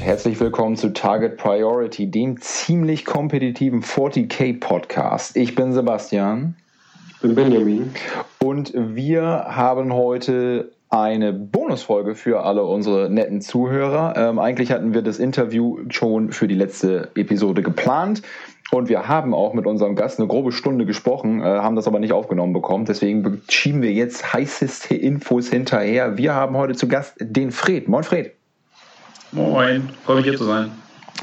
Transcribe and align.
Herzlich 0.00 0.40
willkommen 0.40 0.76
zu 0.76 0.94
Target 0.94 1.36
Priority, 1.36 2.10
dem 2.10 2.40
ziemlich 2.40 3.04
kompetitiven 3.04 3.82
40k 3.82 4.58
Podcast. 4.58 5.36
Ich 5.36 5.54
bin 5.54 5.74
Sebastian. 5.74 6.56
Ich 7.10 7.20
bin 7.20 7.34
Benjamin. 7.34 7.90
Und 8.42 8.72
wir 8.74 9.22
haben 9.22 9.92
heute 9.92 10.72
eine 10.88 11.34
Bonusfolge 11.34 12.14
für 12.14 12.44
alle 12.44 12.64
unsere 12.64 13.10
netten 13.10 13.42
Zuhörer. 13.42 14.14
Ähm, 14.16 14.38
eigentlich 14.38 14.72
hatten 14.72 14.94
wir 14.94 15.02
das 15.02 15.18
Interview 15.18 15.80
schon 15.90 16.32
für 16.32 16.48
die 16.48 16.54
letzte 16.54 17.10
Episode 17.14 17.62
geplant. 17.62 18.22
Und 18.72 18.88
wir 18.88 19.06
haben 19.06 19.34
auch 19.34 19.52
mit 19.52 19.66
unserem 19.66 19.96
Gast 19.96 20.18
eine 20.18 20.28
grobe 20.28 20.52
Stunde 20.52 20.86
gesprochen, 20.86 21.42
äh, 21.42 21.44
haben 21.44 21.76
das 21.76 21.86
aber 21.86 21.98
nicht 21.98 22.14
aufgenommen 22.14 22.54
bekommen. 22.54 22.86
Deswegen 22.86 23.42
schieben 23.50 23.82
wir 23.82 23.92
jetzt 23.92 24.32
heißeste 24.32 24.94
Infos 24.94 25.50
hinterher. 25.50 26.16
Wir 26.16 26.34
haben 26.34 26.56
heute 26.56 26.74
zu 26.74 26.88
Gast 26.88 27.16
den 27.20 27.52
Fred. 27.52 27.86
Moin 27.86 28.02
Fred. 28.02 28.32
Moin, 29.32 29.88
freue 30.04 30.16
mich 30.16 30.24
hier 30.24 30.36
zu 30.36 30.44
sein. 30.44 30.70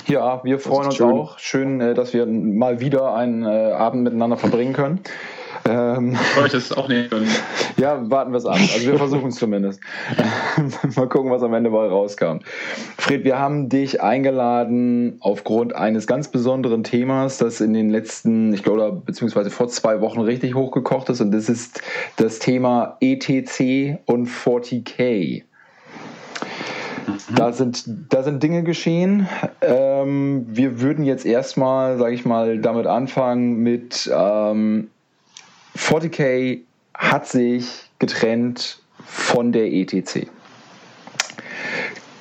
Ja, 0.08 0.42
wir 0.44 0.60
freuen 0.60 0.86
uns 0.86 0.96
schön. 0.96 1.08
auch. 1.08 1.40
Schön, 1.40 1.82
äh, 1.82 1.94
dass 1.94 2.14
wir 2.14 2.26
mal 2.26 2.80
wieder 2.80 3.14
einen 3.14 3.44
äh, 3.44 3.72
Abend 3.72 4.04
miteinander 4.04 4.38
verbringen 4.38 4.74
können. 4.74 5.02
Ähm, 5.68 6.16
Freue 6.16 6.46
ich 6.46 6.52
das 6.54 6.72
auch 6.72 6.88
nehmen 6.88 7.10
können. 7.10 7.28
Ja, 7.78 8.10
warten 8.10 8.32
wir 8.32 8.38
es 8.38 8.46
an. 8.48 8.54
Also 8.54 8.88
wir 8.88 8.98
versuchen 8.98 9.28
es 9.28 9.36
zumindest. 9.36 9.80
mal 10.96 11.08
gucken, 11.08 11.30
was 11.30 11.44
am 11.44 11.54
Ende 11.54 11.70
mal 11.70 11.88
rauskam. 11.88 12.40
Fred, 12.98 13.24
wir 13.24 13.38
haben 13.38 13.70
dich 13.70 14.02
eingeladen 14.02 15.18
aufgrund 15.20 15.76
eines 15.76 16.08
ganz 16.08 16.30
besonderen 16.30 16.84
Themas, 16.84 17.38
das 17.38 17.62
in 17.62 17.76
den 17.76 17.92
letzten, 17.92 18.52
ich 18.52 18.64
glaube, 18.64 19.00
beziehungsweise 19.06 19.52
vor 19.52 19.68
zwei 19.68 20.02
Wochen 20.02 20.22
richtig 20.22 20.56
hochgekocht 20.56 21.10
ist. 21.10 21.22
Und 21.22 21.32
das 21.32 21.50
ist 21.50 21.84
das 22.16 22.40
Thema 22.40 22.98
ETC 23.00 24.00
und 24.08 24.28
40k. 24.28 25.44
Da 27.36 27.54
sind, 27.54 27.86
da 28.10 28.24
sind 28.24 28.44
Dinge 28.44 28.64
geschehen. 28.64 29.28
Ähm, 29.62 30.46
wir 30.48 30.82
würden 30.82 31.06
jetzt 31.06 31.26
erstmal, 31.26 31.98
sage 31.98 32.14
ich 32.14 32.26
mal, 32.26 32.60
damit 32.60 32.86
anfangen 32.86 33.60
mit 33.60 34.10
ähm, 34.14 34.90
40k 35.78 36.62
hat 36.94 37.28
sich 37.28 37.90
getrennt 38.00 38.82
von 39.06 39.52
der 39.52 39.72
ETC. 39.72 40.28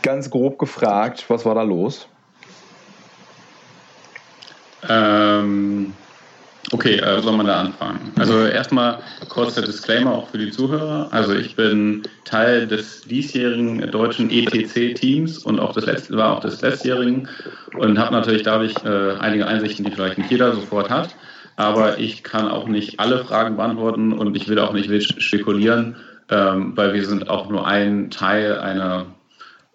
Ganz 0.02 0.30
grob 0.30 0.58
gefragt, 0.58 1.24
was 1.28 1.44
war 1.44 1.54
da 1.54 1.62
los? 1.62 2.08
Ähm, 4.88 5.94
Okay, 6.72 6.96
äh, 6.96 7.22
soll 7.22 7.36
man 7.36 7.46
da 7.46 7.60
anfangen? 7.60 8.12
Also 8.18 8.44
erstmal 8.44 8.98
kurzer 9.28 9.62
Disclaimer 9.62 10.12
auch 10.12 10.28
für 10.28 10.38
die 10.38 10.50
Zuhörer. 10.50 11.08
Also 11.12 11.34
ich 11.34 11.54
bin 11.54 12.02
Teil 12.24 12.66
des 12.66 13.02
diesjährigen 13.02 13.88
deutschen 13.92 14.30
ETC-Teams 14.30 15.38
und 15.38 15.60
auch 15.60 15.72
des 15.72 15.86
letzten, 15.86 16.16
war 16.16 16.36
auch 16.36 16.40
des 16.40 16.60
letztjährigen 16.62 17.28
und 17.78 17.98
habe 17.98 18.12
natürlich 18.12 18.42
dadurch 18.42 18.74
äh, 18.84 19.16
einige 19.18 19.46
Einsichten, 19.46 19.84
die 19.84 19.92
vielleicht 19.92 20.18
nicht 20.18 20.30
jeder 20.30 20.52
sofort 20.52 20.90
hat. 20.90 21.14
Aber 21.54 21.98
ich 21.98 22.24
kann 22.24 22.48
auch 22.48 22.66
nicht 22.66 22.98
alle 22.98 23.24
Fragen 23.24 23.56
beantworten 23.56 24.12
und 24.12 24.36
ich 24.36 24.48
will 24.48 24.58
auch 24.58 24.72
nicht 24.72 25.22
spekulieren, 25.22 25.96
ähm, 26.30 26.72
weil 26.76 26.94
wir 26.94 27.06
sind 27.06 27.30
auch 27.30 27.48
nur 27.48 27.66
ein 27.66 28.10
Teil 28.10 28.58
einer 28.58 29.06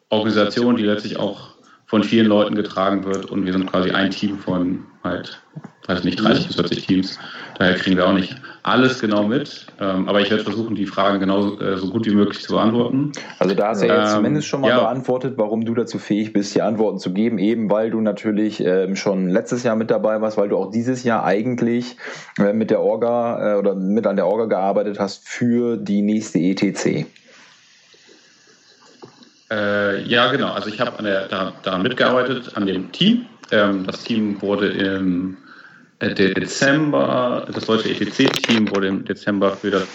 Organisation, 0.10 0.76
die 0.76 0.84
letztlich 0.84 1.18
auch 1.18 1.52
von 1.86 2.04
vielen 2.04 2.28
Leuten 2.28 2.56
getragen 2.56 3.06
wird 3.06 3.26
und 3.26 3.46
wir 3.46 3.54
sind 3.54 3.72
quasi 3.72 3.92
ein 3.92 4.12
Team 4.12 4.38
von 4.38 4.86
halt 5.04 5.42
weiß 5.88 6.04
nicht, 6.04 6.20
30 6.20 6.48
bis 6.48 6.56
40 6.56 6.86
Teams. 6.86 7.20
Daher 7.58 7.76
kriegen 7.76 7.98
wir 7.98 8.08
auch 8.08 8.14
nicht 8.14 8.36
alles 8.64 9.00
genau 9.02 9.24
mit. 9.24 9.66
Ähm, 9.80 10.08
aber 10.08 10.22
ich 10.22 10.30
werde 10.30 10.44
versuchen, 10.44 10.76
die 10.76 10.86
Fragen 10.86 11.20
genau 11.20 11.58
äh, 11.60 11.78
so 11.78 11.90
gut 11.90 12.06
wie 12.06 12.14
möglich 12.14 12.44
zu 12.44 12.54
beantworten. 12.54 13.12
Also 13.40 13.56
da 13.56 13.70
hast 13.70 13.82
du 13.82 13.88
ja 13.88 14.02
jetzt 14.02 14.12
ähm, 14.12 14.18
zumindest 14.18 14.48
schon 14.48 14.62
mal 14.62 14.70
ja. 14.70 14.80
beantwortet, 14.80 15.34
warum 15.38 15.66
du 15.66 15.74
dazu 15.74 15.98
fähig 15.98 16.34
bist, 16.34 16.54
die 16.56 16.62
Antworten 16.62 17.00
zu 17.00 17.12
geben, 17.12 17.40
eben 17.40 17.70
weil 17.70 17.90
du 17.90 18.02
natürlich 18.02 18.60
ähm, 18.64 18.96
schon 18.96 19.30
letztes 19.30 19.64
Jahr 19.64 19.76
mit 19.76 19.90
dabei 19.90 20.22
warst, 20.22 20.38
weil 20.38 20.50
du 20.50 20.58
auch 20.58 20.70
dieses 20.70 21.04
Jahr 21.04 21.24
eigentlich 21.24 21.98
äh, 22.38 22.54
mit 22.54 22.70
der 22.70 22.82
Orga 22.82 23.56
äh, 23.56 23.58
oder 23.58 23.74
mit 23.76 24.06
an 24.06 24.16
der 24.16 24.28
Orga 24.28 24.46
gearbeitet 24.46 25.00
hast 25.00 25.28
für 25.28 25.78
die 25.78 26.02
nächste 26.02 26.40
ETC. 26.40 27.08
Äh, 29.52 30.04
ja, 30.04 30.32
genau. 30.32 30.54
Also 30.54 30.70
ich 30.70 30.80
habe 30.80 31.04
da, 31.30 31.54
daran 31.64 31.82
mitgearbeitet, 31.82 32.56
an 32.56 32.66
dem 32.66 32.92
Team. 32.92 33.26
Ähm, 33.52 33.86
das 33.86 34.04
Team 34.04 34.42
wurde 34.42 34.68
im 34.68 35.38
Dezember, 36.10 37.48
das 37.54 37.66
deutsche 37.66 37.90
ETC-Team 37.90 38.70
wurde 38.72 38.88
im 38.88 39.06
Dezember 39.06 39.52
für, 39.52 39.70
das, 39.70 39.88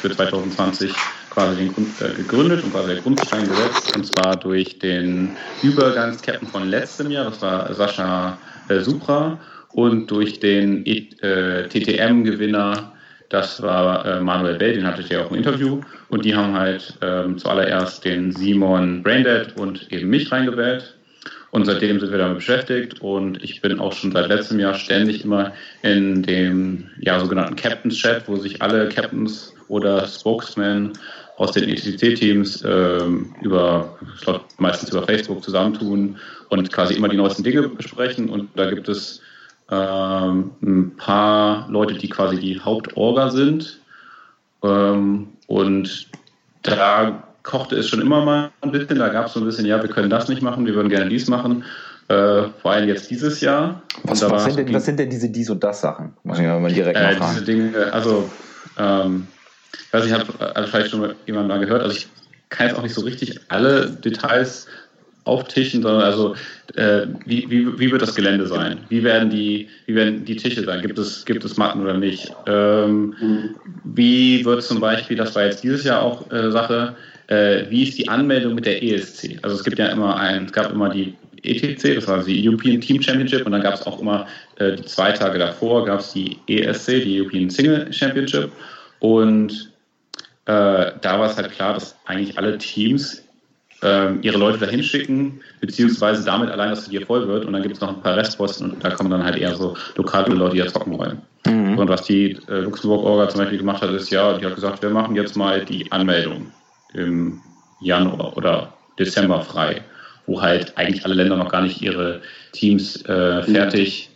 für 0.00 0.10
2020 0.10 0.92
quasi 1.30 1.68
den 1.68 1.86
äh, 2.00 2.14
gegründet 2.14 2.64
und 2.64 2.72
quasi 2.72 2.94
der 2.94 3.02
Grundstein 3.02 3.48
gesetzt, 3.48 3.96
und 3.96 4.04
zwar 4.04 4.36
durch 4.36 4.78
den 4.80 5.36
Übergangskapitän 5.62 6.48
von 6.48 6.68
letztem 6.68 7.10
Jahr, 7.10 7.26
das 7.26 7.40
war 7.40 7.72
Sascha 7.72 8.38
äh, 8.68 8.80
Supra, 8.80 9.38
und 9.72 10.10
durch 10.10 10.40
den 10.40 10.84
äh, 10.86 11.68
TTM-Gewinner, 11.68 12.92
das 13.28 13.62
war 13.62 14.06
äh, 14.06 14.20
Manuel 14.20 14.56
Bell, 14.56 14.74
den 14.74 14.86
hatte 14.86 15.02
ich 15.02 15.08
ja 15.08 15.24
auch 15.24 15.30
im 15.30 15.36
Interview, 15.36 15.80
und 16.08 16.24
die 16.24 16.34
haben 16.34 16.54
halt 16.54 16.94
ähm, 17.00 17.38
zuallererst 17.38 18.04
den 18.04 18.32
Simon 18.32 19.02
Braindead 19.04 19.56
und 19.56 19.92
eben 19.92 20.10
mich 20.10 20.30
reingewählt 20.32 20.96
und 21.54 21.66
seitdem 21.66 22.00
sind 22.00 22.10
wir 22.10 22.18
damit 22.18 22.38
beschäftigt 22.38 23.00
und 23.00 23.40
ich 23.44 23.60
bin 23.60 23.78
auch 23.78 23.92
schon 23.92 24.10
seit 24.10 24.26
letztem 24.26 24.58
Jahr 24.58 24.74
ständig 24.74 25.24
immer 25.24 25.52
in 25.82 26.24
dem 26.24 26.90
ja, 26.98 27.20
sogenannten 27.20 27.54
Captains 27.54 27.96
Chat, 27.96 28.26
wo 28.26 28.34
sich 28.34 28.60
alle 28.60 28.88
Captains 28.88 29.54
oder 29.68 30.04
Spokesmen 30.04 30.94
aus 31.36 31.52
den 31.52 31.68
ETC-Teams 31.68 32.64
ähm, 32.66 33.36
über, 33.40 33.96
meistens 34.58 34.90
über 34.90 35.04
Facebook 35.04 35.44
zusammentun 35.44 36.16
und 36.48 36.72
quasi 36.72 36.94
immer 36.94 37.08
die 37.08 37.16
neuesten 37.16 37.44
Dinge 37.44 37.68
besprechen. 37.68 38.30
Und 38.30 38.48
da 38.56 38.68
gibt 38.68 38.88
es 38.88 39.20
ähm, 39.70 40.50
ein 40.60 40.96
paar 40.96 41.70
Leute, 41.70 41.94
die 41.94 42.08
quasi 42.08 42.36
die 42.36 42.58
Hauptorga 42.58 43.30
sind. 43.30 43.78
Ähm, 44.64 45.28
und 45.46 46.08
da 46.62 47.22
kochte 47.44 47.76
es 47.76 47.88
schon 47.88 48.00
immer 48.00 48.24
mal 48.24 48.50
ein 48.62 48.72
bisschen. 48.72 48.98
Da 48.98 49.08
gab 49.08 49.26
es 49.26 49.34
so 49.34 49.40
ein 49.40 49.46
bisschen, 49.46 49.64
ja, 49.66 49.80
wir 49.80 49.88
können 49.88 50.10
das 50.10 50.28
nicht 50.28 50.42
machen, 50.42 50.66
wir 50.66 50.74
würden 50.74 50.88
gerne 50.88 51.08
dies 51.08 51.28
machen. 51.28 51.62
Äh, 52.08 52.48
vor 52.60 52.72
allem 52.72 52.88
jetzt 52.88 53.10
dieses 53.10 53.40
Jahr. 53.40 53.82
Was, 54.02 54.28
was, 54.28 54.44
sind, 54.44 54.58
denn, 54.58 54.74
was 54.74 54.84
sind 54.84 54.98
denn 54.98 55.08
diese 55.08 55.30
dies 55.30 55.48
und 55.48 55.62
das 55.62 55.80
Sachen? 55.80 56.12
Muss 56.24 56.38
ich 56.38 56.44
mal 56.44 56.72
direkt 56.72 56.98
äh, 56.98 57.14
fragen. 57.14 57.32
Diese 57.32 57.44
Dinge, 57.44 57.92
also, 57.92 58.28
ähm, 58.78 59.26
ich 59.72 59.92
weiß 59.92 60.04
nicht, 60.04 60.12
hat 60.12 60.56
also 60.56 60.70
vielleicht 60.70 60.90
schon 60.90 61.14
jemand 61.26 61.48
mal 61.48 61.60
gehört, 61.60 61.82
also 61.82 61.96
ich 61.96 62.08
kann 62.50 62.68
jetzt 62.68 62.76
auch 62.76 62.82
nicht 62.82 62.94
so 62.94 63.02
richtig 63.02 63.40
alle 63.48 63.88
Details 63.88 64.66
auftischen, 65.24 65.80
sondern 65.80 66.02
also 66.02 66.34
äh, 66.74 67.06
wie, 67.24 67.48
wie, 67.48 67.78
wie 67.78 67.90
wird 67.90 68.02
das 68.02 68.14
Gelände 68.14 68.46
sein? 68.46 68.80
Wie 68.90 69.02
werden 69.02 69.30
die, 69.30 69.68
wie 69.86 69.94
werden 69.94 70.24
die 70.26 70.36
Tische 70.36 70.62
sein? 70.62 70.82
Gibt 70.82 70.98
es, 70.98 71.24
gibt 71.24 71.42
es 71.44 71.56
Matten 71.56 71.80
oder 71.80 71.94
nicht? 71.94 72.30
Ähm, 72.46 73.14
mhm. 73.18 73.56
Wie 73.84 74.44
wird 74.44 74.62
zum 74.62 74.80
Beispiel, 74.80 75.16
das 75.16 75.34
war 75.34 75.44
jetzt 75.44 75.64
dieses 75.64 75.84
Jahr 75.84 76.02
auch 76.02 76.30
äh, 76.30 76.50
Sache, 76.50 76.94
äh, 77.28 77.64
wie 77.70 77.84
ist 77.84 77.98
die 77.98 78.08
Anmeldung 78.08 78.54
mit 78.54 78.66
der 78.66 78.82
ESC? 78.82 79.38
Also 79.42 79.56
es 79.56 79.64
gibt 79.64 79.78
ja 79.78 79.86
immer 79.86 80.16
ein, 80.16 80.46
es 80.46 80.52
gab 80.52 80.72
immer 80.72 80.90
die 80.90 81.14
ETC, 81.42 81.94
das 81.94 82.08
war 82.08 82.22
die 82.22 82.48
European 82.48 82.80
Team 82.80 83.02
Championship 83.02 83.44
und 83.44 83.52
dann 83.52 83.62
gab 83.62 83.74
es 83.74 83.86
auch 83.86 84.00
immer 84.00 84.26
äh, 84.56 84.76
die 84.76 84.84
zwei 84.84 85.12
Tage 85.12 85.38
davor 85.38 85.84
gab 85.84 86.00
es 86.00 86.12
die 86.12 86.38
ESC, 86.48 87.02
die 87.04 87.20
European 87.20 87.50
Single 87.50 87.92
Championship 87.92 88.50
und 89.00 89.70
äh, 90.46 90.92
da 91.00 91.18
war 91.18 91.30
es 91.30 91.36
halt 91.36 91.50
klar, 91.52 91.74
dass 91.74 91.96
eigentlich 92.06 92.36
alle 92.38 92.58
Teams 92.58 93.22
ähm, 93.82 94.18
ihre 94.22 94.38
Leute 94.38 94.58
dahin 94.58 94.82
schicken, 94.82 95.40
beziehungsweise 95.60 96.24
damit 96.24 96.50
allein 96.50 96.70
das 96.70 96.84
Turnier 96.84 97.06
voll 97.06 97.26
wird 97.28 97.44
und 97.44 97.52
dann 97.52 97.62
gibt 97.62 97.74
es 97.74 97.80
noch 97.80 97.88
ein 97.88 98.00
paar 98.00 98.16
Restposten 98.16 98.70
und 98.72 98.84
da 98.84 98.90
kommen 98.90 99.10
dann 99.10 99.24
halt 99.24 99.36
eher 99.36 99.54
so 99.54 99.76
lokale 99.96 100.34
Leute, 100.34 100.56
die 100.56 100.62
da 100.62 100.68
zocken 100.68 100.98
wollen. 100.98 101.20
Mhm. 101.46 101.78
Und 101.78 101.88
was 101.88 102.04
die 102.04 102.38
äh, 102.48 102.60
Luxemburg-Orga 102.60 103.28
zum 103.28 103.40
Beispiel 103.40 103.58
gemacht 103.58 103.82
hat, 103.82 103.90
ist 103.90 104.10
ja, 104.10 104.38
die 104.38 104.46
hat 104.46 104.54
gesagt, 104.54 104.82
wir 104.82 104.90
machen 104.90 105.14
jetzt 105.16 105.36
mal 105.36 105.64
die 105.64 105.90
Anmeldung 105.92 106.46
im 106.94 107.40
Januar 107.80 108.36
oder 108.36 108.72
Dezember 108.98 109.42
frei, 109.42 109.82
wo 110.26 110.40
halt 110.40 110.76
eigentlich 110.76 111.04
alle 111.04 111.14
Länder 111.14 111.36
noch 111.36 111.50
gar 111.50 111.62
nicht 111.62 111.82
ihre 111.82 112.22
Teams 112.52 113.04
äh, 113.06 113.42
fertig 113.42 114.10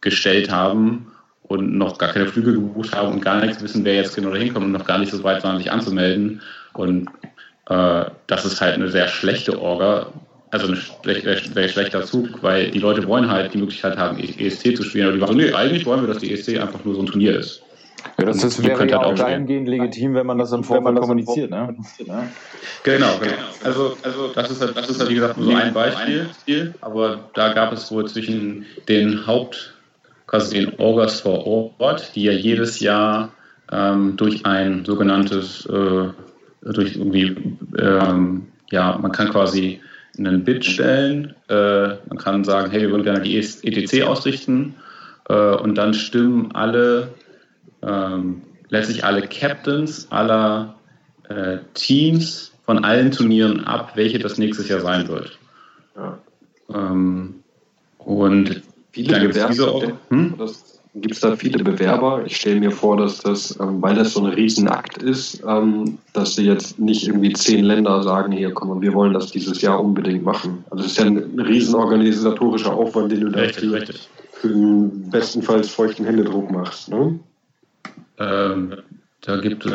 gestellt 0.00 0.50
haben 0.50 1.12
und 1.42 1.76
noch 1.76 1.98
gar 1.98 2.12
keine 2.12 2.26
Flüge 2.26 2.52
gebucht 2.52 2.94
haben 2.94 3.12
und 3.12 3.24
gar 3.24 3.44
nichts 3.44 3.62
wissen, 3.62 3.84
wer 3.84 3.94
jetzt 3.96 4.14
genau 4.14 4.30
dahin 4.30 4.52
kommt 4.52 4.66
und 4.66 4.72
noch 4.72 4.86
gar 4.86 4.98
nicht 4.98 5.12
so 5.12 5.22
weit 5.24 5.42
waren, 5.44 5.58
sich 5.58 5.70
anzumelden. 5.70 6.40
Und 6.74 7.08
äh, 7.68 8.04
das 8.26 8.44
ist 8.44 8.60
halt 8.60 8.74
eine 8.74 8.90
sehr 8.90 9.08
schlechte 9.08 9.60
Orga, 9.60 10.12
also 10.50 10.68
ein 10.68 10.78
sehr, 11.04 11.68
schlechter 11.68 12.04
Zug, 12.04 12.42
weil 12.42 12.70
die 12.70 12.78
Leute 12.78 13.06
wollen 13.06 13.30
halt 13.30 13.54
die 13.54 13.58
Möglichkeit 13.58 13.96
haben, 13.96 14.18
ESC 14.18 14.76
zu 14.76 14.82
spielen, 14.82 15.06
aber 15.06 15.14
die 15.14 15.20
sagen, 15.20 15.36
nee, 15.36 15.52
eigentlich 15.52 15.86
wollen 15.86 16.02
wir, 16.02 16.08
dass 16.08 16.18
die 16.18 16.32
ESC 16.32 16.60
einfach 16.60 16.84
nur 16.84 16.94
so 16.94 17.00
ein 17.00 17.06
Turnier 17.06 17.38
ist. 17.38 17.62
Ja, 18.18 18.24
das 18.26 18.44
ist, 18.44 18.62
wäre 18.62 18.88
ja 18.88 19.02
auch 19.02 19.14
dahingehend 19.14 19.68
legitim, 19.68 20.14
wenn 20.14 20.26
man 20.26 20.38
das 20.38 20.52
im 20.52 20.64
Vorfeld 20.64 20.96
kommuniziert. 20.96 21.50
Ne? 21.50 21.76
Genau, 22.84 23.18
genau. 23.20 23.32
Also, 23.64 23.96
also 24.02 24.28
das 24.34 24.50
ist 24.50 24.60
halt, 24.60 24.76
das 24.76 24.88
ist 24.88 25.00
halt 25.00 25.10
wie 25.10 25.14
gesagt 25.14 25.36
nur 25.38 25.52
so 25.52 25.56
ein 25.56 25.72
Beispiel, 25.72 26.74
aber 26.80 27.20
da 27.34 27.52
gab 27.52 27.72
es 27.72 27.90
wohl 27.90 28.06
zwischen 28.06 28.66
den 28.88 29.26
Haupt, 29.26 29.74
quasi 30.26 30.58
den 30.58 30.78
Orgas 30.78 31.20
vor 31.20 31.46
Ort, 31.46 32.14
die 32.14 32.24
ja 32.24 32.32
jedes 32.32 32.80
Jahr 32.80 33.30
ähm, 33.70 34.16
durch 34.16 34.44
ein 34.46 34.84
sogenanntes, 34.84 35.66
äh, 35.66 36.08
durch 36.62 36.96
irgendwie, 36.96 37.36
ähm, 37.78 38.46
ja, 38.70 38.98
man 39.00 39.12
kann 39.12 39.30
quasi 39.30 39.80
einen 40.18 40.44
Bid 40.44 40.64
stellen. 40.64 41.34
Äh, 41.48 41.88
man 42.08 42.18
kann 42.18 42.44
sagen, 42.44 42.70
hey, 42.70 42.82
wir 42.82 42.90
würden 42.90 43.04
gerne 43.04 43.20
die 43.20 43.36
ETC 43.36 44.06
ausrichten. 44.06 44.74
Äh, 45.28 45.54
und 45.56 45.76
dann 45.76 45.94
stimmen 45.94 46.52
alle, 46.52 47.08
ähm, 47.82 48.42
letztlich 48.68 49.04
alle 49.04 49.26
Captains 49.26 50.10
aller 50.10 50.74
äh, 51.28 51.58
Teams 51.74 52.52
von 52.64 52.84
allen 52.84 53.10
Turnieren 53.10 53.64
ab, 53.64 53.92
welche 53.94 54.18
das 54.18 54.38
nächstes 54.38 54.68
Jahr 54.68 54.80
sein 54.80 55.08
wird. 55.08 55.38
Ja. 55.96 56.18
Ähm, 56.74 57.42
und 57.98 58.62
viele 58.92 59.12
dann 59.12 59.22
gibt 59.22 59.36
es 59.36 59.46
diese 59.48 59.98
hm? 60.08 60.34
Gibt 60.94 61.14
es 61.14 61.20
da 61.20 61.34
viele 61.36 61.64
Bewerber? 61.64 62.22
Ich 62.26 62.36
stelle 62.36 62.60
mir 62.60 62.70
vor, 62.70 62.98
dass 62.98 63.20
das, 63.20 63.58
ähm, 63.58 63.80
weil 63.80 63.94
das 63.94 64.12
so 64.12 64.22
ein 64.24 64.32
Riesenakt 64.32 65.02
ist, 65.02 65.42
ähm, 65.48 65.96
dass 66.12 66.34
sie 66.34 66.44
jetzt 66.44 66.78
nicht 66.78 67.06
irgendwie 67.06 67.32
zehn 67.32 67.64
Länder 67.64 68.02
sagen, 68.02 68.30
hier 68.30 68.52
komm, 68.52 68.82
wir 68.82 68.92
wollen 68.92 69.14
das 69.14 69.30
dieses 69.30 69.62
Jahr 69.62 69.82
unbedingt 69.82 70.22
machen. 70.22 70.64
Also 70.68 70.84
es 70.84 70.90
ist 70.90 70.98
ja 70.98 71.06
ein 71.06 71.40
riesenorganisatorischer 71.40 72.74
Aufwand, 72.74 73.10
den 73.10 73.20
du 73.20 73.30
da 73.30 73.48
für, 73.48 73.84
für 74.32 74.48
den 74.48 75.08
bestenfalls 75.08 75.70
feuchten 75.70 76.04
Händedruck 76.04 76.50
machst. 76.50 76.90
Ne? 76.90 77.18
Ähm, 78.22 78.76
da 79.22 79.36
gibt 79.36 79.66
es, 79.66 79.72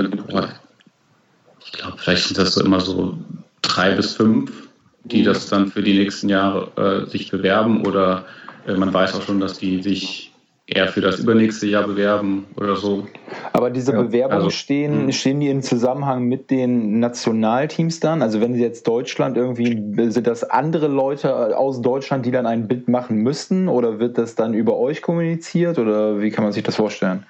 ich 1.66 1.72
glaube, 1.74 1.98
vielleicht 1.98 2.28
sind 2.28 2.38
das 2.38 2.54
so 2.54 2.64
immer 2.64 2.80
so 2.80 3.18
drei 3.62 3.96
bis 3.96 4.16
fünf, 4.16 4.70
die 5.04 5.24
das 5.24 5.48
dann 5.48 5.68
für 5.68 5.82
die 5.82 5.98
nächsten 5.98 6.30
Jahre 6.30 7.06
äh, 7.06 7.10
sich 7.10 7.32
bewerben 7.32 7.86
oder 7.86 8.26
äh, 8.68 8.74
man 8.76 8.94
weiß 8.94 9.16
auch 9.16 9.22
schon, 9.22 9.40
dass 9.40 9.58
die 9.58 9.82
sich 9.82 10.32
eher 10.68 10.90
für 10.90 11.00
das 11.00 11.20
übernächste 11.20 11.66
Jahr 11.66 11.88
bewerben 11.88 12.46
oder 12.58 12.76
so. 12.76 13.08
Aber 13.54 13.70
diese 13.70 13.94
ja, 13.94 14.02
Bewerbungen 14.02 14.44
also, 14.44 14.50
stehen, 14.50 15.04
hm. 15.04 15.12
stehen 15.14 15.40
die 15.40 15.50
im 15.50 15.62
Zusammenhang 15.62 16.26
mit 16.26 16.52
den 16.52 17.00
Nationalteams 17.00 18.02
dann? 18.02 18.22
Also 18.22 18.42
wenn 18.42 18.54
sie 18.54 18.62
jetzt 18.62 18.86
Deutschland 18.86 19.38
irgendwie, 19.38 20.12
sind 20.12 20.28
das 20.28 20.44
andere 20.44 20.88
Leute 20.88 21.58
aus 21.58 21.82
Deutschland, 21.82 22.26
die 22.26 22.32
dann 22.32 22.46
ein 22.46 22.68
Bild 22.68 22.90
machen 22.90 23.18
müssten 23.18 23.70
oder 23.70 24.00
wird 24.00 24.18
das 24.18 24.36
dann 24.36 24.54
über 24.54 24.78
euch 24.78 25.02
kommuniziert 25.02 25.80
oder 25.80 26.22
wie 26.22 26.32
kann 26.32 26.44
man 26.44 26.52
sich 26.52 26.64
das 26.64 26.76
vorstellen? 26.76 27.26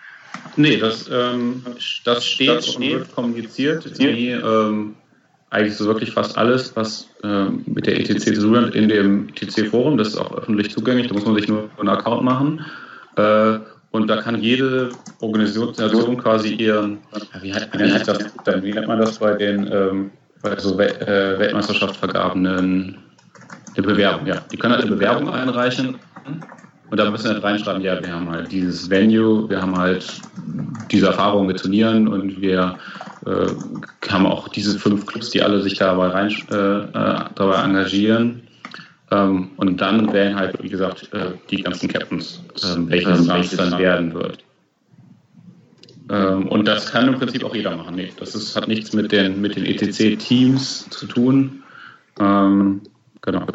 Nee, 0.55 0.77
das, 0.77 1.09
ähm, 1.11 1.63
das 2.03 2.25
steht 2.25 2.49
das 2.49 2.75
und 2.75 2.81
wird 2.81 3.13
kommuniziert, 3.13 3.99
wie 3.99 4.31
ähm, 4.31 4.95
eigentlich 5.49 5.75
so 5.75 5.85
wirklich 5.85 6.11
fast 6.11 6.37
alles, 6.37 6.75
was 6.75 7.07
ähm, 7.23 7.63
mit 7.67 7.85
der 7.85 7.99
ETC 7.99 8.19
zu 8.19 8.33
tun 8.33 8.57
hat, 8.57 8.75
in 8.75 8.89
dem 8.89 9.29
ETC-Forum. 9.29 9.97
Das 9.97 10.09
ist 10.09 10.17
auch 10.17 10.35
öffentlich 10.35 10.71
zugänglich, 10.71 11.07
da 11.07 11.13
muss 11.13 11.25
man 11.25 11.35
sich 11.35 11.47
nur 11.47 11.69
einen 11.77 11.89
Account 11.89 12.23
machen. 12.23 12.65
Äh, 13.15 13.59
und 13.91 14.07
da 14.07 14.17
kann 14.17 14.41
jede 14.41 14.89
Organisation 15.21 16.17
quasi 16.17 16.55
ihren, 16.55 16.99
wie, 17.41 17.53
heißt, 17.53 17.69
wie, 17.73 17.91
heißt 17.91 18.07
das, 18.07 18.63
wie 18.63 18.73
nennt 18.73 18.87
man 18.87 18.99
das 18.99 19.17
bei 19.19 19.33
den 19.33 19.69
ähm, 19.71 20.11
bei 20.41 20.57
so 20.57 20.77
We 20.77 20.89
äh, 21.01 21.39
Weltmeisterschaftsvergaben, 21.39 22.45
eine, 22.45 22.95
Bewerbung, 23.81 24.27
ja. 24.27 24.41
Die 24.51 24.57
können 24.57 24.73
halt 24.73 24.85
eine 24.85 24.95
Bewerbung 24.95 25.29
einreichen 25.29 25.97
und 26.89 26.97
da 26.97 27.09
müssen 27.09 27.25
wir 27.25 27.33
halt 27.33 27.43
reinschreiben, 27.43 27.81
ja, 27.81 28.01
wir 28.01 28.13
haben 28.13 28.29
halt 28.29 28.51
dieses 28.51 28.89
Venue, 28.89 29.49
wir 29.49 29.61
haben 29.61 29.77
halt 29.77 30.21
diese 30.89 31.07
Erfahrung 31.07 31.47
mit 31.47 31.59
Turnieren 31.59 32.07
und 32.07 32.41
wir 32.41 32.77
äh, 33.25 33.47
haben 34.09 34.25
auch 34.25 34.47
diese 34.47 34.79
fünf 34.79 35.05
Clubs, 35.05 35.31
die 35.31 35.41
alle 35.41 35.61
sich 35.61 35.77
dabei, 35.77 36.07
rein, 36.07 36.33
äh, 36.49 36.55
äh 36.55 37.25
dabei 37.35 37.63
engagieren. 37.63 38.43
Ähm, 39.11 39.51
und 39.57 39.79
dann 39.79 40.11
wählen 40.13 40.35
halt, 40.35 40.61
wie 40.61 40.69
gesagt, 40.69 41.09
äh, 41.13 41.31
die 41.49 41.61
ganzen 41.61 41.89
Captains, 41.89 42.41
ähm, 42.63 42.89
welches 42.89 43.27
es 43.27 43.57
dann 43.57 43.77
werden 43.79 44.13
wird. 44.13 44.43
Ähm, 46.09 46.47
und 46.47 46.67
das 46.67 46.91
kann 46.91 47.07
im 47.07 47.15
Prinzip 47.15 47.43
auch 47.43 47.55
jeder 47.55 47.75
machen. 47.75 47.95
Nee, 47.95 48.11
das 48.17 48.33
ist, 48.35 48.55
hat 48.55 48.67
nichts 48.67 48.93
mit 48.93 49.11
den, 49.11 49.41
mit 49.41 49.55
den 49.55 49.65
ETC-Teams 49.65 50.89
zu 50.89 51.05
tun. 51.05 51.63
Ähm, 52.19 52.81
genau. 53.21 53.45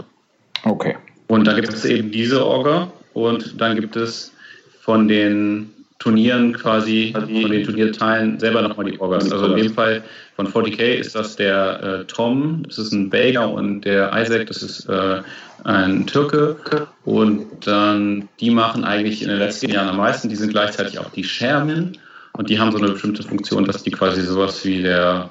Okay. 0.64 0.96
Und 1.29 1.46
da 1.46 1.55
gibt 1.55 1.73
es 1.73 1.84
eben 1.84 2.11
diese 2.11 2.44
Orga 2.44 2.93
und 3.14 3.61
dann 3.61 3.76
gibt 3.76 3.97
es 3.97 4.32
von 4.81 5.09
den 5.09 5.70
Turnieren 6.03 6.53
quasi, 6.53 7.12
von 7.12 7.29
den 7.29 7.64
Turnierteilen 7.64 8.41
selber 8.41 8.61
nochmal 8.62 8.91
die 8.91 9.00
Orgas. 9.00 9.31
Also 9.31 9.47
in 9.47 9.56
dem 9.56 9.73
Fall 9.73 10.03
von 10.35 10.49
40k 10.49 10.94
ist 10.94 11.14
das 11.14 11.37
der 11.37 11.81
äh, 11.81 12.05
Tom, 12.06 12.64
das 12.67 12.79
ist 12.79 12.93
ein 12.93 13.09
Belgier 13.09 13.49
und 13.49 13.82
der 13.82 14.11
Isaac, 14.12 14.49
das 14.49 14.64
ist 14.64 14.88
äh, 14.88 15.20
ein 15.62 16.05
Türke. 16.09 16.56
Und 17.05 17.47
dann, 17.64 18.29
die 18.41 18.50
machen 18.50 18.82
eigentlich 18.82 19.23
in 19.23 19.29
den 19.29 19.38
letzten 19.38 19.70
Jahren 19.70 19.91
am 19.91 19.99
meisten, 19.99 20.29
die 20.29 20.35
sind 20.35 20.50
gleichzeitig 20.50 20.99
auch 20.99 21.11
die 21.11 21.23
Chairman 21.23 21.97
und 22.32 22.50
die 22.50 22.58
haben 22.58 22.73
so 22.73 22.79
eine 22.79 22.91
bestimmte 22.91 23.23
Funktion, 23.23 23.65
dass 23.65 23.85
die 23.85 23.93
quasi 23.93 24.23
sowas 24.23 24.65
wie 24.65 24.82
der, 24.82 25.31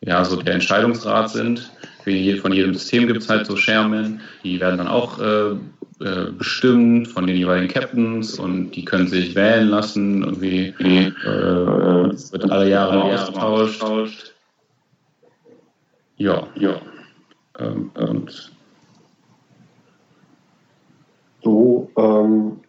ja, 0.00 0.24
so 0.24 0.34
der 0.34 0.54
Entscheidungsrat 0.54 1.30
sind. 1.30 1.70
Von 2.02 2.52
jedem 2.52 2.74
System 2.74 3.06
gibt 3.06 3.20
es 3.20 3.28
halt 3.28 3.46
so 3.46 3.54
Chairman, 3.54 4.20
die 4.42 4.58
werden 4.58 4.78
dann 4.78 4.88
auch 4.88 5.20
äh, 5.20 5.54
äh, 6.00 6.30
bestimmt 6.30 7.08
von 7.08 7.26
den 7.26 7.36
jeweiligen 7.36 7.72
Captains 7.72 8.38
und 8.38 8.70
die 8.70 8.84
können 8.84 9.08
sich 9.08 9.34
wählen 9.34 9.68
lassen. 9.68 10.22
Irgendwie 10.22 10.74
äh, 10.78 12.10
es 12.12 12.32
wird 12.32 12.50
alle 12.50 12.70
Jahre 12.70 13.02
ausgetauscht. 13.02 14.34
Ja, 16.16 16.46
ja. 16.56 16.80
Ähm, 17.58 17.90
und 17.94 18.52
so, 21.42 21.90
ähm, 21.96 22.60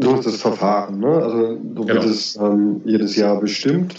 so 0.00 0.14
ist 0.14 0.26
das 0.26 0.40
Verfahren. 0.40 1.00
Ne? 1.00 1.08
Also 1.08 1.58
du 1.62 1.84
genau. 1.84 2.02
wirst 2.02 2.36
ähm, 2.38 2.80
jedes 2.84 3.16
Jahr 3.16 3.40
bestimmt. 3.40 3.94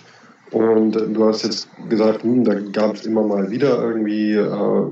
Und 0.51 0.91
du 0.91 1.25
hast 1.25 1.43
jetzt 1.43 1.69
gesagt, 1.89 2.23
hm, 2.23 2.45
da 2.45 2.53
gab 2.53 2.95
es 2.95 3.05
immer 3.05 3.23
mal 3.23 3.49
wieder 3.51 3.81
irgendwie 3.81 4.33
äh, 4.33 4.91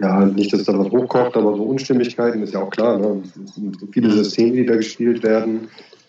ja, 0.00 0.24
nicht, 0.24 0.52
dass 0.52 0.64
da 0.64 0.78
was 0.78 0.90
hochkocht, 0.90 1.36
aber 1.36 1.56
so 1.56 1.64
Unstimmigkeiten 1.64 2.42
ist 2.42 2.54
ja 2.54 2.62
auch 2.62 2.70
klar. 2.70 2.98
Ne? 2.98 3.22
Es 3.44 3.54
sind 3.54 3.80
so 3.80 3.86
viele 3.86 4.10
Systeme, 4.12 4.52
die 4.52 4.66
da 4.66 4.76
gespielt 4.76 5.22
werden. 5.24 5.68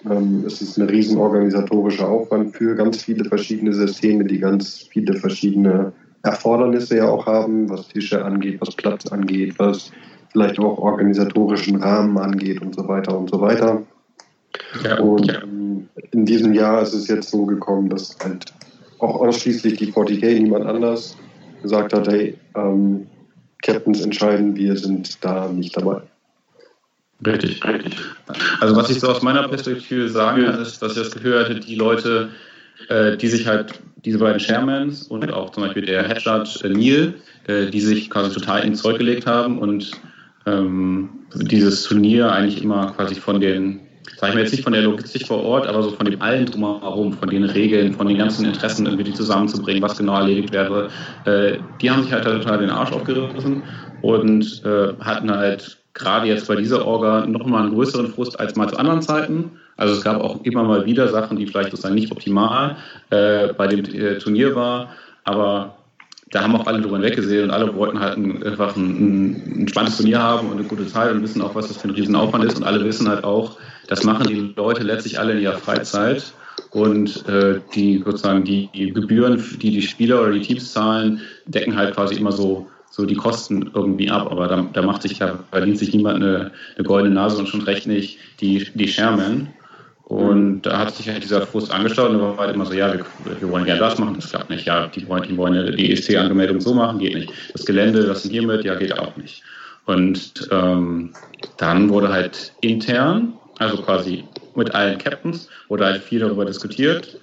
Ähm, 0.09 0.43
es 0.45 0.61
ist 0.61 0.77
ein 0.77 0.87
riesen 0.87 1.17
organisatorischer 1.17 2.07
Aufwand 2.07 2.55
für 2.55 2.75
ganz 2.75 3.03
viele 3.03 3.25
verschiedene 3.25 3.73
Systeme, 3.73 4.25
die 4.25 4.37
ganz 4.37 4.87
viele 4.91 5.15
verschiedene 5.15 5.91
Erfordernisse 6.21 6.97
ja 6.97 7.09
auch 7.09 7.25
haben, 7.25 7.69
was 7.69 7.87
Tische 7.87 8.23
angeht, 8.23 8.61
was 8.61 8.75
Platz 8.75 9.07
angeht, 9.07 9.55
was 9.57 9.91
vielleicht 10.31 10.59
auch 10.59 10.77
organisatorischen 10.77 11.77
Rahmen 11.77 12.17
angeht 12.17 12.61
und 12.61 12.75
so 12.75 12.87
weiter 12.87 13.17
und 13.17 13.29
so 13.29 13.41
weiter. 13.41 13.81
Ja, 14.83 14.99
und 14.99 15.27
ja. 15.27 15.41
in 16.11 16.25
diesem 16.25 16.53
Jahr 16.53 16.81
ist 16.81 16.93
es 16.93 17.07
jetzt 17.07 17.31
so 17.31 17.45
gekommen, 17.45 17.89
dass 17.89 18.17
halt 18.23 18.53
auch 18.99 19.21
ausschließlich 19.21 19.77
die 19.77 19.91
40k, 19.91 20.39
niemand 20.39 20.65
anders, 20.65 21.17
gesagt 21.61 21.93
hat, 21.93 22.07
hey, 22.07 22.37
ähm, 22.55 23.07
Captains 23.61 24.01
entscheiden, 24.01 24.55
wir 24.55 24.75
sind 24.77 25.23
da 25.23 25.49
nicht 25.49 25.75
dabei. 25.75 26.01
Richtig, 27.25 27.63
richtig. 27.65 27.95
Also 28.61 28.75
was 28.75 28.89
ich 28.89 28.99
so 28.99 29.09
aus 29.09 29.21
meiner 29.21 29.47
Perspektive 29.47 30.07
sagen 30.07 30.45
kann, 30.45 30.61
ist, 30.61 30.81
dass 30.81 30.93
ich 30.93 31.03
das 31.03 31.11
Gefühl 31.11 31.39
hatte, 31.39 31.59
die 31.59 31.75
Leute, 31.75 32.29
äh, 32.87 33.17
die 33.17 33.27
sich 33.27 33.45
halt, 33.45 33.79
diese 34.05 34.19
beiden 34.19 34.39
Chairmans 34.39 35.03
und 35.03 35.29
auch 35.33 35.49
zum 35.49 35.63
Beispiel 35.63 35.85
der 35.85 36.07
Head 36.07 36.21
Judge 36.21 36.59
äh, 36.63 36.69
Neil, 36.69 37.13
äh, 37.47 37.69
die 37.69 37.81
sich 37.81 38.09
quasi 38.09 38.33
total 38.33 38.63
ins 38.63 38.81
Zeug 38.81 38.97
gelegt 38.97 39.25
haben 39.25 39.59
und 39.59 39.91
ähm, 40.45 41.09
dieses 41.35 41.83
Turnier 41.83 42.31
eigentlich 42.31 42.63
immer 42.63 42.93
quasi 42.93 43.15
von 43.15 43.41
den 43.41 43.81
sage 44.17 44.31
ich 44.31 44.35
mir 44.35 44.41
jetzt 44.41 44.51
nicht 44.51 44.63
von 44.63 44.73
der 44.73 44.81
Logistik 44.81 45.27
vor 45.27 45.43
Ort, 45.43 45.67
aber 45.67 45.83
so 45.83 45.91
von 45.91 46.05
dem 46.05 46.21
allen 46.21 46.45
drumherum, 46.45 47.13
von 47.13 47.29
den 47.29 47.43
Regeln, 47.43 47.93
von 47.93 48.07
den 48.07 48.17
ganzen 48.17 48.45
Interessen 48.45 48.85
irgendwie 48.85 49.05
die 49.05 49.13
zusammenzubringen, 49.13 49.81
was 49.81 49.97
genau 49.97 50.17
erledigt 50.17 50.51
wäre, 50.51 50.89
äh, 51.25 51.57
die 51.81 51.89
haben 51.89 52.03
sich 52.03 52.11
halt 52.11 52.25
total 52.25 52.59
den 52.59 52.69
Arsch 52.69 52.91
aufgerissen 52.91 53.63
und 54.01 54.63
äh, 54.65 54.93
hatten 55.01 55.31
halt 55.31 55.77
gerade 55.93 56.27
jetzt 56.27 56.47
bei 56.47 56.55
dieser 56.55 56.85
Orga 56.85 57.25
nochmal 57.25 57.63
einen 57.63 57.73
größeren 57.73 58.07
Frust 58.07 58.39
als 58.39 58.55
mal 58.55 58.69
zu 58.69 58.77
anderen 58.77 59.01
Zeiten. 59.01 59.51
Also 59.77 59.93
es 59.93 60.03
gab 60.03 60.21
auch 60.21 60.43
immer 60.43 60.63
mal 60.63 60.85
wieder 60.85 61.07
Sachen, 61.07 61.37
die 61.37 61.47
vielleicht 61.47 61.71
sozusagen 61.71 61.95
nicht 61.95 62.11
optimal 62.11 62.77
äh, 63.09 63.53
bei 63.53 63.67
dem 63.67 63.83
äh, 63.85 64.17
Turnier 64.17 64.55
war, 64.55 64.89
aber 65.23 65.78
da 66.31 66.43
haben 66.43 66.55
auch 66.55 66.67
alle 66.67 66.81
drüber 66.81 66.97
hinweggesehen 66.97 67.45
und 67.45 67.51
alle 67.51 67.73
wollten 67.75 67.99
halt 67.99 68.17
ein, 68.17 68.43
einfach 68.43 68.75
ein, 68.75 69.61
ein, 69.63 69.67
spannendes 69.67 69.97
Turnier 69.97 70.21
haben 70.21 70.49
und 70.49 70.59
eine 70.59 70.67
gute 70.67 70.85
Zeit 70.87 71.11
und 71.11 71.23
wissen 71.23 71.41
auch, 71.41 71.55
was 71.55 71.67
das 71.67 71.77
für 71.77 71.87
ein 71.87 71.95
Riesenaufwand 71.95 72.45
ist. 72.45 72.57
Und 72.57 72.63
alle 72.63 72.83
wissen 72.85 73.07
halt 73.07 73.23
auch, 73.23 73.57
das 73.87 74.03
machen 74.03 74.27
die 74.27 74.53
Leute 74.55 74.83
letztlich 74.83 75.19
alle 75.19 75.33
in 75.33 75.39
ihrer 75.39 75.57
Freizeit. 75.57 76.33
Und 76.71 77.27
äh, 77.27 77.61
die 77.73 78.03
sozusagen 78.05 78.43
die, 78.43 78.69
die, 78.75 78.91
Gebühren, 78.91 79.43
die 79.59 79.71
die 79.71 79.81
Spieler 79.81 80.21
oder 80.21 80.33
die 80.33 80.41
Teams 80.41 80.71
zahlen, 80.71 81.21
decken 81.45 81.75
halt 81.75 81.95
quasi 81.95 82.15
immer 82.15 82.31
so 82.31 82.67
so 82.91 83.05
die 83.05 83.15
Kosten 83.15 83.69
irgendwie 83.73 84.09
ab, 84.09 84.31
aber 84.31 84.47
da, 84.47 84.67
da 84.73 84.81
macht 84.81 85.03
sich 85.03 85.19
da 85.19 85.39
verdient 85.51 85.77
sich 85.77 85.93
niemand 85.93 86.17
eine, 86.17 86.51
eine 86.75 86.85
goldene 86.85 87.13
Nase 87.13 87.37
und 87.37 87.47
schon 87.47 87.61
recht 87.61 87.85
nicht 87.85 88.17
die, 88.41 88.67
die 88.73 88.87
Sherman. 88.87 89.47
Und 90.09 90.63
da 90.63 90.79
hat 90.79 90.95
sich 90.95 91.07
halt 91.07 91.23
dieser 91.23 91.45
Frust 91.45 91.71
angeschaut 91.71 92.09
und 92.09 92.19
war 92.19 92.35
halt 92.37 92.55
immer 92.55 92.65
so, 92.65 92.73
ja, 92.73 92.91
wir, 92.91 93.05
wir 93.19 93.47
wollen 93.47 93.65
gerne 93.65 93.79
das 93.79 93.99
machen, 93.99 94.15
das 94.15 94.31
klappt 94.31 94.49
nicht. 94.49 94.65
Ja, 94.65 94.87
die 94.87 95.07
wollen, 95.07 95.21
die 95.21 95.37
wollen 95.37 95.75
die 95.77 95.91
ESC-Angemeldung 95.91 96.59
so 96.59 96.73
machen, 96.73 96.97
geht 96.97 97.13
nicht. 97.13 97.31
Das 97.53 97.63
Gelände, 97.63 98.03
das 98.03 98.23
sind 98.23 98.31
hiermit, 98.31 98.65
ja, 98.65 98.73
geht 98.73 98.97
auch 98.97 99.15
nicht. 99.17 99.43
Und 99.85 100.49
ähm, 100.49 101.13
dann 101.57 101.89
wurde 101.89 102.09
halt 102.09 102.53
intern, 102.61 103.33
also 103.59 103.77
quasi 103.83 104.23
mit 104.55 104.73
allen 104.73 104.97
Captains, 104.97 105.47
wurde 105.67 105.85
halt 105.85 106.01
viel 106.01 106.21
darüber 106.21 106.43
diskutiert. 106.43 107.19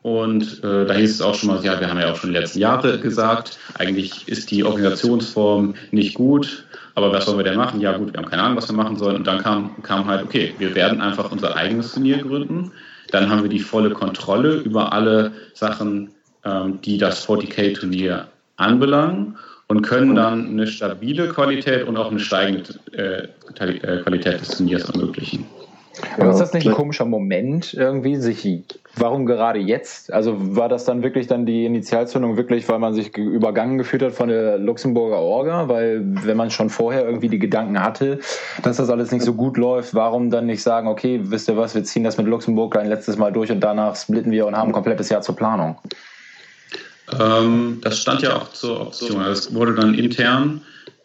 Und 0.00 0.64
äh, 0.64 0.86
da 0.86 0.94
hieß 0.94 1.10
es 1.10 1.20
auch 1.20 1.34
schon 1.34 1.50
mal, 1.50 1.62
ja, 1.62 1.78
wir 1.78 1.90
haben 1.90 2.00
ja 2.00 2.10
auch 2.10 2.16
schon 2.16 2.32
die 2.32 2.38
letzten 2.38 2.60
Jahre 2.60 2.98
gesagt, 2.98 3.58
eigentlich 3.74 4.26
ist 4.28 4.50
die 4.50 4.64
Organisationsform 4.64 5.74
nicht 5.90 6.14
gut, 6.14 6.64
aber 6.94 7.12
was 7.12 7.26
sollen 7.26 7.38
wir 7.38 7.44
denn 7.44 7.56
machen? 7.56 7.80
Ja 7.80 7.96
gut, 7.96 8.12
wir 8.12 8.20
haben 8.20 8.28
keine 8.28 8.42
Ahnung, 8.42 8.56
was 8.56 8.68
wir 8.68 8.76
machen 8.76 8.96
sollen. 8.96 9.16
Und 9.16 9.26
dann 9.26 9.42
kam, 9.42 9.82
kam 9.82 10.06
halt, 10.06 10.24
okay, 10.24 10.54
wir 10.58 10.74
werden 10.74 11.00
einfach 11.00 11.30
unser 11.30 11.56
eigenes 11.56 11.92
Turnier 11.92 12.18
gründen. 12.18 12.72
Dann 13.10 13.28
haben 13.28 13.42
wir 13.42 13.50
die 13.50 13.58
volle 13.58 13.90
Kontrolle 13.90 14.56
über 14.56 14.92
alle 14.92 15.32
Sachen, 15.54 16.10
ähm, 16.44 16.80
die 16.82 16.98
das 16.98 17.26
40k-Turnier 17.28 18.28
anbelangen 18.56 19.36
und 19.68 19.82
können 19.82 20.14
dann 20.14 20.48
eine 20.48 20.66
stabile 20.66 21.28
Qualität 21.28 21.86
und 21.86 21.96
auch 21.96 22.10
eine 22.10 22.20
steigende 22.20 22.74
äh, 22.92 23.28
äh 23.58 24.02
Qualität 24.02 24.40
des 24.40 24.48
Turniers 24.48 24.88
ermöglichen. 24.90 25.46
Aber 26.16 26.30
ist 26.30 26.38
das 26.38 26.52
nicht 26.52 26.66
ein 26.66 26.74
komischer 26.74 27.04
Moment 27.04 27.74
irgendwie, 27.74 28.16
sich, 28.16 28.46
warum 28.96 29.26
gerade 29.26 29.58
jetzt? 29.58 30.12
Also 30.12 30.36
war 30.56 30.68
das 30.68 30.84
dann 30.84 31.02
wirklich 31.02 31.26
dann 31.26 31.46
die 31.46 31.64
Initialzündung 31.64 32.36
wirklich, 32.36 32.68
weil 32.68 32.78
man 32.78 32.94
sich 32.94 33.16
übergangen 33.16 33.78
gefühlt 33.78 34.02
hat 34.02 34.12
von 34.12 34.28
der 34.28 34.58
Luxemburger 34.58 35.18
Orga? 35.18 35.68
Weil 35.68 36.02
wenn 36.04 36.36
man 36.36 36.50
schon 36.50 36.70
vorher 36.70 37.04
irgendwie 37.04 37.28
die 37.28 37.38
Gedanken 37.38 37.80
hatte, 37.82 38.20
dass 38.62 38.76
das 38.76 38.90
alles 38.90 39.12
nicht 39.12 39.24
so 39.24 39.34
gut 39.34 39.56
läuft, 39.56 39.94
warum 39.94 40.30
dann 40.30 40.46
nicht 40.46 40.62
sagen, 40.62 40.88
okay, 40.88 41.20
wisst 41.24 41.48
ihr 41.48 41.56
was, 41.56 41.74
wir 41.74 41.84
ziehen 41.84 42.04
das 42.04 42.16
mit 42.16 42.26
Luxemburg 42.26 42.76
ein 42.76 42.88
letztes 42.88 43.16
Mal 43.16 43.32
durch 43.32 43.50
und 43.50 43.60
danach 43.60 43.96
splitten 43.96 44.32
wir 44.32 44.46
und 44.46 44.56
haben 44.56 44.70
ein 44.70 44.72
komplettes 44.72 45.08
Jahr 45.08 45.22
zur 45.22 45.36
Planung? 45.36 45.78
Ähm, 47.18 47.80
das 47.82 47.98
stand 47.98 48.22
ja 48.22 48.36
auch 48.36 48.52
zur 48.52 48.80
Option. 48.80 49.20
Also 49.20 49.32
es 49.32 49.54
wurde 49.54 49.74
dann 49.74 49.94
intern 49.94 50.62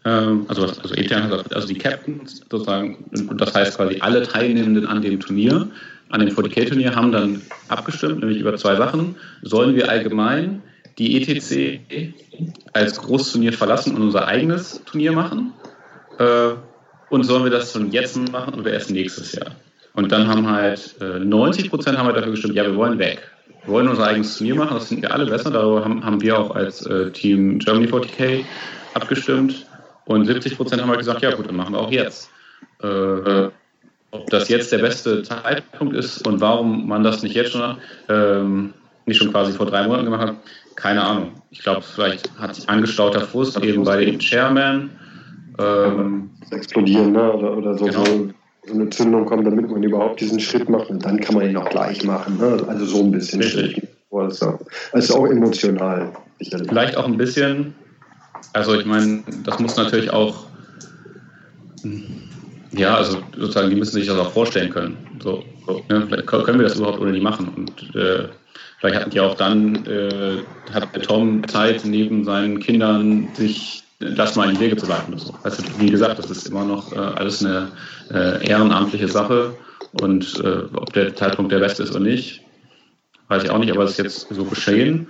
also, 0.09 0.67
also 0.67 0.93
intern, 0.93 1.31
also 1.31 1.67
die 1.67 1.77
Captains 1.77 2.43
sozusagen, 2.50 3.05
und 3.27 3.41
das 3.41 3.55
heißt 3.55 3.77
quasi 3.77 4.00
alle 4.01 4.24
Teilnehmenden 4.24 4.85
an 4.85 5.01
dem 5.01 5.19
Turnier, 5.19 5.67
an 6.09 6.19
dem 6.19 6.29
40k-Turnier 6.29 6.95
haben 6.95 7.12
dann 7.12 7.41
abgestimmt, 7.67 8.19
nämlich 8.19 8.39
über 8.39 8.55
zwei 8.55 8.75
Sachen. 8.75 9.15
Sollen 9.41 9.75
wir 9.75 9.89
allgemein 9.89 10.62
die 10.97 11.21
ETC 11.21 11.81
als 12.74 13.01
Großturnier 13.01 13.53
verlassen 13.53 13.95
und 13.95 14.03
unser 14.03 14.27
eigenes 14.27 14.81
Turnier 14.85 15.12
machen? 15.12 15.53
Äh, 16.19 16.51
und 17.09 17.24
sollen 17.24 17.43
wir 17.43 17.51
das 17.51 17.74
schon 17.74 17.91
jetzt 17.91 18.17
machen 18.31 18.53
oder 18.53 18.74
erst 18.74 18.91
nächstes 18.91 19.33
Jahr? 19.33 19.51
Und 19.93 20.12
dann 20.12 20.27
haben 20.27 20.47
halt 20.50 20.95
äh, 21.01 21.19
90 21.19 21.69
Prozent 21.69 21.97
haben 21.97 22.05
halt 22.05 22.17
dafür 22.17 22.31
gestimmt, 22.31 22.55
ja, 22.55 22.63
wir 22.63 22.75
wollen 22.75 23.00
weg. 23.00 23.21
Wir 23.63 23.74
wollen 23.74 23.88
unser 23.88 24.05
eigenes 24.05 24.38
Turnier 24.38 24.55
machen, 24.55 24.75
das 24.75 24.88
finden 24.88 25.03
wir 25.03 25.13
alle 25.13 25.25
besser. 25.25 25.50
Darüber 25.50 25.83
haben, 25.83 26.05
haben 26.05 26.21
wir 26.21 26.38
auch 26.38 26.55
als 26.55 26.85
äh, 26.85 27.12
Team 27.12 27.57
Germany 27.59 27.88
40k 27.88 28.43
abgestimmt. 28.93 29.65
Und 30.05 30.25
70 30.25 30.55
Prozent 30.55 30.81
haben 30.81 30.89
halt 30.89 31.00
gesagt, 31.00 31.21
ja 31.21 31.33
gut, 31.33 31.47
dann 31.47 31.55
machen 31.55 31.74
wir 31.74 31.79
auch 31.79 31.91
jetzt. 31.91 32.29
Äh, 32.81 33.50
ob 34.12 34.29
das 34.29 34.47
jetzt 34.50 34.71
der 34.71 34.77
beste 34.77 35.24
Zeitpunkt 35.24 35.95
ist 35.95 36.25
und 36.25 36.39
warum 36.39 36.88
man 36.88 37.03
das 37.03 37.21
nicht 37.21 37.35
jetzt 37.35 37.51
schon, 37.51 37.77
ähm, 38.07 38.74
nicht 39.05 39.17
schon 39.17 39.31
quasi 39.31 39.51
vor 39.51 39.65
drei 39.65 39.83
Monaten 39.83 40.05
gemacht 40.05 40.27
hat, 40.27 40.35
keine 40.75 41.03
Ahnung. 41.03 41.31
Ich 41.51 41.59
glaube, 41.59 41.81
vielleicht 41.81 42.29
hat 42.38 42.55
sich 42.55 42.67
angestauter 42.69 43.21
Frust 43.21 43.62
eben 43.62 43.83
bei 43.83 44.05
dem 44.05 44.19
Chairman. 44.19 44.89
Ähm, 45.59 46.29
explodieren, 46.51 47.13
ne? 47.13 47.31
oder, 47.31 47.57
oder 47.57 47.77
so, 47.77 47.85
genau. 47.85 48.05
so, 48.05 48.74
eine 48.74 48.89
Zündung 48.89 49.25
kommt, 49.25 49.45
damit 49.45 49.69
man 49.69 49.83
überhaupt 49.83 50.19
diesen 50.19 50.39
Schritt 50.39 50.69
macht 50.69 50.89
und 50.89 51.05
dann 51.05 51.19
kann 51.19 51.35
man 51.35 51.50
ihn 51.50 51.55
auch 51.55 51.69
gleich 51.69 52.03
machen. 52.03 52.38
Ne? 52.38 52.63
Also 52.67 52.85
so 52.85 53.03
ein 53.03 53.12
bisschen. 53.12 53.41
Richtig. 53.41 53.88
Also, 54.12 54.59
also 54.91 55.15
auch 55.15 55.27
emotional. 55.27 56.12
Sicherlich. 56.39 56.67
Vielleicht 56.67 56.97
auch 56.97 57.05
ein 57.05 57.17
bisschen 57.17 57.75
also 58.54 58.80
ich 58.80 58.86
meine, 58.86 59.24
das 59.44 59.60
muss 59.60 59.75
natürlich 59.75 60.12
auch, 60.12 60.46
ja, 62.72 62.96
also 62.96 63.22
sozusagen, 63.38 63.70
die 63.70 63.75
müssen 63.75 63.94
sich 63.94 64.08
das 64.08 64.18
auch 64.18 64.32
vorstellen 64.32 64.70
können. 64.70 64.98
So, 65.22 65.44
ne? 65.89 66.06
Vielleicht 66.08 66.27
können 66.27 66.60
wir 66.60 66.68
das 66.68 66.77
überhaupt 66.77 67.00
ohne 67.00 67.13
die 67.13 67.22
machen. 67.22 67.50
Und 67.50 67.96
äh, 67.96 68.27
vielleicht 68.80 69.00
hatten 69.00 69.10
die 69.12 69.20
auch 69.20 69.36
dann, 69.36 69.86
äh, 69.86 70.38
hat 70.74 70.89
Tom 71.04 71.48
Zeit, 71.48 71.86
neben 71.86 72.24
seinen 72.24 72.60
Kindern 72.60 73.27
sich 73.34 73.84
das 74.00 74.36
mal 74.36 74.50
in 74.50 74.56
die 74.56 74.62
Wege 74.62 74.75
zu 74.75 74.88
leiten. 74.88 75.18
So. 75.18 75.34
Also, 75.44 75.63
wie 75.80 75.89
gesagt, 75.89 76.20
das 76.20 76.30
ist 76.30 76.48
immer 76.48 76.65
noch 76.65 76.92
äh, 76.92 76.98
alles 76.98 77.44
eine 77.44 77.70
äh, 78.12 78.46
ehrenamtliche 78.48 79.08
Sache. 79.08 79.56
Und 80.01 80.39
äh, 80.44 80.63
ob 80.74 80.92
der 80.94 81.15
Zeitpunkt 81.15 81.51
der 81.51 81.60
beste 81.60 81.84
ist 81.84 81.92
oder 81.92 82.01
nicht, 82.01 82.42
weiß 83.30 83.44
ich 83.44 83.50
auch 83.50 83.60
nicht, 83.60 83.72
aber 83.72 83.84
es 83.84 83.92
ist 83.92 83.98
jetzt 83.98 84.27
so 84.30 84.44
geschehen. 84.44 85.08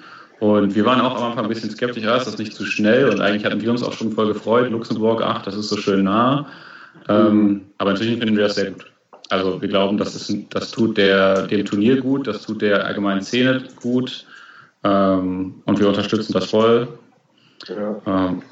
Und 0.53 0.75
wir 0.75 0.85
waren 0.85 1.01
auch 1.01 1.17
am 1.17 1.23
Anfang 1.23 1.45
ein 1.45 1.49
bisschen 1.49 1.71
skeptisch, 1.71 2.03
ja, 2.03 2.15
ist 2.15 2.27
das 2.27 2.37
nicht 2.37 2.53
zu 2.53 2.65
schnell? 2.65 3.09
Und 3.09 3.19
eigentlich 3.19 3.43
hatten 3.43 3.61
wir 3.61 3.71
uns 3.71 3.81
auch 3.81 3.93
schon 3.93 4.11
voll 4.11 4.27
gefreut, 4.27 4.69
Luxemburg, 4.69 5.21
ach, 5.23 5.41
das 5.41 5.55
ist 5.55 5.69
so 5.69 5.77
schön 5.77 6.03
nah. 6.03 6.45
Ähm, 7.09 7.61
aber 7.79 7.91
inzwischen 7.91 8.19
finden 8.19 8.35
wir 8.35 8.43
das 8.43 8.55
sehr 8.55 8.71
gut. 8.71 8.85
Also 9.29 9.59
wir 9.59 9.67
glauben, 9.67 9.97
das, 9.97 10.15
ist, 10.15 10.35
das 10.51 10.69
tut 10.69 10.97
der, 10.97 11.47
dem 11.47 11.65
Turnier 11.65 11.99
gut, 11.99 12.27
das 12.27 12.43
tut 12.43 12.61
der 12.61 12.85
allgemeinen 12.85 13.23
Szene 13.23 13.63
gut 13.81 14.25
ähm, 14.83 15.55
und 15.65 15.79
wir 15.79 15.87
unterstützen 15.87 16.33
das 16.33 16.51
voll. 16.51 16.89
Ja. 17.67 17.99
Ähm, 18.05 18.43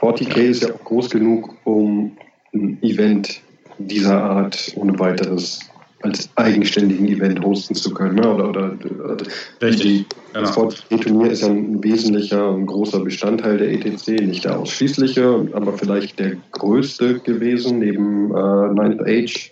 40k 0.00 0.38
ist 0.38 0.62
ja 0.64 0.74
auch 0.74 0.84
groß 0.84 1.08
genug, 1.08 1.54
um 1.64 2.16
ein 2.52 2.82
Event 2.82 3.40
dieser 3.78 4.20
Art 4.20 4.72
ohne 4.74 4.98
weiteres 4.98 5.60
als 6.02 6.28
eigenständigen 6.36 7.08
Event 7.08 7.44
hosten 7.44 7.74
zu 7.74 7.92
können. 7.92 8.16
Ne? 8.16 8.34
Oder, 8.34 8.48
oder, 8.50 8.72
oder 9.04 9.16
Richtig. 9.60 10.06
Das 10.32 10.54
genau. 10.54 10.70
VT-Turnier 10.70 11.30
ist 11.30 11.42
ja 11.42 11.48
ein 11.48 11.82
wesentlicher 11.82 12.50
und 12.50 12.66
großer 12.66 13.00
Bestandteil 13.00 13.58
der 13.58 13.72
ETC, 13.72 14.08
nicht 14.20 14.44
der 14.44 14.58
ausschließliche, 14.58 15.48
aber 15.52 15.72
vielleicht 15.72 16.18
der 16.18 16.36
größte 16.52 17.20
gewesen, 17.20 17.80
neben 17.80 18.34
äh, 18.34 18.72
Ninth 18.74 19.02
Age. 19.02 19.50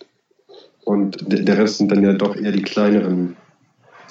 Und 0.85 1.17
der 1.27 1.59
Rest 1.59 1.79
sind 1.79 1.91
dann 1.91 2.05
ja 2.05 2.13
doch 2.13 2.37
eher 2.37 2.53
die 2.53 2.63
kleineren 2.63 3.37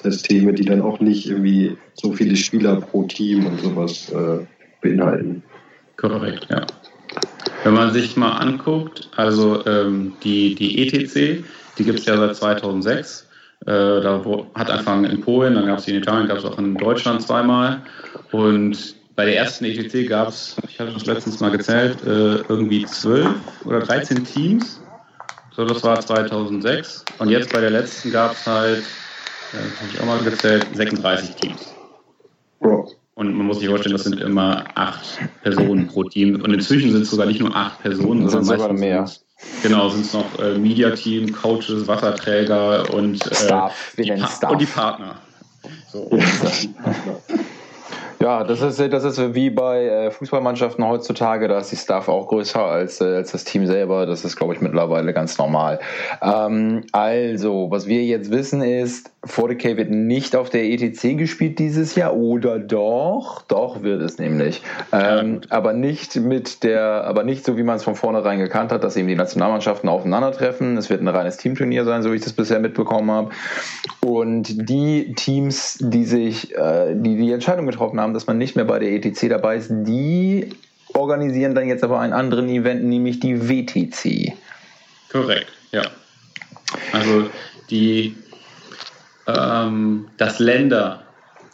Systeme, 0.03 0.53
die 0.53 0.65
dann 0.65 0.81
auch 0.81 0.99
nicht 0.99 1.27
irgendwie 1.27 1.77
so 1.93 2.11
viele 2.11 2.35
Spieler 2.35 2.81
pro 2.81 3.03
Team 3.03 3.45
und 3.45 3.61
sowas 3.61 4.11
äh, 4.11 4.45
beinhalten. 4.81 5.41
Korrekt, 5.95 6.47
ja. 6.49 6.65
Wenn 7.65 7.73
man 7.73 7.91
sich 7.91 8.15
mal 8.15 8.33
anguckt, 8.33 9.09
also 9.15 9.65
ähm, 9.65 10.13
die, 10.23 10.53
die 10.53 10.83
ETC, 10.83 11.43
die 11.79 11.83
gibt 11.83 11.97
es 11.97 12.05
ja 12.05 12.15
seit 12.15 12.35
2006. 12.35 13.27
Äh, 13.61 13.71
da 13.71 14.23
hat 14.53 14.69
angefangen 14.69 15.05
in 15.05 15.19
Polen, 15.21 15.55
dann 15.55 15.65
gab 15.65 15.79
es 15.79 15.85
die 15.85 15.91
in 15.95 15.97
Italien, 15.97 16.27
gab 16.27 16.37
es 16.37 16.45
auch 16.45 16.59
in 16.59 16.75
Deutschland 16.75 17.23
zweimal. 17.23 17.81
Und 18.31 18.93
bei 19.15 19.25
der 19.25 19.37
ersten 19.37 19.65
ETC 19.65 20.07
gab 20.07 20.27
es, 20.27 20.57
ich 20.69 20.79
habe 20.79 20.91
das 20.91 21.07
letztens 21.07 21.39
mal 21.39 21.49
gezählt, 21.49 22.03
äh, 22.05 22.35
irgendwie 22.47 22.85
12 22.85 23.29
oder 23.65 23.79
13 23.79 24.23
Teams. 24.23 24.79
So, 25.55 25.65
das 25.65 25.83
war 25.83 25.99
2006. 25.99 27.03
Und 27.17 27.29
jetzt 27.29 27.51
bei 27.51 27.61
der 27.61 27.71
letzten 27.71 28.11
gab 28.11 28.33
es 28.33 28.45
halt, 28.45 28.83
äh, 29.53 29.57
habe 29.57 29.89
ich 29.91 29.99
auch 29.99 30.05
mal 30.05 30.19
gezählt, 30.19 30.67
36 30.75 31.35
Teams. 31.37 31.73
Und 33.15 33.33
man 33.33 33.47
muss 33.47 33.59
sich 33.59 33.69
vorstellen, 33.69 33.95
das 33.95 34.03
sind 34.03 34.19
immer 34.19 34.65
acht 34.75 35.19
Personen 35.41 35.87
pro 35.87 36.03
Team. 36.03 36.41
Und 36.41 36.53
inzwischen 36.53 36.91
sind 36.91 37.03
es 37.03 37.09
sogar 37.09 37.25
nicht 37.25 37.39
nur 37.39 37.55
acht 37.55 37.81
Personen, 37.81 38.27
sondern 38.27 38.59
sogar 38.59 38.73
mehr. 38.73 39.09
Genau, 39.63 39.89
sind 39.89 40.05
es 40.05 40.13
noch 40.13 40.39
äh, 40.39 40.57
Media-Team, 40.57 41.33
Coaches, 41.33 41.87
Wasserträger 41.87 42.93
und, 42.93 43.25
äh, 43.25 43.35
Staff. 43.35 43.93
Wir 43.95 44.05
nennen 44.05 44.27
Staff. 44.27 44.51
und 44.51 44.61
die 44.61 44.65
Partner. 44.65 45.15
So. 45.91 46.09
Ja, 48.21 48.43
das 48.43 48.61
ist, 48.61 48.79
das 48.79 49.03
ist 49.03 49.35
wie 49.35 49.49
bei 49.49 49.85
äh, 49.85 50.09
Fußballmannschaften 50.11 50.85
heutzutage, 50.85 51.47
da 51.47 51.59
ist 51.59 51.71
die 51.71 51.75
Staff 51.75 52.07
auch 52.07 52.27
größer 52.27 52.59
als, 52.59 53.01
äh, 53.01 53.17
als 53.17 53.33
das 53.33 53.43
Team 53.43 53.67
selber. 53.67 54.05
Das 54.05 54.23
ist, 54.25 54.35
glaube 54.35 54.53
ich, 54.53 54.61
mittlerweile 54.61 55.13
ganz 55.13 55.37
normal. 55.37 55.79
Ähm, 56.21 56.85
also, 56.91 57.67
was 57.69 57.87
wir 57.87 58.03
jetzt 58.03 58.31
wissen 58.31 58.61
ist, 58.61 59.11
40k 59.27 59.77
wird 59.77 59.89
nicht 59.89 60.35
auf 60.35 60.49
der 60.49 60.65
ETC 60.65 61.17
gespielt 61.17 61.59
dieses 61.59 61.95
Jahr 61.95 62.15
oder 62.15 62.59
doch? 62.59 63.41
Doch 63.43 63.81
wird 63.81 64.01
es 64.01 64.17
nämlich. 64.17 64.61
Ähm, 64.91 65.41
aber 65.49 65.73
nicht 65.73 66.15
mit 66.15 66.63
der, 66.63 67.03
aber 67.05 67.23
nicht 67.23 67.45
so, 67.45 67.57
wie 67.57 67.63
man 67.63 67.77
es 67.77 67.83
von 67.83 67.95
vornherein 67.95 68.39
gekannt 68.39 68.71
hat, 68.71 68.83
dass 68.83 68.95
eben 68.95 69.07
die 69.07 69.15
Nationalmannschaften 69.15 69.89
aufeinandertreffen. 69.89 70.77
Es 70.77 70.89
wird 70.89 71.01
ein 71.01 71.07
reines 71.07 71.37
Teamturnier 71.37 71.85
sein, 71.85 72.03
so 72.03 72.11
wie 72.11 72.17
ich 72.17 72.23
das 72.23 72.33
bisher 72.33 72.59
mitbekommen 72.59 73.11
habe. 73.11 73.31
Und 74.01 74.69
die 74.69 75.13
Teams, 75.15 75.77
die 75.81 76.05
sich, 76.05 76.55
äh, 76.55 76.93
die 76.95 77.17
die 77.17 77.31
Entscheidung 77.31 77.65
getroffen 77.65 77.99
haben, 77.99 78.13
dass 78.13 78.27
man 78.27 78.37
nicht 78.37 78.55
mehr 78.55 78.65
bei 78.65 78.79
der 78.79 78.91
ETC 78.91 79.29
dabei 79.29 79.57
ist, 79.57 79.69
die 79.71 80.49
organisieren 80.93 81.55
dann 81.55 81.67
jetzt 81.67 81.83
aber 81.83 81.99
einen 81.99 82.13
anderen 82.13 82.47
Event, 82.47 82.83
nämlich 82.83 83.19
die 83.19 83.49
WTC. 83.49 84.33
Korrekt, 85.11 85.51
ja. 85.71 85.83
Also 86.91 87.29
die 87.69 88.15
ähm, 89.27 90.07
das 90.17 90.39
Länder, 90.39 91.03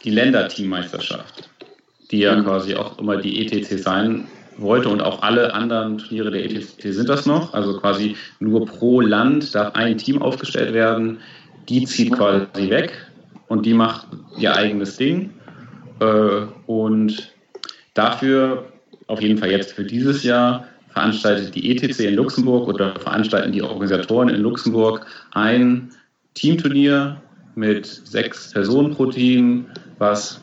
die 0.04 0.10
Länderteammeisterschaft, 0.10 1.48
die 2.10 2.20
ja 2.20 2.36
mhm. 2.36 2.44
quasi 2.44 2.74
auch 2.74 2.98
immer 2.98 3.16
die 3.16 3.46
ETC 3.46 3.78
sein 3.78 4.26
wollte 4.58 4.88
und 4.88 5.00
auch 5.00 5.22
alle 5.22 5.54
anderen 5.54 5.98
Turniere 5.98 6.30
der 6.30 6.44
ETC 6.44 6.92
sind 6.92 7.08
das 7.08 7.26
noch. 7.26 7.54
Also 7.54 7.78
quasi 7.78 8.16
nur 8.40 8.66
pro 8.66 9.00
Land 9.00 9.54
darf 9.54 9.74
ein 9.74 9.98
Team 9.98 10.20
aufgestellt 10.20 10.74
werden. 10.74 11.18
Die 11.68 11.84
zieht 11.84 12.12
quasi 12.12 12.70
weg 12.70 12.92
und 13.48 13.64
die 13.64 13.74
macht 13.74 14.06
ihr 14.38 14.54
eigenes 14.54 14.96
Ding. 14.96 15.30
Äh, 16.00 16.46
und 16.66 17.32
dafür, 17.94 18.66
auf 19.06 19.20
jeden 19.20 19.38
Fall 19.38 19.50
jetzt 19.50 19.72
für 19.72 19.84
dieses 19.84 20.22
Jahr, 20.22 20.66
veranstaltet 20.90 21.54
die 21.54 21.70
ETC 21.70 22.00
in 22.00 22.14
Luxemburg 22.14 22.68
oder 22.68 22.94
veranstalten 22.98 23.52
die 23.52 23.62
Organisatoren 23.62 24.28
in 24.28 24.40
Luxemburg 24.42 25.06
ein 25.32 25.90
Teamturnier 26.34 27.20
mit 27.54 27.86
sechs 27.86 28.52
Personen 28.52 28.94
pro 28.94 29.06
Team, 29.06 29.66
was 29.98 30.40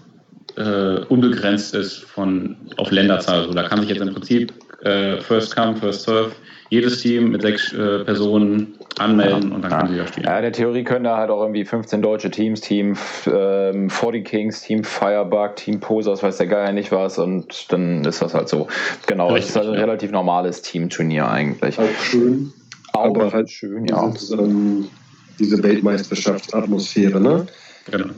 äh, 0.57 0.99
unbegrenzt 1.05 1.75
ist 1.75 2.03
von, 2.03 2.55
auf 2.77 2.91
Länderzahl. 2.91 3.41
Also 3.41 3.53
da 3.53 3.63
kann 3.63 3.81
sich 3.81 3.89
jetzt 3.89 4.01
im 4.01 4.13
Prinzip 4.13 4.53
äh, 4.83 5.17
First 5.17 5.55
Come, 5.55 5.75
First 5.75 6.03
Serve 6.03 6.31
jedes 6.69 7.01
Team 7.01 7.31
mit 7.31 7.41
sechs 7.41 7.73
äh, 7.73 8.03
Personen 8.03 8.75
anmelden 8.99 9.51
und 9.51 9.63
dann 9.63 9.71
können 9.71 9.91
sie 9.91 9.97
ja 9.97 10.07
spielen. 10.07 10.27
Ja, 10.27 10.35
in 10.37 10.43
der 10.43 10.51
Theorie 10.51 10.83
können 10.83 11.05
da 11.05 11.17
halt 11.17 11.31
auch 11.31 11.41
irgendwie 11.41 11.65
15 11.65 12.01
deutsche 12.01 12.29
Teams, 12.29 12.61
Team 12.61 12.95
ähm, 13.25 13.89
40 13.89 14.25
Kings, 14.25 14.61
Team 14.61 14.83
Firebug, 14.83 15.55
Team 15.55 15.79
Posers, 15.79 16.21
weiß 16.21 16.37
der 16.37 16.47
Geier 16.47 16.71
nicht 16.71 16.91
was 16.91 17.17
und 17.17 17.71
dann 17.71 18.05
ist 18.05 18.21
das 18.21 18.33
halt 18.33 18.49
so. 18.49 18.67
Genau, 19.07 19.29
Richtig, 19.29 19.47
das 19.47 19.49
ist 19.49 19.55
halt 19.55 19.67
ein 19.69 19.73
ja. 19.75 19.85
relativ 19.85 20.11
normales 20.11 20.61
Teamturnier 20.61 21.27
eigentlich. 21.27 21.79
Auch 21.79 21.89
schön. 22.03 22.53
Auch 22.93 23.05
aber 23.05 23.31
halt 23.31 23.49
schön, 23.49 23.85
ja. 23.85 24.07
Dieses, 24.07 24.31
ähm, 24.31 24.89
diese 25.39 25.61
Weltmeisterschaftsatmosphäre, 25.63 27.19
ne? 27.19 27.47
Genau. 27.89 28.13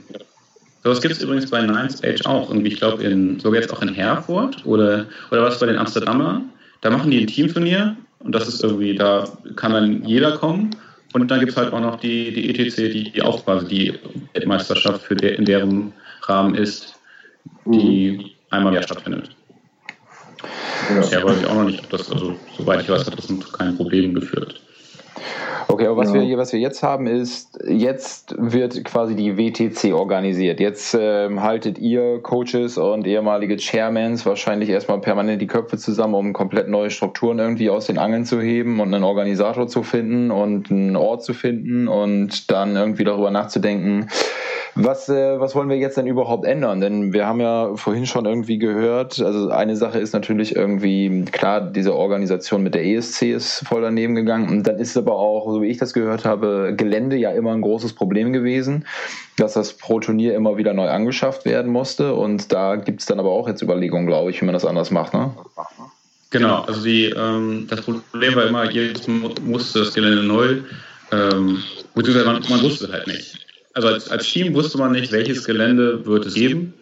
So 0.84 0.90
was 0.90 1.01
gibt 1.01 1.16
es 1.16 1.22
übrigens 1.22 1.50
bei 1.50 1.62
Nines 1.62 2.04
Age 2.04 2.25
auch. 2.25 2.50
Irgendwie, 2.50 2.70
ich 2.70 2.80
glaube, 2.80 3.04
sogar 3.40 3.62
jetzt 3.62 3.72
auch 3.72 3.82
in 3.82 3.90
Herford 3.90 4.66
oder, 4.66 5.06
oder 5.30 5.44
was 5.44 5.60
bei 5.60 5.68
den 5.68 5.78
Amsterdamer. 5.78 6.42
Da 6.82 6.90
machen 6.90 7.12
die 7.12 7.20
ein 7.20 7.28
Teamturnier 7.28 7.96
und 8.20 8.34
das 8.34 8.48
ist 8.48 8.63
irgendwie, 8.63 8.96
da 8.96 9.28
kann 9.56 9.74
dann 9.74 10.04
jeder 10.04 10.38
kommen. 10.38 10.75
Und 11.13 11.30
dann 11.30 11.40
gibt 11.40 11.51
es 11.51 11.58
halt 11.58 11.74
auch 11.74 11.82
noch 11.82 12.00
die, 12.00 12.34
die 12.34 12.50
ETC, 12.50 12.92
die, 12.92 13.12
die 13.12 13.22
auch 13.22 13.44
quasi 13.44 13.68
die 13.68 13.94
Weltmeisterschaft 14.34 15.04
für 15.04 15.16
der, 15.16 15.38
in 15.38 15.46
deren 15.46 15.94
Rahmen 16.24 16.56
ist, 16.56 16.96
die 17.66 18.12
mhm. 18.12 18.25
einmal 18.50 18.72
im 18.72 18.75
Jahr 18.75 18.84
stattfindet. 18.84 19.30
Ja. 21.12 21.24
weiß 21.24 21.40
ich 21.40 21.46
auch 21.46 21.56
noch 21.56 21.66
nicht, 21.66 21.80
ob 21.84 21.90
das, 21.90 22.12
also 22.12 22.36
soweit 22.58 22.82
ich 22.82 22.90
weiß, 22.90 23.06
hat 23.06 23.18
das 23.18 23.28
zu 23.28 23.38
keinen 23.38 23.78
Problemen 23.78 24.13
geführt. 24.16 24.60
Okay, 25.72 25.88
aber 25.88 25.98
was, 25.98 26.13
ja. 26.13 26.22
wir, 26.22 26.38
was 26.38 26.51
wir 26.51 26.60
jetzt 26.60 26.84
haben 26.84 27.08
ist, 27.08 27.58
jetzt 27.66 28.36
wird 28.38 28.84
quasi 28.84 29.16
die 29.16 29.38
WTC 29.38 29.94
organisiert. 29.94 30.60
Jetzt 30.60 30.98
ähm, 31.00 31.42
haltet 31.42 31.80
ihr 31.80 32.20
Coaches 32.22 32.78
und 32.78 33.08
ehemalige 33.08 33.58
Chairmans 33.58 34.25
wahrscheinlich 34.25 34.70
erstmal 34.70 35.00
permanent 35.00 35.42
die 35.42 35.48
Köpfe 35.48 35.78
zusammen, 35.78 36.16
um 36.16 36.34
komplett 36.34 36.68
neue 36.68 36.90
Strukturen 36.90 37.40
irgendwie 37.40 37.70
aus 37.70 37.86
den 37.86 37.98
Angeln 37.98 38.25
zu 38.25 38.42
heben 38.42 38.82
und 38.82 38.94
einen 38.94 39.06
Organisator 39.06 39.68
zu 39.68 39.82
finden 39.84 40.30
und 40.30 40.70
einen 40.70 40.98
Ort 40.98 41.24
zu 41.24 41.34
finden 41.34 41.88
und 41.88 42.51
dann 42.51 42.75
irgendwie 42.75 43.06
darüber 43.06 43.32
nachzudenken, 43.32 44.08
was, 44.75 45.10
äh, 45.10 45.40
was 45.40 45.54
wollen 45.54 45.70
wir 45.70 45.78
jetzt 45.78 45.98
denn 45.98 46.08
überhaupt 46.08 46.46
ändern? 46.46 46.80
Denn 46.80 47.13
wir 47.13 47.25
haben 47.25 47.42
ja 47.42 47.75
vorhin 47.75 48.06
schon 48.06 48.25
irgendwie 48.25 48.58
gehört, 48.58 49.20
also 49.20 49.50
eine 49.50 49.75
Sache 49.75 50.00
ist 50.00 50.13
natürlich 50.13 50.56
irgendwie, 50.56 51.25
klar, 51.25 51.62
diese 51.62 51.96
Organisation 51.96 52.63
mit 52.63 52.74
der 52.74 52.86
ESC 52.86 53.34
ist 53.34 53.68
voll 53.68 53.82
daneben 53.82 54.16
gegangen. 54.16 54.50
Und 54.50 54.63
dann 54.63 54.78
ist 54.78 54.96
aber 54.96 55.16
auch, 55.16 55.51
so 55.51 55.62
wie 55.62 55.68
ich 55.68 55.78
das 55.78 55.94
gehört 55.94 56.24
habe, 56.24 56.74
Gelände 56.75 57.18
ja 57.18 57.32
immer 57.32 57.51
ein 57.51 57.62
großes 57.62 57.94
Problem 57.94 58.32
gewesen, 58.32 58.86
dass 59.38 59.54
das 59.54 59.74
pro 59.74 60.00
Turnier 60.00 60.36
immer 60.36 60.58
wieder 60.58 60.74
neu 60.74 60.90
angeschafft 60.90 61.46
werden 61.46 61.72
musste. 61.72 62.13
Und 62.13 62.51
da 62.54 62.78
gibt 62.78 63.01
es 63.01 63.08
dann 63.08 63.20
aber 63.20 63.32
auch 63.32 63.48
jetzt 63.48 63.62
Überlegungen, 63.62 64.08
glaube 64.08 64.32
ich, 64.32 64.42
wie 64.42 64.46
man 64.46 64.54
das 64.54 64.66
anders 64.66 64.90
macht. 64.90 65.13
Ne? 65.13 65.32
Genau, 66.30 66.62
also 66.62 66.82
die, 66.82 67.06
ähm, 67.08 67.68
das 67.70 67.82
Problem 67.82 68.36
war 68.36 68.46
immer, 68.46 68.72
jedes 68.72 69.06
musste 69.08 69.80
das 69.80 69.94
Gelände 69.94 70.24
neu, 70.24 70.60
ähm, 71.12 71.62
beziehungsweise 71.94 72.25
man, 72.25 72.42
man 72.50 72.62
wusste 72.62 72.90
halt 72.90 73.06
nicht 73.08 73.41
also 73.74 73.88
als, 73.88 74.10
als 74.10 74.25
Team 74.25 74.54
wusste 74.54 74.78
man 74.78 74.92
nicht, 74.92 75.12
welches 75.12 75.46
Gelände 75.46 76.06
wird 76.06 76.25
es 76.25 76.34
geben. 76.34 76.74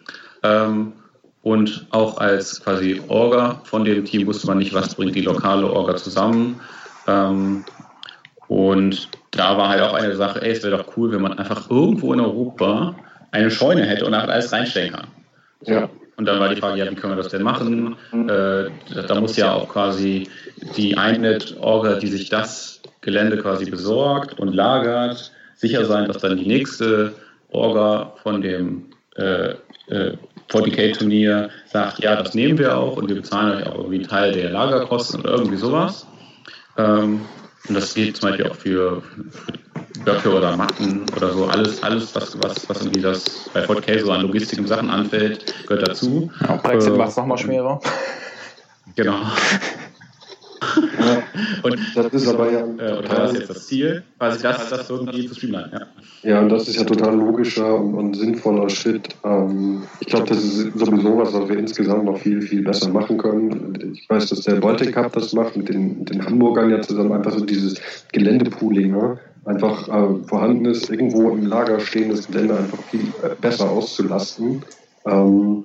Ähm, 0.42 0.92
und 1.42 1.86
auch 1.90 2.18
als 2.18 2.62
quasi 2.62 3.00
Orga 3.08 3.62
von 3.64 3.84
dem 3.84 4.04
Team 4.04 4.26
wusste 4.26 4.46
man 4.46 4.58
nicht, 4.58 4.74
was 4.74 4.94
bringt 4.94 5.14
die 5.14 5.22
lokale 5.22 5.66
Orga 5.66 5.96
zusammen. 5.96 6.60
Ähm, 7.06 7.64
und 8.48 9.08
da 9.30 9.56
war 9.56 9.68
halt 9.68 9.80
auch 9.80 9.94
eine 9.94 10.14
Sache, 10.16 10.42
ey, 10.42 10.52
es 10.52 10.62
wäre 10.62 10.76
doch 10.76 10.96
cool, 10.96 11.12
wenn 11.12 11.22
man 11.22 11.38
einfach 11.38 11.70
irgendwo 11.70 12.12
in 12.12 12.20
Europa 12.20 12.94
eine 13.30 13.50
Scheune 13.50 13.86
hätte 13.86 14.04
und 14.04 14.12
alles 14.12 14.52
reinstellen 14.52 14.92
kann. 14.92 15.06
Ja. 15.62 15.88
Und 16.16 16.26
dann 16.26 16.40
war 16.40 16.50
die 16.50 16.60
Frage, 16.60 16.78
ja, 16.78 16.90
wie 16.90 16.94
können 16.94 17.14
wir 17.14 17.22
das 17.22 17.32
denn 17.32 17.42
machen? 17.42 17.96
Äh, 18.12 18.70
da 19.06 19.20
muss 19.20 19.36
ja 19.36 19.54
auch 19.54 19.68
quasi 19.68 20.28
die 20.76 20.98
Einet-Orga, 20.98 21.94
die 21.94 22.08
sich 22.08 22.28
das 22.28 22.82
Gelände 23.00 23.38
quasi 23.38 23.70
besorgt 23.70 24.38
und 24.38 24.52
lagert, 24.52 25.32
sicher 25.60 25.84
sein, 25.84 26.08
dass 26.08 26.18
dann 26.18 26.36
die 26.36 26.46
nächste 26.46 27.14
Orga 27.50 28.14
von 28.22 28.40
dem 28.40 28.86
äh, 29.16 29.54
äh, 29.88 30.16
40k-Turnier 30.48 31.50
sagt, 31.70 32.00
ja, 32.00 32.16
das 32.16 32.34
nehmen 32.34 32.58
wir 32.58 32.76
auch 32.76 32.96
und 32.96 33.08
wir 33.08 33.16
bezahlen 33.16 33.58
euch 33.58 33.66
auch 33.66 33.76
irgendwie 33.76 33.96
einen 33.96 34.08
Teil 34.08 34.32
der 34.32 34.50
Lagerkosten 34.50 35.20
oder 35.20 35.32
irgendwie 35.32 35.56
sowas. 35.56 36.06
Ähm, 36.76 37.20
und 37.68 37.74
das 37.74 37.94
gilt 37.94 38.16
zum 38.16 38.30
Beispiel 38.30 38.50
auch 38.50 38.56
für, 38.56 39.02
für 39.02 39.52
Böcke 40.04 40.34
oder 40.34 40.56
Matten 40.56 41.04
oder 41.16 41.32
so. 41.32 41.44
Alles, 41.46 41.82
alles 41.82 42.14
was, 42.14 42.36
was, 42.42 42.68
was 42.68 42.80
irgendwie 42.80 43.02
das 43.02 43.50
bei 43.52 43.64
40k 43.64 44.00
so 44.00 44.12
an 44.12 44.22
Logistik 44.22 44.58
und 44.58 44.66
Sachen 44.66 44.88
anfällt, 44.88 45.54
gehört 45.66 45.86
dazu. 45.86 46.30
Ja, 46.40 46.56
Brexit 46.56 46.94
äh, 46.94 46.96
macht 46.96 47.10
es 47.10 47.16
nochmal 47.16 47.38
schwerer. 47.38 47.80
Genau. 48.96 49.18
und 51.62 51.78
das 51.94 52.12
ist 52.12 52.28
aber 52.28 52.50
ja. 52.50 52.60
Äh, 52.60 52.98
oder 52.98 53.02
das 53.02 53.32
ist 53.32 53.38
jetzt 53.38 53.50
das 53.50 53.66
Ziel, 53.66 54.02
quasi 54.18 54.42
das, 54.42 54.68
das 54.70 54.90
irgendwie 54.90 55.26
zu 55.26 55.34
streamline. 55.34 55.70
Ja. 56.22 56.30
ja, 56.30 56.40
und 56.40 56.48
das 56.48 56.68
ist 56.68 56.76
ja 56.76 56.84
total 56.84 57.16
logischer 57.16 57.74
und, 57.74 57.94
und 57.94 58.14
sinnvoller 58.16 58.68
Schritt. 58.68 59.08
Ähm, 59.24 59.82
ich 60.00 60.06
glaube, 60.08 60.26
das 60.26 60.38
ist 60.42 60.78
sowieso 60.78 61.16
was, 61.18 61.32
was 61.32 61.48
wir 61.48 61.58
insgesamt 61.58 62.04
noch 62.04 62.18
viel, 62.18 62.42
viel 62.42 62.62
besser 62.62 62.88
machen 62.90 63.18
können. 63.18 63.92
Ich 63.94 64.08
weiß, 64.08 64.28
dass 64.30 64.42
der 64.42 64.56
Baltic 64.56 64.94
Cup 64.94 65.12
das 65.12 65.32
macht 65.32 65.56
mit 65.56 65.68
den, 65.68 66.04
den 66.04 66.24
Hamburgern 66.24 66.70
ja 66.70 66.80
zusammen, 66.80 67.12
einfach 67.12 67.32
so 67.32 67.44
dieses 67.44 67.80
Geländepooling. 68.12 68.92
Ne? 68.92 69.18
Einfach 69.44 69.88
äh, 69.88 70.22
vorhanden 70.26 70.66
ist, 70.66 70.90
irgendwo 70.90 71.30
im 71.30 71.46
Lager 71.46 71.80
stehendes 71.80 72.26
Gelände 72.26 72.58
einfach 72.58 72.82
viel 72.84 73.08
äh, 73.22 73.34
besser 73.40 73.70
auszulasten. 73.70 74.62
Ähm, 75.06 75.64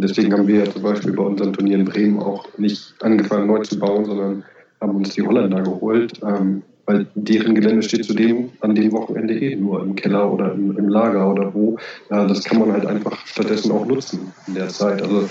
deswegen 0.00 0.32
haben 0.32 0.46
wir 0.46 0.64
ja 0.64 0.70
zum 0.70 0.82
Beispiel 0.82 1.12
bei 1.12 1.22
unseren 1.22 1.52
Turnieren 1.52 1.82
in 1.82 1.86
Bremen 1.86 2.18
auch 2.18 2.46
nicht 2.58 2.94
angefangen 3.00 3.46
neu 3.46 3.62
zu 3.62 3.78
bauen, 3.78 4.04
sondern 4.04 4.44
haben 4.80 4.96
uns 4.96 5.14
die 5.14 5.22
Holländer 5.22 5.62
geholt, 5.62 6.20
ähm, 6.22 6.62
weil 6.86 7.06
deren 7.14 7.54
Gelände 7.54 7.82
steht 7.82 8.04
zudem 8.04 8.50
an 8.60 8.74
dem 8.74 8.92
Wochenende 8.92 9.38
eh 9.38 9.56
nur 9.56 9.82
im 9.82 9.96
Keller 9.96 10.32
oder 10.32 10.52
im, 10.52 10.76
im 10.76 10.88
Lager 10.88 11.30
oder 11.30 11.52
wo. 11.52 11.76
Äh, 12.10 12.26
das 12.26 12.44
kann 12.44 12.58
man 12.58 12.72
halt 12.72 12.86
einfach 12.86 13.26
stattdessen 13.26 13.72
auch 13.72 13.86
nutzen 13.86 14.32
in 14.46 14.54
der 14.54 14.68
Zeit. 14.68 15.02
Also 15.02 15.28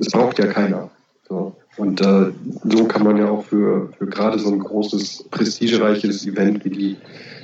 es 0.00 0.10
braucht 0.10 0.38
ja 0.38 0.46
keiner. 0.46 0.90
So. 1.28 1.54
Und 1.76 2.00
äh, 2.00 2.32
so 2.64 2.84
kann 2.84 3.04
man 3.04 3.18
ja 3.18 3.28
auch 3.28 3.44
für, 3.44 3.90
für 3.98 4.06
gerade 4.06 4.38
so 4.38 4.50
ein 4.50 4.60
großes, 4.60 5.26
prestigereiches 5.30 6.26
Event 6.26 6.64
wie 6.64 6.70
die 6.70 6.96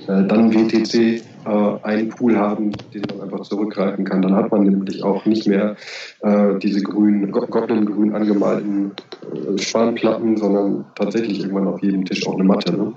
dann 0.06 0.52
WTC 0.52 1.22
äh, 1.44 1.78
einen 1.82 2.08
Pool 2.08 2.36
haben, 2.36 2.72
den 2.94 3.02
man 3.10 3.22
einfach 3.22 3.40
zurückgreifen 3.40 4.04
kann. 4.04 4.22
Dann 4.22 4.34
hat 4.34 4.50
man 4.50 4.62
nämlich 4.62 5.02
auch 5.02 5.24
nicht 5.26 5.46
mehr 5.46 5.76
äh, 6.20 6.58
diese 6.58 6.82
grünen, 6.82 7.30
Goblin-grün 7.30 8.14
angemalten 8.14 8.92
äh, 9.22 9.58
Spanplatten, 9.60 10.36
sondern 10.36 10.84
tatsächlich 10.94 11.40
irgendwann 11.40 11.68
auf 11.68 11.82
jedem 11.82 12.04
Tisch 12.04 12.26
auch 12.26 12.34
eine 12.34 12.44
Matte. 12.44 12.72
Ne? 12.72 12.92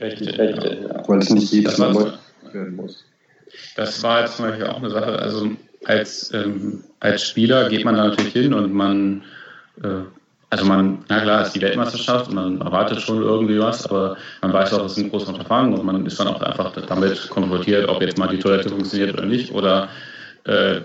Richtig, 0.00 0.38
richtig. 0.38 0.78
Ja. 0.82 1.02
Weil 1.06 1.18
es 1.18 1.30
nicht 1.30 1.52
jedes 1.52 1.78
Mal 1.78 1.92
neu 1.92 2.10
werden 2.52 2.76
muss. 2.76 3.04
Das 3.76 4.02
war 4.02 4.20
jetzt 4.20 4.36
zum 4.36 4.46
Beispiel 4.46 4.66
auch 4.66 4.78
eine 4.78 4.90
Sache, 4.90 5.18
also 5.18 5.50
als, 5.84 6.32
ähm, 6.34 6.84
als 7.00 7.22
Spieler 7.22 7.68
geht 7.68 7.84
man 7.84 7.94
da 7.94 8.08
natürlich 8.08 8.32
hin 8.32 8.52
und 8.52 8.72
man 8.72 9.22
äh, 9.82 10.02
also 10.50 10.64
man, 10.64 11.04
na 11.08 11.20
klar, 11.20 11.42
ist 11.42 11.52
die 11.52 11.60
Weltmeisterschaft 11.60 12.28
und 12.28 12.34
man 12.34 12.60
erwartet 12.60 13.00
schon 13.02 13.22
irgendwie 13.22 13.58
was, 13.58 13.84
aber 13.86 14.16
man 14.40 14.52
weiß 14.52 14.72
auch, 14.72 14.86
es 14.86 14.92
ist 14.92 15.04
ein 15.04 15.10
großes 15.10 15.28
Unterfangen 15.28 15.74
und 15.74 15.84
man 15.84 16.06
ist 16.06 16.18
dann 16.18 16.28
auch 16.28 16.40
einfach 16.40 16.72
damit 16.86 17.28
konfrontiert, 17.28 17.88
ob 17.88 18.00
jetzt 18.00 18.16
mal 18.16 18.28
die 18.28 18.38
Toilette 18.38 18.70
funktioniert 18.70 19.12
oder 19.12 19.26
nicht. 19.26 19.52
Oder 19.52 19.88
äh, 20.44 20.80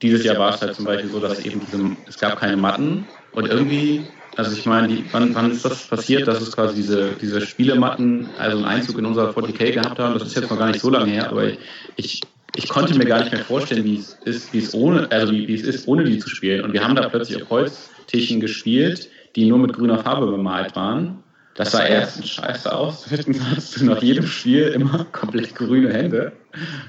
dieses 0.00 0.24
Jahr 0.24 0.38
war 0.38 0.54
es 0.54 0.62
halt 0.62 0.74
zum 0.74 0.86
Beispiel 0.86 1.10
so, 1.10 1.20
dass 1.20 1.44
eben 1.44 1.60
diese, 1.60 1.96
es 2.08 2.18
gab 2.18 2.40
keine 2.40 2.56
Matten 2.56 3.06
und 3.32 3.48
irgendwie, 3.48 4.06
also 4.36 4.56
ich 4.56 4.64
meine, 4.64 4.88
die, 4.88 5.04
wann, 5.12 5.34
wann 5.34 5.50
ist 5.50 5.64
das 5.64 5.88
passiert, 5.88 6.26
dass 6.26 6.40
es 6.40 6.52
quasi 6.52 6.74
diese, 6.74 7.12
diese 7.20 7.42
Spielematten, 7.42 8.30
also 8.38 8.56
einen 8.56 8.66
Einzug 8.66 8.98
in 8.98 9.04
unser 9.04 9.30
40k 9.30 9.72
gehabt 9.72 9.98
haben, 9.98 10.14
das 10.14 10.28
ist 10.28 10.36
jetzt 10.36 10.50
noch 10.50 10.58
gar 10.58 10.68
nicht 10.68 10.80
so 10.80 10.88
lange 10.88 11.12
her, 11.12 11.28
aber 11.28 11.48
ich, 11.96 12.22
ich 12.56 12.68
konnte 12.68 12.96
mir 12.96 13.04
gar 13.04 13.20
nicht 13.20 13.32
mehr 13.32 13.44
vorstellen, 13.44 13.84
wie 13.84 13.98
es 13.98 14.18
ist, 14.24 14.52
wie 14.52 14.58
es 14.58 14.74
ohne, 14.74 15.10
also 15.10 15.32
wie, 15.32 15.48
wie 15.48 15.54
es 15.54 15.62
ist, 15.62 15.88
ohne 15.88 16.04
die 16.04 16.18
zu 16.18 16.28
spielen. 16.28 16.64
Und 16.64 16.72
wir 16.72 16.84
haben 16.84 16.94
da 16.94 17.08
plötzlich 17.08 17.42
auf 17.42 17.50
Holz 17.50 17.90
Tischen 18.06 18.40
gespielt, 18.40 19.08
die 19.36 19.46
nur 19.46 19.58
mit 19.58 19.72
grüner 19.72 19.98
Farbe 19.98 20.26
bemalt 20.26 20.76
waren. 20.76 21.22
Das 21.54 21.72
sah 21.72 21.84
erstens 21.84 22.30
scheiße 22.30 22.74
aus. 22.74 23.04
Drittens 23.08 23.38
hast 23.44 23.78
du 23.78 23.84
nach 23.84 24.02
jedem 24.02 24.26
Spiel 24.26 24.68
immer 24.68 25.04
komplett 25.12 25.54
grüne 25.54 25.92
Hände. 25.92 26.32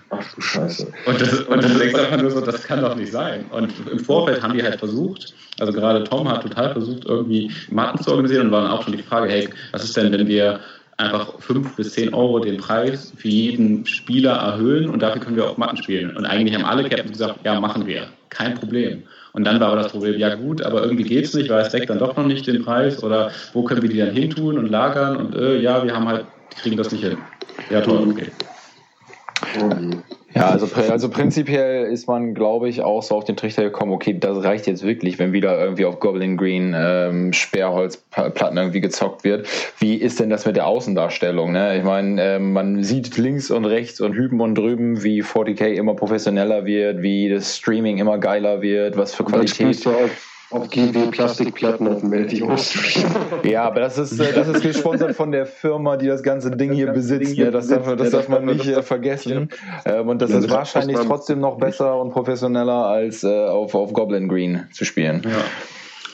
Ach 0.09 0.23
du 0.33 0.41
Scheiße. 0.41 0.91
Und 1.05 1.21
das, 1.21 1.41
und 1.41 1.63
das 1.63 1.77
denkst 1.77 1.95
einfach 1.95 2.21
nur 2.21 2.31
so, 2.31 2.39
das 2.39 2.63
kann 2.63 2.81
doch 2.81 2.95
nicht 2.95 3.11
sein. 3.11 3.45
Und 3.51 3.73
im 3.91 3.99
Vorfeld 3.99 4.41
haben 4.41 4.53
die 4.53 4.63
halt 4.63 4.79
versucht, 4.79 5.33
also 5.59 5.73
gerade 5.73 6.03
Tom 6.05 6.29
hat 6.29 6.43
total 6.43 6.71
versucht, 6.71 7.05
irgendwie 7.05 7.51
Matten 7.69 8.01
zu 8.01 8.11
organisieren 8.11 8.47
und 8.47 8.51
war 8.53 8.61
dann 8.63 8.71
auch 8.71 8.83
schon 8.83 8.95
die 8.95 9.03
Frage, 9.03 9.29
hey, 9.29 9.49
was 9.71 9.83
ist 9.83 9.97
denn, 9.97 10.11
wenn 10.13 10.27
wir 10.27 10.61
einfach 10.97 11.39
5 11.39 11.75
bis 11.75 11.93
10 11.93 12.13
Euro 12.13 12.39
den 12.39 12.57
Preis 12.57 13.13
für 13.15 13.27
jeden 13.27 13.85
Spieler 13.85 14.33
erhöhen 14.33 14.89
und 14.89 15.01
dafür 15.01 15.21
können 15.21 15.35
wir 15.35 15.49
auch 15.49 15.57
Matten 15.57 15.77
spielen. 15.77 16.15
Und 16.15 16.25
eigentlich 16.25 16.55
haben 16.55 16.65
alle 16.65 16.87
Captains 16.87 17.13
gesagt, 17.13 17.39
ja, 17.43 17.59
machen 17.59 17.85
wir. 17.85 18.07
Kein 18.29 18.55
Problem. 18.55 19.03
Und 19.33 19.45
dann 19.45 19.59
war 19.59 19.69
aber 19.69 19.81
das 19.81 19.91
Problem, 19.91 20.19
ja 20.19 20.35
gut, 20.35 20.61
aber 20.61 20.83
irgendwie 20.83 21.03
geht 21.03 21.25
es 21.25 21.33
nicht, 21.33 21.49
weil 21.49 21.61
es 21.61 21.69
deckt 21.69 21.89
dann 21.89 21.99
doch 21.99 22.15
noch 22.15 22.25
nicht 22.25 22.45
den 22.45 22.63
Preis 22.63 23.03
oder 23.03 23.31
wo 23.53 23.63
können 23.63 23.81
wir 23.81 23.89
die 23.89 23.97
dann 23.97 24.11
hintun 24.11 24.57
und 24.57 24.69
lagern 24.69 25.17
und 25.17 25.35
äh, 25.35 25.59
ja, 25.59 25.83
wir 25.83 25.95
haben 25.95 26.07
halt, 26.07 26.25
kriegen 26.61 26.77
das 26.77 26.91
nicht 26.91 27.03
hin. 27.03 27.17
Ja, 27.71 27.81
toll, 27.81 28.07
okay. 28.09 28.31
Ja, 30.35 30.49
also, 30.49 30.67
also 30.89 31.09
prinzipiell 31.09 31.85
ist 31.85 32.07
man, 32.07 32.33
glaube 32.33 32.67
ich, 32.67 32.81
auch 32.81 33.03
so 33.03 33.15
auf 33.15 33.23
den 33.23 33.35
Trichter 33.35 33.63
gekommen, 33.63 33.91
okay, 33.91 34.17
das 34.17 34.43
reicht 34.43 34.65
jetzt 34.65 34.83
wirklich, 34.83 35.19
wenn 35.19 35.31
wieder 35.31 35.59
irgendwie 35.59 35.85
auf 35.85 35.99
Goblin 35.99 36.37
Green 36.37 36.73
ähm, 36.75 37.33
Sperrholzplatten 37.33 38.57
irgendwie 38.57 38.81
gezockt 38.81 39.23
wird. 39.23 39.47
Wie 39.77 39.95
ist 39.95 40.19
denn 40.19 40.31
das 40.31 40.45
mit 40.45 40.55
der 40.55 40.65
Außendarstellung? 40.65 41.51
Ne? 41.51 41.77
Ich 41.77 41.83
meine, 41.83 42.21
äh, 42.21 42.39
man 42.39 42.83
sieht 42.83 43.15
links 43.17 43.51
und 43.51 43.65
rechts 43.65 44.01
und 44.01 44.13
hüben 44.15 44.41
und 44.41 44.55
drüben, 44.55 45.03
wie 45.03 45.21
40k 45.21 45.67
immer 45.67 45.93
professioneller 45.93 46.65
wird, 46.65 47.03
wie 47.03 47.29
das 47.29 47.57
Streaming 47.57 47.99
immer 47.99 48.17
geiler 48.17 48.61
wird, 48.61 48.97
was 48.97 49.13
für 49.13 49.25
Qualität 49.25 49.85
auf 50.53 50.69
GW-Plastikplatten 50.69 51.87
auf 51.87 52.01
dem 52.01 52.09
Meltios. 52.09 52.73
Ja, 53.43 53.63
aber 53.63 53.81
das 53.81 53.97
ist, 53.97 54.19
äh, 54.19 54.33
das 54.33 54.47
ist 54.47 54.61
gesponsert 54.61 55.15
von 55.15 55.31
der 55.31 55.45
Firma, 55.45 55.97
die 55.97 56.07
das 56.07 56.23
ganze 56.23 56.51
Ding 56.51 56.71
hier 56.71 56.91
besitzt. 56.91 57.35
Ja, 57.35 57.51
das 57.51 57.67
darf, 57.67 57.95
das 57.95 58.11
darf 58.11 58.29
man 58.29 58.45
nicht 58.45 58.67
äh, 58.67 58.81
vergessen. 58.83 59.49
Ähm, 59.85 60.07
und 60.07 60.21
das 60.21 60.31
ist 60.31 60.49
wahrscheinlich 60.49 60.97
trotzdem 60.97 61.39
noch 61.39 61.57
besser 61.57 61.99
und 61.99 62.11
professioneller 62.11 62.85
als 62.85 63.23
äh, 63.23 63.27
auf, 63.27 63.75
auf 63.75 63.93
Goblin 63.93 64.27
Green 64.27 64.67
zu 64.71 64.85
spielen. 64.85 65.23
Ja. 65.25 65.43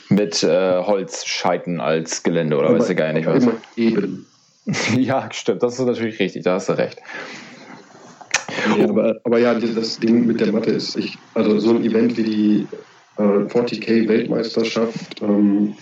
Mit 0.08 0.42
äh, 0.42 0.82
Holzscheiten 0.82 1.80
als 1.80 2.22
Gelände 2.22 2.56
oder 2.56 2.76
weiß 2.76 2.90
ich 2.90 2.96
gar 2.96 3.12
nicht 3.12 3.26
was. 3.26 3.46
Eben. 3.76 4.26
Ja, 4.96 5.28
stimmt, 5.32 5.62
das 5.62 5.78
ist 5.78 5.86
natürlich 5.86 6.20
richtig, 6.20 6.44
da 6.44 6.54
hast 6.54 6.68
du 6.68 6.74
recht. 6.74 6.98
Ja, 8.78 8.88
aber, 8.88 9.20
aber 9.24 9.38
ja, 9.38 9.54
das 9.54 9.98
Ding 9.98 10.26
mit 10.26 10.40
der 10.40 10.52
Matte 10.52 10.70
ist, 10.70 10.96
ich, 10.96 11.16
also 11.34 11.58
so 11.58 11.70
ein 11.70 11.84
Event 11.84 12.16
wie 12.16 12.22
die 12.22 12.68
40k 13.18 13.88
äh, 13.88 14.08
Weltmeisterschaft 14.08 15.22
ähm, 15.22 15.74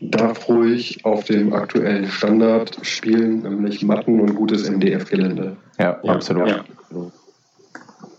darf 0.00 0.48
ruhig 0.48 1.04
auf 1.04 1.24
dem 1.24 1.52
aktuellen 1.52 2.06
Standard 2.06 2.78
spielen, 2.82 3.40
nämlich 3.42 3.82
Matten 3.82 4.20
und 4.20 4.34
gutes 4.34 4.68
MDF-Gelände. 4.68 5.56
Ja, 5.78 6.00
ja, 6.02 6.12
absolut. 6.12 6.48
Ja. 6.48 6.64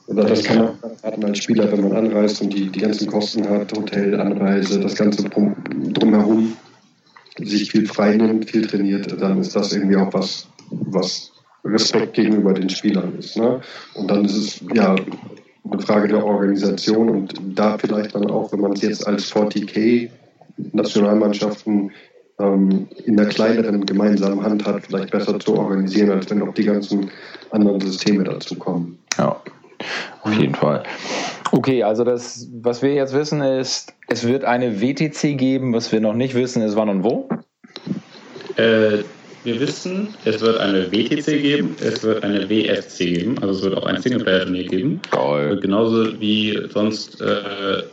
Oder 0.07 0.23
das 0.23 0.43
kann 0.43 0.57
man 0.57 0.77
raten 1.03 1.25
als 1.25 1.39
Spieler, 1.39 1.71
wenn 1.71 1.81
man 1.81 1.91
anreist 1.91 2.41
und 2.41 2.53
die, 2.53 2.69
die 2.69 2.79
ganzen 2.79 3.07
Kosten 3.07 3.47
hat, 3.49 3.73
Hotel, 3.77 4.19
Anreise, 4.19 4.79
das 4.79 4.95
ganze 4.95 5.23
drumherum, 5.23 6.53
sich 7.37 7.71
viel 7.71 7.85
frei 7.85 8.15
nimmt, 8.15 8.49
viel 8.49 8.65
trainiert, 8.65 9.21
dann 9.21 9.39
ist 9.39 9.55
das 9.55 9.73
irgendwie 9.73 9.97
auch 9.97 10.13
was, 10.13 10.47
was 10.71 11.33
Respekt 11.63 12.13
gegenüber 12.13 12.53
den 12.53 12.69
Spielern 12.69 13.15
ist. 13.19 13.37
Ne? 13.37 13.61
Und 13.95 14.09
dann 14.09 14.25
ist 14.25 14.37
es 14.37 14.63
ja 14.73 14.95
eine 15.71 15.81
Frage 15.81 16.07
der 16.07 16.25
Organisation 16.25 17.09
und 17.09 17.33
da 17.55 17.77
vielleicht 17.77 18.15
dann 18.15 18.29
auch, 18.29 18.51
wenn 18.51 18.61
man 18.61 18.73
es 18.73 18.81
jetzt 18.81 19.07
als 19.07 19.31
40k 19.33 20.09
Nationalmannschaften 20.73 21.91
ähm, 22.39 22.87
in 23.05 23.19
einer 23.19 23.29
kleineren 23.29 23.85
gemeinsamen 23.85 24.43
Hand 24.43 24.65
hat, 24.65 24.83
vielleicht 24.85 25.11
besser 25.11 25.39
zu 25.39 25.57
organisieren, 25.57 26.11
als 26.11 26.29
wenn 26.29 26.41
auch 26.41 26.53
die 26.53 26.65
ganzen 26.65 27.11
anderen 27.51 27.79
Systeme 27.81 28.23
dazu 28.23 28.55
kommen. 28.55 28.97
Ja, 29.17 29.41
auf 30.23 30.33
jeden 30.33 30.55
Fall. 30.55 30.83
Okay, 31.51 31.83
also 31.83 32.03
das, 32.03 32.47
was 32.61 32.81
wir 32.81 32.93
jetzt 32.93 33.13
wissen 33.13 33.41
ist, 33.41 33.93
es 34.07 34.27
wird 34.27 34.43
eine 34.43 34.81
WTC 34.81 35.37
geben, 35.37 35.73
was 35.73 35.91
wir 35.91 36.01
noch 36.01 36.13
nicht 36.13 36.35
wissen, 36.35 36.61
ist 36.61 36.75
wann 36.75 36.89
und 36.89 37.03
wo. 37.03 37.29
Äh, 38.57 39.03
wir 39.47 39.61
wissen, 39.61 40.13
es 40.25 40.41
wird 40.41 40.59
eine 40.59 40.91
WTC 40.91 41.41
geben, 41.41 41.75
es 41.79 42.03
wird 42.03 42.21
eine 42.21 42.49
WFC 42.49 42.97
geben, 42.97 43.37
also 43.39 43.53
es 43.53 43.61
wird 43.63 43.77
auch 43.77 43.85
ein 43.85 44.01
Singleplayer-Turnier 44.01 44.65
geben. 44.65 45.01
Geil. 45.09 45.57
Genauso 45.61 46.19
wie 46.19 46.59
sonst 46.73 47.21
äh, 47.21 47.83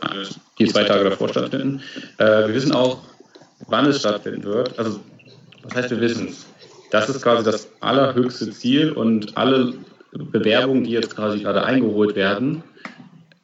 die 0.59 0.65
zwei 0.65 0.83
Tage 0.83 1.09
davor 1.09 1.29
stattfinden. 1.29 1.81
Äh, 2.17 2.47
wir 2.47 2.53
wissen 2.53 2.73
auch, 2.73 2.99
wann 3.67 3.85
es 3.85 4.01
stattfinden 4.01 4.43
wird. 4.43 4.77
Also, 4.77 4.99
was 5.63 5.75
heißt, 5.75 5.91
wir 5.91 6.01
wissen 6.01 6.27
es? 6.27 6.45
Das 6.91 7.07
ist 7.07 7.21
quasi 7.21 7.49
das 7.49 7.69
allerhöchste 7.79 8.51
Ziel 8.51 8.91
und 8.91 9.37
alle 9.37 9.75
Bewerbungen, 10.11 10.83
die 10.83 10.91
jetzt 10.91 11.15
quasi 11.15 11.39
gerade 11.39 11.63
eingeholt 11.63 12.17
werden, 12.17 12.63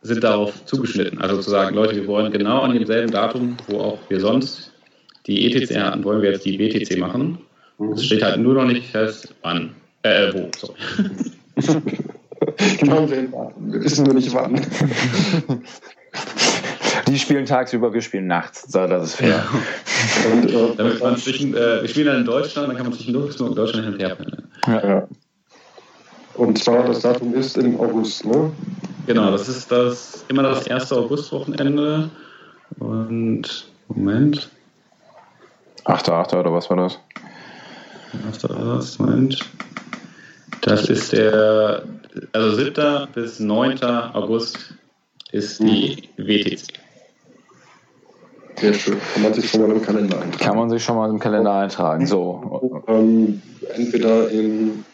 sind 0.01 0.21
darauf 0.21 0.65
zugeschnitten. 0.65 1.21
Also 1.21 1.41
zu 1.41 1.49
sagen, 1.49 1.75
Leute, 1.75 1.95
wir 1.95 2.07
wollen 2.07 2.29
genau 2.33 2.59
an 2.59 2.73
demselben 2.73 3.11
Datum, 3.11 3.55
wo 3.67 3.79
auch 3.79 3.99
wir 4.09 4.19
sonst 4.19 4.73
die 5.27 5.45
ETC 5.45 5.77
hatten, 5.77 6.03
wollen 6.03 6.21
wir 6.21 6.31
jetzt 6.31 6.43
die 6.43 6.59
WTC 6.59 6.97
machen. 6.97 7.37
Es 7.93 8.05
steht 8.05 8.23
halt 8.23 8.39
nur 8.39 8.53
noch 8.53 8.65
nicht 8.65 8.89
fest, 8.91 9.33
wann. 9.41 9.71
Äh, 10.03 10.33
wo, 10.33 10.49
sorry. 10.57 10.75
genau, 12.79 13.09
wir 13.09 13.83
wissen 13.83 14.05
nur 14.05 14.15
nicht 14.15 14.33
wann. 14.33 14.65
Die 17.07 17.19
spielen 17.19 17.45
tagsüber, 17.45 17.93
wir 17.93 18.01
spielen 18.01 18.27
nachts. 18.27 18.71
So, 18.71 18.87
das 18.87 19.03
ist 19.03 19.15
fair. 19.15 19.29
Ja. 19.29 20.31
Und, 20.31 20.49
äh, 20.49 20.67
Damit 20.77 21.01
man 21.01 21.17
zwischen, 21.17 21.53
äh, 21.53 21.81
wir 21.81 21.87
spielen 21.87 22.07
dann 22.07 22.17
in 22.17 22.25
Deutschland, 22.25 22.69
dann 22.69 22.77
kann 22.77 22.85
man 22.87 22.93
zwischen 22.93 23.13
Luxemburg 23.13 23.49
und 23.49 23.55
Deutschland 23.57 23.85
hin 23.85 23.93
und 23.93 23.99
her 24.01 24.15
pendeln. 24.15 24.47
Ja. 24.67 24.87
ja. 24.87 25.07
Und 26.35 26.57
zwar 26.57 26.85
das 26.85 27.01
Datum 27.01 27.33
ist 27.33 27.57
im 27.57 27.79
August, 27.79 28.25
ne? 28.25 28.51
Genau, 29.05 29.31
das 29.31 29.49
ist 29.49 29.71
das 29.71 30.23
immer 30.29 30.43
das 30.43 30.67
erste 30.67 30.95
Augustwochenende. 30.95 32.09
Und 32.79 33.67
Moment. 33.89 34.49
8.8. 35.85 36.39
oder 36.39 36.53
was 36.53 36.69
war 36.69 36.77
das? 36.77 36.99
Das? 38.41 38.99
Moment. 38.99 39.39
Das 40.61 40.89
ist 40.89 41.13
der, 41.13 41.83
also 42.33 42.55
7. 42.55 43.07
bis 43.13 43.39
9. 43.39 43.83
August 43.83 44.75
ist 45.31 45.59
die 45.59 46.09
WTC. 46.17 46.79
Sehr 48.57 48.73
schön. 48.73 48.97
Kann 49.13 49.23
man 49.23 49.33
sich 49.33 49.49
schon 49.49 49.61
mal 49.61 49.71
im 49.71 49.81
Kalender 49.81 50.21
eintragen. 50.21 50.37
Kann 50.37 50.57
man 50.57 50.69
sich 50.69 50.83
schon 50.83 50.95
mal 50.95 51.09
im 51.09 51.19
Kalender 51.19 51.53
eintragen. 51.53 52.05
So. 52.05 52.83
Ähm, 52.87 53.41
entweder 53.75 54.29
in 54.29 54.85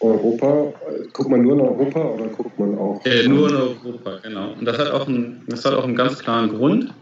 Europa, 0.00 0.72
guckt 1.12 1.28
man 1.28 1.42
nur 1.42 1.54
in 1.54 1.60
Europa 1.60 2.00
oder 2.00 2.26
guckt 2.28 2.58
man 2.58 2.78
auch? 2.78 3.04
Äh, 3.04 3.28
nur 3.28 3.48
in 3.50 3.56
Europa, 3.56 4.18
genau. 4.22 4.52
Und 4.52 4.64
das 4.64 4.78
hat 4.78 4.90
auch 4.92 5.08
einen, 5.08 5.44
das 5.48 5.64
hat 5.64 5.74
auch 5.74 5.84
einen 5.84 5.96
ganz 5.96 6.20
klaren 6.20 6.48
Grund, 6.50 6.94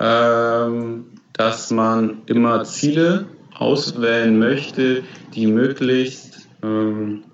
ähm, 0.00 1.06
dass 1.32 1.70
man 1.70 2.22
immer 2.26 2.64
Ziele 2.64 3.26
auswählen 3.58 4.38
möchte, 4.38 5.02
die 5.34 5.46
möglichst 5.46 6.48
ähm, 6.62 7.24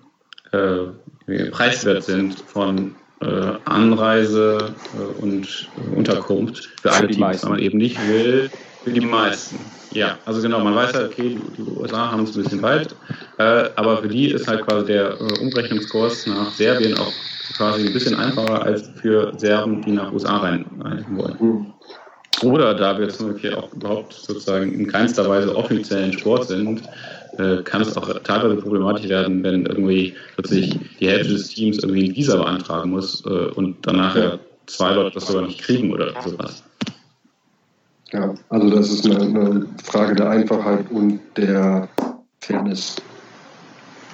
äh, 0.52 1.50
preiswert 1.50 2.04
sind 2.04 2.38
von 2.40 2.94
äh, 3.20 3.52
Anreise 3.64 4.74
äh, 4.94 5.22
und 5.22 5.68
Unterkunft 5.94 6.70
für 6.80 6.92
alle, 6.92 7.08
die 7.08 7.22
es 7.22 7.44
man 7.44 7.58
eben 7.58 7.78
nicht 7.78 7.98
will, 8.08 8.50
für 8.82 8.92
die 8.92 9.00
meisten. 9.00 9.58
Ja, 9.92 10.18
also 10.24 10.42
genau, 10.42 10.60
man 10.60 10.74
weiß 10.74 10.92
halt, 10.92 11.12
okay, 11.12 11.38
die, 11.56 11.62
die 11.62 11.62
USA 11.62 12.10
haben 12.10 12.24
es 12.24 12.36
ein 12.36 12.42
bisschen 12.42 12.62
weit, 12.62 12.94
äh, 13.38 13.70
aber 13.76 13.98
für 13.98 14.08
die 14.08 14.30
ist 14.30 14.46
halt 14.48 14.66
quasi 14.66 14.86
der 14.86 15.12
äh, 15.20 15.38
Umrechnungskurs 15.40 16.26
nach 16.26 16.52
Serbien 16.52 16.98
auch 16.98 17.12
quasi 17.56 17.86
ein 17.86 17.92
bisschen 17.92 18.16
einfacher 18.16 18.62
als 18.62 18.90
für 19.00 19.32
Serben, 19.38 19.82
die 19.82 19.92
nach 19.92 20.12
USA 20.12 20.38
rein, 20.38 20.66
rein 20.80 21.06
wollen. 21.10 21.72
Oder 22.44 22.74
da 22.74 22.98
wir 22.98 23.06
jetzt 23.06 23.22
hier 23.40 23.58
auch 23.58 23.72
überhaupt 23.72 24.12
sozusagen 24.12 24.72
in 24.72 24.86
keinster 24.86 25.28
Weise 25.28 25.54
offiziellen 25.56 26.12
Sport 26.12 26.48
sind, 26.48 26.82
äh, 27.38 27.62
kann 27.62 27.82
es 27.82 27.96
auch 27.96 28.08
teilweise 28.20 28.56
problematisch 28.56 29.08
werden, 29.08 29.42
wenn 29.42 29.66
irgendwie 29.66 30.14
plötzlich 30.34 30.78
die 31.00 31.08
Hälfte 31.08 31.32
des 31.32 31.48
Teams 31.48 31.78
irgendwie 31.78 32.10
ein 32.10 32.16
Visa 32.16 32.36
beantragen 32.36 32.90
muss 32.90 33.24
äh, 33.26 33.28
und 33.28 33.76
danach 33.82 34.14
ja 34.16 34.38
zwei 34.66 34.92
Leute 34.94 35.14
das 35.14 35.26
sogar 35.26 35.46
nicht 35.46 35.60
kriegen 35.60 35.92
oder 35.92 36.12
sowas. 36.22 36.62
Ja, 38.12 38.34
also 38.48 38.70
das 38.70 38.90
ist 38.90 39.06
eine, 39.06 39.20
eine 39.20 39.66
Frage 39.82 40.14
der 40.14 40.30
Einfachheit 40.30 40.90
und 40.90 41.20
der 41.36 41.88
Fairness. 42.40 42.96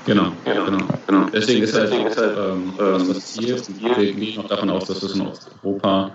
Genau, 0.06 0.32
genau, 0.44 0.64
genau. 0.64 0.84
genau. 1.06 1.26
Deswegen 1.32 1.62
ist 1.62 1.78
halt, 1.78 1.92
ist 1.92 2.16
halt 2.16 2.36
ähm, 2.38 2.72
das 2.78 3.32
Ziel, 3.34 3.60
wir 3.78 4.12
gehen 4.12 4.36
noch 4.36 4.48
davon 4.48 4.70
aus, 4.70 4.86
dass 4.86 5.02
es 5.02 5.14
in 5.14 5.28
Europa 5.62 6.14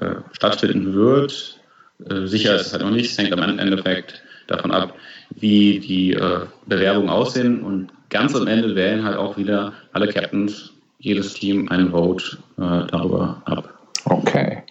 äh, 0.00 0.16
stattfinden 0.32 0.94
wird. 0.94 1.60
Äh, 2.08 2.26
sicher 2.26 2.56
ist 2.56 2.66
es 2.66 2.72
halt 2.72 2.82
noch 2.82 2.90
nicht, 2.90 3.10
es 3.10 3.18
hängt 3.18 3.32
am 3.32 3.58
Endeffekt 3.58 4.22
davon 4.46 4.70
ab, 4.70 4.94
wie 5.30 5.78
die 5.78 6.12
äh, 6.12 6.40
Bewerbungen 6.66 7.08
aussehen 7.08 7.62
und 7.62 7.90
ganz 8.10 8.34
am 8.34 8.46
Ende 8.46 8.74
wählen 8.74 9.04
halt 9.04 9.16
auch 9.16 9.36
wieder 9.36 9.72
alle 9.92 10.08
Captains, 10.08 10.72
jedes 10.98 11.34
Team 11.34 11.68
einen 11.68 11.90
Vote 11.90 12.38
äh, 12.58 12.86
darüber 12.90 13.42
ab. 13.44 13.74
Okay. 14.06 14.62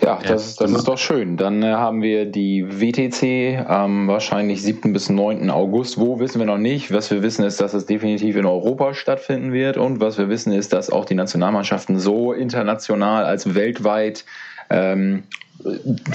Ja, 0.00 0.20
das, 0.24 0.54
das 0.56 0.70
ist 0.70 0.86
doch 0.86 0.98
schön. 0.98 1.36
Dann 1.36 1.62
äh, 1.62 1.72
haben 1.72 2.02
wir 2.02 2.24
die 2.24 2.64
WTC 2.68 3.68
am 3.68 4.06
wahrscheinlich 4.06 4.62
7. 4.62 4.92
bis 4.92 5.10
9. 5.10 5.50
August. 5.50 5.98
Wo 5.98 6.20
wissen 6.20 6.38
wir 6.38 6.46
noch 6.46 6.58
nicht. 6.58 6.92
Was 6.92 7.10
wir 7.10 7.22
wissen 7.22 7.44
ist, 7.44 7.60
dass 7.60 7.74
es 7.74 7.86
definitiv 7.86 8.36
in 8.36 8.46
Europa 8.46 8.94
stattfinden 8.94 9.52
wird. 9.52 9.76
Und 9.76 10.00
was 10.00 10.18
wir 10.18 10.28
wissen 10.28 10.52
ist, 10.52 10.72
dass 10.72 10.88
auch 10.88 11.04
die 11.04 11.14
Nationalmannschaften 11.14 11.98
so 11.98 12.32
international 12.32 13.24
als 13.24 13.56
weltweit 13.56 14.24
ähm, 14.70 15.24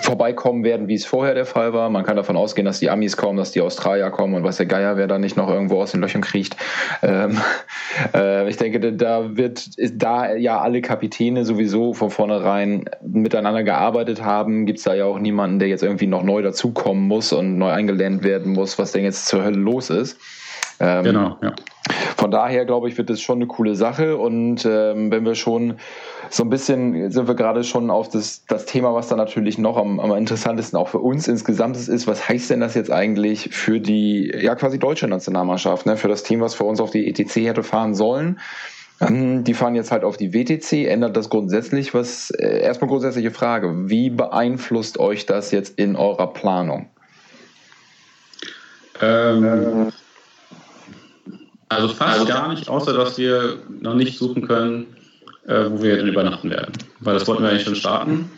vorbeikommen 0.01 0.63
werden, 0.63 0.87
wie 0.87 0.93
es 0.93 1.05
vorher 1.05 1.33
der 1.33 1.45
Fall 1.45 1.73
war. 1.73 1.89
Man 1.89 2.03
kann 2.03 2.15
davon 2.15 2.37
ausgehen, 2.37 2.65
dass 2.65 2.79
die 2.79 2.89
Amis 2.89 3.17
kommen, 3.17 3.37
dass 3.37 3.51
die 3.51 3.61
Australier 3.61 4.09
kommen 4.11 4.35
und 4.35 4.43
was 4.43 4.57
der 4.57 4.65
Geier, 4.65 4.97
wer 4.97 5.07
da 5.07 5.17
nicht 5.17 5.35
noch 5.35 5.49
irgendwo 5.49 5.81
aus 5.81 5.91
den 5.91 6.01
Löchern 6.01 6.21
kriecht. 6.21 6.55
Ähm, 7.01 7.39
äh, 8.13 8.47
ich 8.49 8.57
denke, 8.57 8.93
da 8.93 9.35
wird, 9.35 9.69
da 9.93 10.35
ja 10.35 10.59
alle 10.59 10.81
Kapitäne 10.81 11.43
sowieso 11.45 11.93
von 11.93 12.11
vornherein 12.11 12.85
miteinander 13.01 13.63
gearbeitet 13.63 14.23
haben, 14.23 14.65
gibt 14.65 14.79
es 14.79 14.85
da 14.85 14.93
ja 14.93 15.05
auch 15.05 15.19
niemanden, 15.19 15.59
der 15.59 15.67
jetzt 15.67 15.83
irgendwie 15.83 16.07
noch 16.07 16.23
neu 16.23 16.41
dazukommen 16.41 17.07
muss 17.07 17.33
und 17.33 17.57
neu 17.57 17.71
eingelernt 17.71 18.23
werden 18.23 18.53
muss, 18.53 18.77
was 18.77 18.91
denn 18.91 19.03
jetzt 19.03 19.27
zur 19.27 19.43
Hölle 19.43 19.57
los 19.57 19.89
ist. 19.89 20.17
Ähm, 20.82 21.04
genau, 21.04 21.38
ja. 21.44 21.54
Von 22.17 22.32
daher 22.32 22.65
glaube 22.65 22.89
ich, 22.89 22.98
wird 22.98 23.10
das 23.10 23.22
schon 23.22 23.38
eine 23.38 23.46
coole 23.46 23.76
Sache 23.76 24.17
und 24.17 24.65
ähm, 24.65 25.12
wenn 25.12 25.26
wir 25.26 25.36
schon 25.36 25.76
so 26.30 26.44
ein 26.44 26.50
bisschen 26.50 27.12
sind 27.12 27.28
wir 27.28 27.36
gerade 27.36 27.63
schon 27.63 27.91
auf 27.91 28.10
das, 28.10 28.46
das 28.48 28.65
Thema, 28.65 28.94
was 28.96 29.08
da 29.08 29.15
natürlich 29.15 29.60
noch 29.60 29.78
am, 29.78 30.00
am 30.00 30.12
interessantesten 30.13 30.80
auch 30.80 30.88
für 30.88 31.00
uns 31.00 31.28
insgesamt 31.28 31.78
ist, 31.78 32.08
was 32.08 32.28
heißt 32.28 32.50
denn 32.50 32.62
das 32.62 32.74
jetzt 32.74 32.91
eigentlich 32.91 33.50
für 33.52 33.80
die, 33.80 34.32
ja 34.36 34.56
quasi 34.56 34.80
deutsche 34.80 35.08
Nationalmannschaft, 35.08 35.86
ne? 35.86 35.98
für 35.98 36.08
das 36.08 36.24
Team, 36.24 36.41
was 36.41 36.56
für 36.56 36.63
uns 36.63 36.82
auf 36.82 36.89
die 36.89 37.08
ETC 37.08 37.48
hätte 37.48 37.63
fahren 37.63 37.94
sollen. 37.94 38.39
Ähm, 39.02 39.44
die 39.44 39.54
fahren 39.54 39.76
jetzt 39.76 39.91
halt 39.91 40.04
auf 40.04 40.17
die 40.17 40.34
WTC. 40.34 40.88
Ändert 40.88 41.15
das 41.17 41.30
grundsätzlich 41.30 41.94
was? 41.94 42.32
Äh, 42.32 42.62
erstmal 42.62 42.89
grundsätzliche 42.89 43.32
Frage. 43.32 43.89
Wie 43.89 44.10
beeinflusst 44.10 45.00
euch 45.00 45.26
das 45.26 45.52
jetzt 45.52 45.78
in 45.78 45.96
eurer 45.96 46.34
Planung? 46.34 46.88
Ähm, 49.02 49.91
also 51.71 51.89
fast 51.89 52.27
gar 52.27 52.49
nicht, 52.49 52.69
außer 52.69 52.93
dass 52.93 53.17
wir 53.17 53.57
noch 53.81 53.95
nicht 53.95 54.17
suchen 54.17 54.47
können, 54.47 54.88
äh, 55.47 55.65
wo 55.69 55.81
wir 55.81 55.97
dann 55.97 56.07
übernachten 56.07 56.49
werden. 56.49 56.73
Weil 56.99 57.15
das 57.15 57.27
wollten 57.27 57.43
wir 57.43 57.49
eigentlich 57.49 57.63
schon 57.63 57.75
starten. 57.75 58.29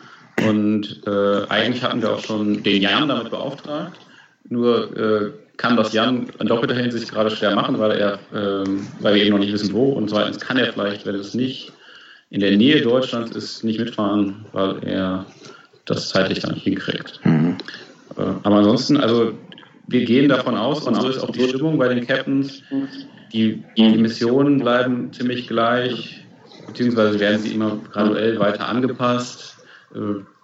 Und 0.47 1.01
äh, 1.05 1.45
eigentlich 1.49 1.83
hatten 1.83 2.01
wir 2.01 2.11
auch 2.11 2.23
schon 2.23 2.63
den 2.63 2.81
Jan 2.81 3.07
damit 3.07 3.29
beauftragt. 3.29 3.99
Nur 4.49 4.97
äh, 4.97 5.31
kann 5.57 5.77
das 5.77 5.93
Jan 5.93 6.27
in 6.39 6.47
doppelter 6.47 6.75
Hinsicht 6.75 7.11
gerade 7.11 7.29
schwer 7.29 7.55
machen, 7.55 7.79
weil 7.79 7.91
er, 7.91 8.19
ähm, 8.33 8.87
weil 8.99 9.15
wir 9.15 9.23
eben 9.23 9.31
noch 9.31 9.39
nicht 9.39 9.53
wissen, 9.53 9.73
wo. 9.73 9.91
Und 9.91 10.09
zweitens 10.09 10.39
kann 10.39 10.57
er 10.57 10.73
vielleicht, 10.73 11.05
wenn 11.05 11.15
es 11.15 11.33
nicht 11.33 11.71
in 12.29 12.39
der 12.39 12.57
Nähe 12.57 12.81
Deutschlands 12.81 13.35
ist, 13.35 13.63
nicht 13.63 13.79
mitfahren, 13.79 14.45
weil 14.53 14.83
er 14.83 15.25
das 15.85 16.09
zeitlich 16.09 16.39
dann 16.39 16.53
nicht 16.53 16.63
hinkriegt. 16.63 17.19
Mhm. 17.23 17.57
Äh, 18.17 18.21
aber 18.43 18.55
ansonsten, 18.55 18.97
also 18.97 19.33
wir 19.87 20.05
gehen 20.05 20.29
davon 20.29 20.57
aus, 20.57 20.87
und 20.87 20.95
so 20.95 21.07
ist 21.09 21.19
auch 21.19 21.29
die 21.29 21.47
Stimmung 21.47 21.77
bei 21.77 21.93
den 21.93 22.05
Captains, 22.05 22.63
die, 23.33 23.63
die 23.75 23.97
Missionen 23.97 24.59
bleiben 24.59 25.11
ziemlich 25.11 25.47
gleich 25.47 26.23
beziehungsweise 26.67 27.19
werden 27.19 27.39
sie 27.39 27.53
immer 27.53 27.77
graduell 27.91 28.39
weiter 28.39 28.67
angepasst. 28.67 29.57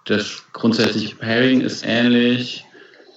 Das 0.04 0.42
grundsätzliche 0.52 1.16
Pairing 1.16 1.60
ist 1.60 1.84
ähnlich 1.86 2.64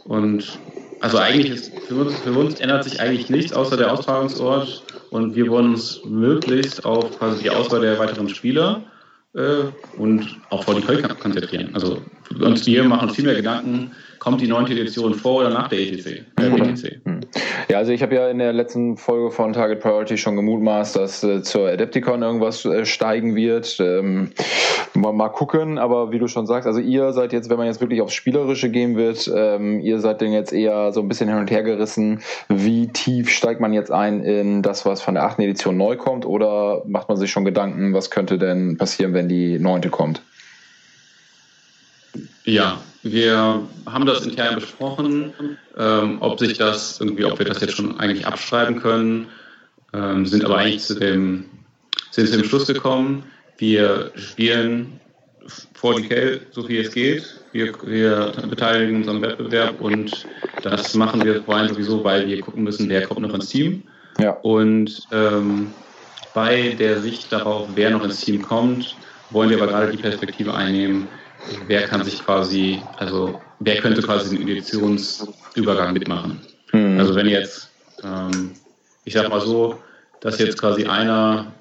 und 0.05 0.59
also 0.99 1.17
eigentlich 1.17 1.51
ist 1.51 1.79
für 1.87 1.95
uns, 1.95 2.19
für 2.19 2.31
uns 2.31 2.59
ändert 2.59 2.83
sich 2.85 2.99
eigentlich 2.99 3.29
nichts 3.29 3.53
außer 3.53 3.77
der 3.77 3.91
Austragungsort 3.91 4.83
und 5.09 5.35
wir 5.35 5.47
wollen 5.49 5.71
uns 5.71 6.01
möglichst 6.05 6.85
auf 6.85 7.17
quasi 7.19 7.43
die 7.43 7.49
Auswahl 7.49 7.81
der 7.81 7.99
weiteren 7.99 8.29
Spieler 8.29 8.83
äh, 9.33 9.65
und 9.97 10.37
auch 10.49 10.63
vor 10.63 10.75
die 10.75 10.81
Köln 10.81 11.05
konzentrieren. 11.19 11.69
Also 11.73 12.01
uns, 12.39 12.65
wir 12.65 12.83
machen 12.85 13.09
uns 13.09 13.15
viel 13.15 13.25
mehr 13.25 13.35
Gedanken, 13.35 13.91
kommt 14.23 14.39
die 14.39 14.47
neunte 14.47 14.71
Edition 14.71 15.13
vor 15.13 15.41
oder 15.41 15.49
nach 15.49 15.67
der 15.67 15.79
ETC? 15.79 16.23
Der 16.39 16.49
mhm. 16.49 16.61
ETC. 16.61 17.05
Mhm. 17.05 17.19
Ja, 17.67 17.79
also 17.79 17.91
ich 17.91 18.01
habe 18.01 18.15
ja 18.15 18.29
in 18.29 18.39
der 18.39 18.53
letzten 18.53 18.95
Folge 18.95 19.31
von 19.31 19.51
Target 19.51 19.81
Priority 19.81 20.17
schon 20.17 20.37
gemutmaßt, 20.37 20.95
dass 20.95 21.25
äh, 21.25 21.43
zur 21.43 21.67
Adepticon 21.67 22.21
irgendwas 22.21 22.63
äh, 22.63 22.85
steigen 22.85 23.35
wird. 23.35 23.77
Ähm, 23.81 24.31
mal, 24.93 25.11
mal 25.11 25.27
gucken, 25.27 25.77
aber 25.77 26.13
wie 26.13 26.19
du 26.19 26.29
schon 26.29 26.47
sagst, 26.47 26.67
also 26.67 26.79
ihr 26.79 27.11
seid 27.11 27.33
jetzt, 27.33 27.49
wenn 27.49 27.57
man 27.57 27.67
jetzt 27.67 27.81
wirklich 27.81 27.99
aufs 27.99 28.13
Spielerische 28.13 28.69
gehen 28.69 28.95
wird, 28.95 29.29
ähm, 29.35 29.81
ihr 29.81 29.99
seid 29.99 30.21
denn 30.21 30.31
jetzt 30.31 30.53
eher 30.53 30.93
so 30.93 31.01
ein 31.01 31.09
bisschen 31.09 31.27
hin 31.27 31.37
und 31.37 31.51
her 31.51 31.63
gerissen. 31.63 32.21
Wie 32.47 32.87
tief 32.87 33.29
steigt 33.29 33.59
man 33.59 33.73
jetzt 33.73 33.91
ein 33.91 34.23
in 34.23 34.61
das, 34.61 34.85
was 34.85 35.01
von 35.01 35.15
der 35.15 35.25
achten 35.25 35.41
Edition 35.41 35.75
neu 35.75 35.97
kommt 35.97 36.25
oder 36.25 36.81
macht 36.85 37.09
man 37.09 37.17
sich 37.17 37.29
schon 37.29 37.43
Gedanken, 37.43 37.93
was 37.93 38.09
könnte 38.09 38.37
denn 38.37 38.77
passieren, 38.77 39.13
wenn 39.13 39.27
die 39.27 39.59
neunte 39.59 39.89
kommt? 39.89 40.21
Ja, 42.45 42.77
wir 43.03 43.61
haben 43.85 44.05
das 44.05 44.25
intern 44.25 44.55
besprochen, 44.55 45.33
ähm, 45.77 46.17
ob 46.21 46.39
sich 46.39 46.57
das 46.57 46.99
irgendwie, 46.99 47.25
ob 47.25 47.37
wir 47.37 47.45
das 47.45 47.61
jetzt 47.61 47.75
schon 47.75 47.99
eigentlich 47.99 48.25
abschreiben 48.25 48.79
können, 48.81 49.27
ähm, 49.93 50.25
sind 50.25 50.43
aber 50.45 50.57
eigentlich 50.57 50.81
zu 50.81 50.95
dem, 50.95 51.45
sind 52.11 52.29
zu 52.29 52.37
dem 52.37 52.45
Schluss 52.45 52.65
gekommen, 52.65 53.23
wir 53.57 54.11
spielen 54.15 54.99
vor 55.73 55.95
die 55.95 56.07
Kell, 56.07 56.41
so 56.51 56.63
viel 56.63 56.81
es 56.81 56.93
geht. 56.93 57.23
Wir, 57.51 57.73
wir 57.85 58.31
beteiligen 58.49 58.97
uns 58.97 59.07
am 59.07 59.21
Wettbewerb 59.21 59.81
und 59.81 60.25
das 60.61 60.93
machen 60.95 61.23
wir 61.23 61.43
vor 61.43 61.57
allem 61.57 61.73
sowieso, 61.73 62.03
weil 62.03 62.27
wir 62.27 62.41
gucken 62.41 62.63
müssen, 62.63 62.89
wer 62.89 63.05
kommt 63.05 63.21
noch 63.21 63.33
ins 63.33 63.49
Team. 63.49 63.83
Ja. 64.17 64.31
Und 64.41 65.01
ähm, 65.11 65.71
bei 66.33 66.75
der 66.79 67.01
Sicht 67.01 67.31
darauf, 67.31 67.67
wer 67.75 67.91
noch 67.91 68.03
ins 68.03 68.21
Team 68.21 68.41
kommt, 68.41 68.95
wollen 69.29 69.49
wir 69.49 69.57
aber 69.57 69.67
gerade 69.67 69.91
die 69.91 69.97
Perspektive 69.97 70.53
einnehmen, 70.53 71.07
wer 71.67 71.83
kann 71.83 72.03
sich 72.03 72.23
quasi, 72.23 72.81
also 72.97 73.41
wer 73.59 73.77
könnte 73.77 74.01
quasi 74.01 74.37
den 74.37 74.47
Editionsübergang 74.47 75.93
mitmachen. 75.93 76.41
Mhm. 76.71 76.99
Also 76.99 77.15
wenn 77.15 77.27
jetzt, 77.27 77.69
ähm, 78.03 78.51
ich 79.05 79.13
sag 79.13 79.29
mal 79.29 79.41
so, 79.41 79.79
dass 80.21 80.39
jetzt 80.39 80.57
quasi 80.57 80.85
einer, 80.85 81.51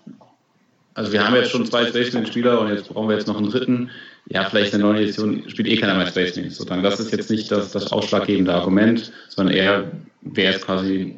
also 0.94 1.12
wir 1.12 1.24
haben 1.26 1.34
jetzt 1.34 1.50
schon 1.50 1.66
zwei 1.66 1.86
Space 1.86 2.12
Spieler 2.28 2.60
und 2.60 2.68
jetzt 2.68 2.88
brauchen 2.88 3.08
wir 3.08 3.16
jetzt 3.16 3.26
noch 3.26 3.36
einen 3.36 3.50
dritten. 3.50 3.90
Ja, 4.28 4.44
vielleicht 4.44 4.72
eine 4.72 4.84
neue 4.84 5.02
Edition 5.02 5.48
spielt 5.48 5.68
eh 5.68 5.76
keiner 5.76 5.94
mehr 5.94 6.06
Space 6.06 6.36
Marine. 6.36 6.50
Sozusagen. 6.50 6.82
Das 6.82 7.00
ist 7.00 7.10
jetzt 7.10 7.30
nicht 7.30 7.50
das, 7.50 7.72
das 7.72 7.90
ausschlaggebende 7.90 8.54
Argument, 8.54 9.12
sondern 9.28 9.54
eher, 9.54 9.90
wer 10.20 10.54
ist 10.54 10.64
quasi 10.64 11.16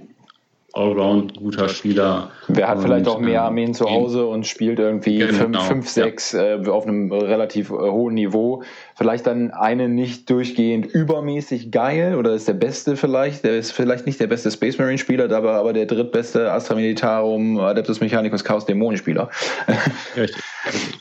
Allround 0.75 1.37
guter 1.37 1.69
Spieler. 1.69 2.31
Wer 2.49 2.69
hat 2.69 2.79
und, 2.79 2.83
vielleicht 2.83 3.07
auch 3.07 3.21
mehr 3.21 3.41
ähm, 3.41 3.47
Armeen 3.47 3.75
zu 3.75 3.89
Hause 3.89 4.27
und 4.27 4.45
spielt 4.47 4.81
irgendwie 4.81 5.23
5, 5.23 5.89
6 5.89 6.33
ja. 6.33 6.57
äh, 6.57 6.69
auf 6.69 6.87
einem 6.87 7.13
relativ 7.13 7.71
äh, 7.71 7.75
hohen 7.75 8.15
Niveau. 8.15 8.63
Vielleicht 8.97 9.27
dann 9.27 9.53
eine 9.53 9.89
nicht 9.89 10.29
durchgehend 10.29 10.87
übermäßig 10.87 11.71
geil 11.71 12.17
oder 12.17 12.35
ist 12.35 12.49
der 12.49 12.55
beste 12.55 12.97
vielleicht. 12.97 13.45
Der 13.45 13.57
ist 13.57 13.71
vielleicht 13.71 14.07
nicht 14.07 14.19
der 14.19 14.27
beste 14.27 14.51
Space 14.51 14.77
Marine 14.79 14.99
Spieler, 14.99 15.31
aber, 15.31 15.55
aber 15.55 15.73
der 15.73 15.87
drittbeste 15.87 16.51
Astra 16.51 16.75
Militarum 16.75 17.61
Adeptus 17.61 18.01
Mechanicus 18.01 18.43
Chaos 18.43 18.67
Dämonen 18.67 18.99
Spieler. 18.99 19.31
Richtig. 20.17 20.43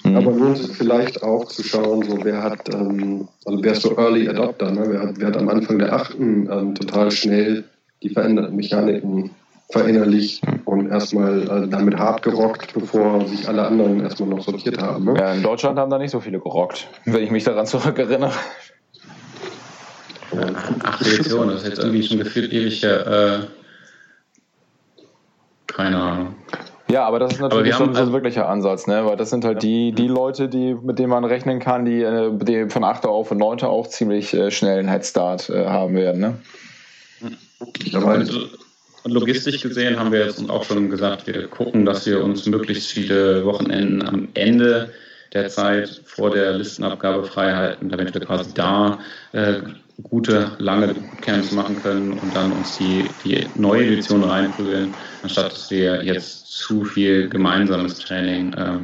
Mhm. 0.03 0.17
Aber 0.17 0.31
lohnt 0.31 0.59
es 0.59 0.77
vielleicht 0.77 1.23
auch 1.23 1.45
zu 1.45 1.63
schauen, 1.63 2.03
so 2.03 2.23
wer 2.23 2.43
hat, 2.43 2.73
ähm, 2.73 3.27
also 3.45 3.63
wer 3.63 3.71
ist 3.71 3.81
so 3.81 3.97
Early 3.97 4.29
Adopter, 4.29 4.71
ne? 4.71 4.83
wer, 4.87 5.01
hat, 5.01 5.15
wer 5.17 5.27
hat 5.27 5.37
am 5.37 5.49
Anfang 5.49 5.79
der 5.79 5.93
achten 5.93 6.49
ähm, 6.51 6.75
total 6.75 7.09
schnell 7.09 7.63
die 8.03 8.09
veränderten 8.09 8.55
Mechaniken 8.55 9.31
verinnerlicht 9.71 10.43
und 10.65 10.89
erstmal 10.89 11.63
äh, 11.63 11.67
damit 11.67 11.97
hart 11.97 12.21
gerockt, 12.21 12.73
bevor 12.73 13.25
sich 13.27 13.47
alle 13.47 13.65
anderen 13.65 14.01
erstmal 14.01 14.29
noch 14.29 14.43
sortiert 14.43 14.81
haben. 14.81 15.05
Ne? 15.05 15.15
Ja, 15.17 15.33
in 15.33 15.41
Deutschland 15.41 15.79
haben 15.79 15.89
da 15.89 15.97
nicht 15.97 16.11
so 16.11 16.19
viele 16.19 16.39
gerockt, 16.39 16.87
wenn 17.05 17.23
ich 17.23 17.31
mich 17.31 17.43
daran 17.43 17.65
zurückerinnere. 17.65 18.33
Ach, 20.83 21.01
Edition, 21.01 21.47
das 21.49 21.61
ist 21.61 21.69
jetzt 21.69 21.79
irgendwie 21.79 22.03
schon 22.03 22.19
gefühlt 22.19 22.51
ewig 22.51 22.83
äh, 22.83 23.39
keine 25.67 25.97
Ahnung. 25.97 26.35
Ja, 26.89 27.05
aber 27.05 27.17
das 27.17 27.33
ist 27.33 27.39
natürlich 27.39 27.75
schon 27.75 27.95
so 27.95 28.01
ein 28.01 28.13
wirklicher 28.13 28.47
Ansatz, 28.47 28.85
ne? 28.85 29.05
Weil 29.05 29.17
das 29.17 29.31
sind 29.31 29.45
halt 29.45 29.63
die, 29.63 29.93
die 29.93 30.07
Leute, 30.07 30.47
die, 30.47 30.75
mit 30.75 30.99
denen 30.99 31.09
man 31.09 31.23
rechnen 31.23 31.59
kann, 31.59 31.85
die, 31.85 32.01
äh, 32.03 32.31
die 32.37 32.69
von 32.69 32.83
8. 32.83 33.07
auf 33.07 33.31
und 33.31 33.39
9. 33.39 33.61
auch 33.63 33.87
ziemlich 33.87 34.33
äh, 34.33 34.51
schnell 34.51 34.79
einen 34.79 34.89
Headstart 34.89 35.49
äh, 35.49 35.65
haben 35.65 35.95
werden, 35.95 36.21
ne? 36.21 36.37
Aber 37.93 38.09
also, 38.09 38.41
und 39.03 39.11
logistisch 39.11 39.61
gesehen 39.61 39.99
haben 39.99 40.11
wir 40.11 40.25
jetzt 40.25 40.49
auch 40.49 40.63
schon 40.63 40.89
gesagt, 40.89 41.27
wir 41.27 41.47
gucken, 41.47 41.85
dass 41.85 42.05
wir 42.05 42.23
uns 42.23 42.45
möglichst 42.45 42.91
viele 42.91 43.45
Wochenenden 43.45 44.01
am 44.07 44.27
Ende 44.33 44.91
der 45.33 45.49
Zeit 45.49 46.01
vor 46.05 46.29
der 46.29 46.53
Listenabgabe 46.53 47.23
frei 47.23 47.53
halten, 47.53 47.89
damit 47.89 48.13
wir 48.13 48.21
quasi 48.21 48.53
da 48.53 48.99
äh, 49.31 49.61
gute, 50.03 50.51
lange 50.59 50.95
Camps 51.21 51.51
machen 51.51 51.81
können 51.81 52.13
und 52.13 52.35
dann 52.35 52.51
uns 52.51 52.77
die, 52.77 53.05
die 53.23 53.47
neue 53.55 53.85
Edition 53.85 54.23
reinprügeln, 54.23 54.93
anstatt 55.21 55.51
dass 55.51 55.69
wir 55.71 56.03
jetzt 56.03 56.47
zu 56.51 56.83
viel 56.83 57.29
gemeinsames 57.29 57.99
Training 57.99 58.53
äh, 58.53 58.79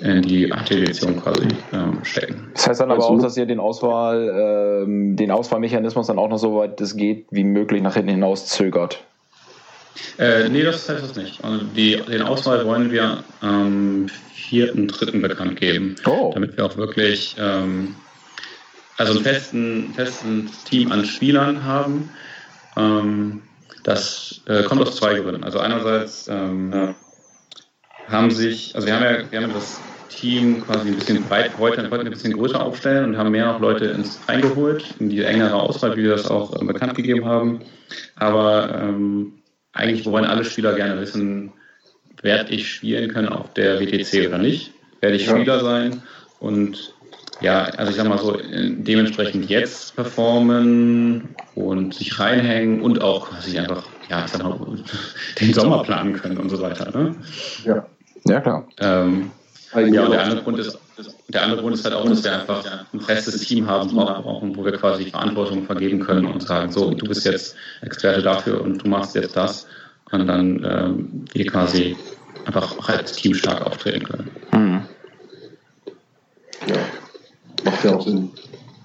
in 0.00 0.22
die 0.22 0.50
achte 0.50 0.74
Edition 0.74 1.20
quasi 1.20 1.48
ähm, 1.72 1.98
stecken. 2.02 2.50
Das 2.54 2.68
heißt 2.68 2.80
dann 2.80 2.90
aber 2.90 3.04
auch, 3.04 3.20
dass 3.20 3.36
ihr 3.36 3.46
den 3.46 3.60
Auswahl, 3.60 4.82
ähm, 4.84 5.16
den 5.16 5.30
Auswahlmechanismus 5.30 6.06
dann 6.06 6.18
auch 6.18 6.28
noch 6.28 6.38
so 6.38 6.56
weit 6.56 6.80
es 6.80 6.96
geht, 6.96 7.26
wie 7.30 7.44
möglich 7.44 7.82
nach 7.82 7.94
hinten 7.94 8.10
hinaus 8.10 8.46
zögert. 8.46 9.04
Äh, 10.18 10.48
nee, 10.48 10.62
das 10.62 10.88
heißt 10.88 11.04
es 11.04 11.16
nicht. 11.16 11.42
Also 11.44 11.64
die, 11.64 11.96
den 11.96 12.22
Auswahl 12.22 12.64
wollen 12.66 12.90
wir 12.90 13.24
am 13.40 14.06
4.3. 14.34 15.20
bekannt 15.20 15.56
geben, 15.60 15.96
oh. 16.06 16.30
damit 16.34 16.56
wir 16.56 16.66
auch 16.66 16.76
wirklich 16.76 17.36
ähm, 17.38 17.94
also 18.98 19.18
ein 19.18 19.24
festen, 19.24 19.92
festen 19.94 20.50
Team 20.64 20.92
an 20.92 21.04
Spielern 21.04 21.64
haben. 21.64 22.10
Ähm, 22.76 23.42
das 23.82 24.42
äh, 24.46 24.62
kommt 24.62 24.82
aus 24.82 24.96
zwei 24.96 25.18
Gründen. 25.18 25.44
Also 25.44 25.58
einerseits 25.58 26.28
ähm, 26.28 26.94
haben 28.08 28.30
sich, 28.30 28.74
also 28.74 28.86
wir 28.86 28.94
haben 28.94 29.04
ja, 29.04 29.30
wir 29.30 29.42
haben 29.42 29.52
das 29.52 29.80
Team 30.08 30.64
quasi 30.64 30.88
ein 30.88 30.96
bisschen 30.96 31.24
breit, 31.24 31.52
heute 31.58 31.82
ein 31.82 32.10
bisschen 32.10 32.34
größer 32.34 32.62
aufstellen 32.62 33.06
und 33.06 33.18
haben 33.18 33.30
mehr 33.30 33.46
noch 33.46 33.60
Leute 33.60 33.86
ins 33.86 34.20
eingeholt, 34.26 34.94
in 35.00 35.08
die 35.08 35.22
engere 35.22 35.54
Auswahl, 35.54 35.96
wie 35.96 36.04
wir 36.04 36.12
das 36.12 36.30
auch 36.30 36.60
äh, 36.60 36.64
bekannt 36.64 36.94
gegeben 36.94 37.24
haben. 37.24 37.60
Aber 38.16 38.70
ähm, 38.82 39.41
eigentlich 39.72 40.04
wollen 40.06 40.24
alle 40.24 40.44
Spieler 40.44 40.74
gerne 40.74 41.00
wissen, 41.00 41.52
werde 42.22 42.52
ich 42.52 42.70
spielen 42.70 43.12
können 43.12 43.28
auf 43.28 43.52
der 43.54 43.80
WTC 43.80 44.28
oder 44.28 44.38
nicht? 44.38 44.72
Werde 45.00 45.16
ich 45.16 45.26
Spieler 45.26 45.60
sein? 45.60 46.02
Und 46.38 46.94
ja, 47.40 47.64
also 47.64 47.90
ich 47.90 47.96
sag 47.96 48.08
mal 48.08 48.18
so, 48.18 48.38
dementsprechend 48.40 49.50
jetzt 49.50 49.96
performen 49.96 51.34
und 51.54 51.94
sich 51.94 52.18
reinhängen 52.18 52.82
und 52.82 53.02
auch 53.02 53.30
quasi 53.30 53.58
einfach, 53.58 53.84
ja, 54.08 54.24
ich 54.24 54.30
sag 54.30 54.42
mal, 54.42 54.58
den 55.40 55.52
Sommer 55.52 55.82
planen 55.82 56.12
können 56.12 56.38
und 56.38 56.50
so 56.50 56.60
weiter. 56.60 56.96
Ne? 56.96 57.16
Ja. 57.64 57.86
Ja, 58.24 58.40
klar. 58.40 58.68
Ähm, 58.78 59.32
ja, 59.74 60.04
und 60.04 60.10
der 60.12 60.22
andere 60.22 60.42
Grund 60.42 60.58
ist, 60.58 60.78
der 61.28 61.42
andere 61.42 61.60
Grund 61.60 61.74
ist 61.74 61.84
halt 61.84 61.94
auch, 61.94 62.04
dass 62.04 62.22
wir 62.24 62.32
einfach 62.32 62.64
ein 62.92 63.00
festes 63.00 63.40
Team 63.40 63.66
haben 63.66 63.90
brauchen, 63.90 64.56
wo 64.56 64.64
wir 64.64 64.72
quasi 64.72 65.06
Verantwortung 65.06 65.64
vergeben 65.64 66.00
können 66.00 66.26
und 66.26 66.42
sagen, 66.42 66.70
so, 66.70 66.90
du 66.90 67.06
bist 67.06 67.24
jetzt 67.24 67.56
Experte 67.80 68.22
dafür 68.22 68.60
und 68.60 68.84
du 68.84 68.88
machst 68.88 69.14
jetzt 69.14 69.36
das. 69.36 69.66
Und 70.10 70.26
dann 70.26 70.62
ähm, 70.62 71.24
wir 71.32 71.46
quasi 71.46 71.96
einfach 72.44 72.78
auch 72.78 72.88
als 72.88 73.12
Team 73.12 73.34
stark 73.34 73.64
auftreten 73.64 74.04
können. 74.04 74.30
Mhm. 74.52 74.82
Ja, 76.66 76.76
macht 77.64 77.84
ja 77.84 77.94
auch 77.94 78.04
Sinn. 78.04 78.30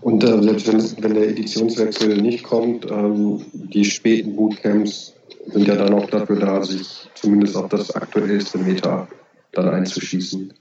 Und 0.02 0.24
äh, 0.24 0.42
selbst 0.42 0.68
wenn, 0.68 1.04
wenn 1.04 1.14
der 1.16 1.30
Editionswechsel 1.30 2.16
nicht 2.22 2.44
kommt, 2.46 2.90
ähm, 2.90 3.46
die 3.52 3.84
späten 3.84 4.38
Bootcamps 4.38 5.14
sind 5.48 5.68
ja 5.68 5.76
dann 5.76 5.94
auch 5.94 6.10
dafür 6.10 6.40
da, 6.40 6.64
sich 6.64 7.10
zumindest 7.16 7.58
auf 7.58 7.70
das 7.70 7.92
aktuellste 7.92 8.58
Meta 8.58 9.08
dann 9.52 9.70
einzuschießen. 9.70 10.54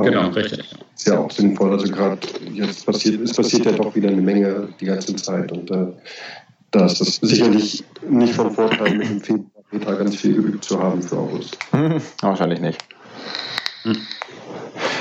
Genau, 0.00 0.28
richtig. 0.30 0.74
Ist 0.96 1.06
ja 1.06 1.18
auch 1.18 1.30
sinnvoll. 1.30 1.72
Also 1.72 1.92
gerade 1.92 2.18
jetzt 2.52 2.84
passiert, 2.84 3.20
es 3.20 3.32
passiert 3.32 3.64
ja 3.66 3.72
doch 3.72 3.94
wieder 3.94 4.08
eine 4.08 4.20
Menge 4.20 4.68
die 4.80 4.86
ganze 4.86 5.14
Zeit 5.16 5.52
und 5.52 5.70
äh, 5.70 5.86
da 6.72 6.86
ist 6.86 7.00
es 7.00 7.16
sicherlich 7.16 7.84
nicht 8.08 8.34
vom 8.34 8.50
Vorteil, 8.50 8.96
mit 8.96 9.08
dem 9.08 9.20
Februar 9.20 9.96
ganz 9.96 10.16
viel 10.16 10.34
geübt 10.34 10.64
zu 10.64 10.82
haben 10.82 11.00
für 11.00 11.16
August. 11.16 11.56
Hm, 11.70 12.02
wahrscheinlich 12.20 12.60
nicht. 12.60 12.84
Hm. 13.82 13.96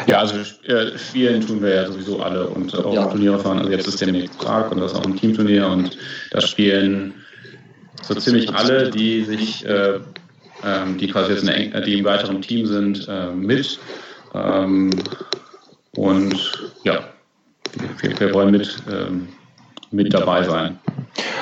Ja, 0.08 0.20
also 0.20 0.36
äh, 0.68 0.98
spielen 0.98 1.42
tun 1.42 1.62
wir 1.62 1.74
ja 1.74 1.92
sowieso 1.92 2.22
alle 2.22 2.48
und 2.48 2.76
auch 2.76 2.94
ja. 2.94 3.06
Turniere 3.06 3.40
fahren. 3.40 3.60
Also 3.60 3.72
jetzt 3.72 3.88
ist 3.88 4.00
der 4.00 4.08
demnächst 4.08 4.38
Prag 4.38 4.70
und 4.72 4.80
das 4.80 4.92
ist 4.92 4.98
auch 4.98 5.06
ein 5.06 5.16
Teamturnier 5.16 5.68
und 5.68 5.98
da 6.32 6.42
spielen 6.42 7.14
so 8.04 8.14
ziemlich 8.16 8.54
alle, 8.54 8.92
die 8.92 9.24
sich, 9.24 9.66
äh, 9.66 10.00
ähm, 10.64 10.98
die 10.98 11.08
quasi 11.08 11.32
jetzt 11.32 11.48
eine, 11.48 11.82
die 11.82 11.98
im 11.98 12.06
weiteren 12.06 12.42
Team 12.42 12.66
sind, 12.66 13.08
äh, 13.08 13.32
mit. 13.32 13.80
Ähm, 14.34 14.92
und 15.96 16.72
ja, 16.84 17.00
wir, 18.02 18.34
wollen 18.34 18.52
mit, 18.52 18.78
ähm, 18.92 19.28
mit 19.92 20.14
dabei 20.14 20.44
sein. 20.44 20.80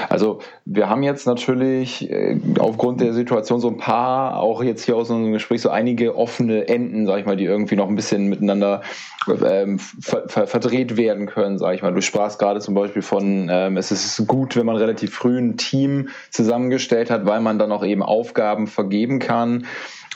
Also 0.09 0.39
wir 0.65 0.89
haben 0.89 1.03
jetzt 1.03 1.25
natürlich 1.25 2.09
äh, 2.09 2.37
aufgrund 2.59 2.99
der 2.99 3.13
Situation 3.13 3.61
so 3.61 3.69
ein 3.69 3.77
paar, 3.77 4.37
auch 4.39 4.61
jetzt 4.61 4.83
hier 4.83 4.97
aus 4.97 5.09
unserem 5.09 5.31
Gespräch, 5.31 5.61
so 5.61 5.69
einige 5.69 6.17
offene 6.17 6.67
Enden, 6.67 7.05
sag 7.05 7.19
ich 7.19 7.25
mal, 7.25 7.37
die 7.37 7.45
irgendwie 7.45 7.75
noch 7.75 7.87
ein 7.87 7.95
bisschen 7.95 8.27
miteinander 8.27 8.81
ähm, 9.27 9.79
ver 9.79 10.27
ver 10.27 10.47
verdreht 10.47 10.97
werden 10.97 11.27
können, 11.27 11.57
sag 11.57 11.75
ich 11.75 11.81
mal. 11.81 11.93
Du 11.93 12.01
sprachst 12.01 12.39
gerade 12.39 12.59
zum 12.59 12.73
Beispiel 12.73 13.01
von, 13.01 13.47
ähm, 13.49 13.77
es 13.77 13.91
ist 13.91 14.27
gut, 14.27 14.55
wenn 14.57 14.65
man 14.65 14.75
relativ 14.75 15.13
früh 15.13 15.37
ein 15.37 15.57
Team 15.57 16.09
zusammengestellt 16.29 17.09
hat, 17.09 17.25
weil 17.25 17.39
man 17.39 17.59
dann 17.59 17.71
auch 17.71 17.85
eben 17.85 18.03
Aufgaben 18.03 18.67
vergeben 18.67 19.19
kann. 19.19 19.65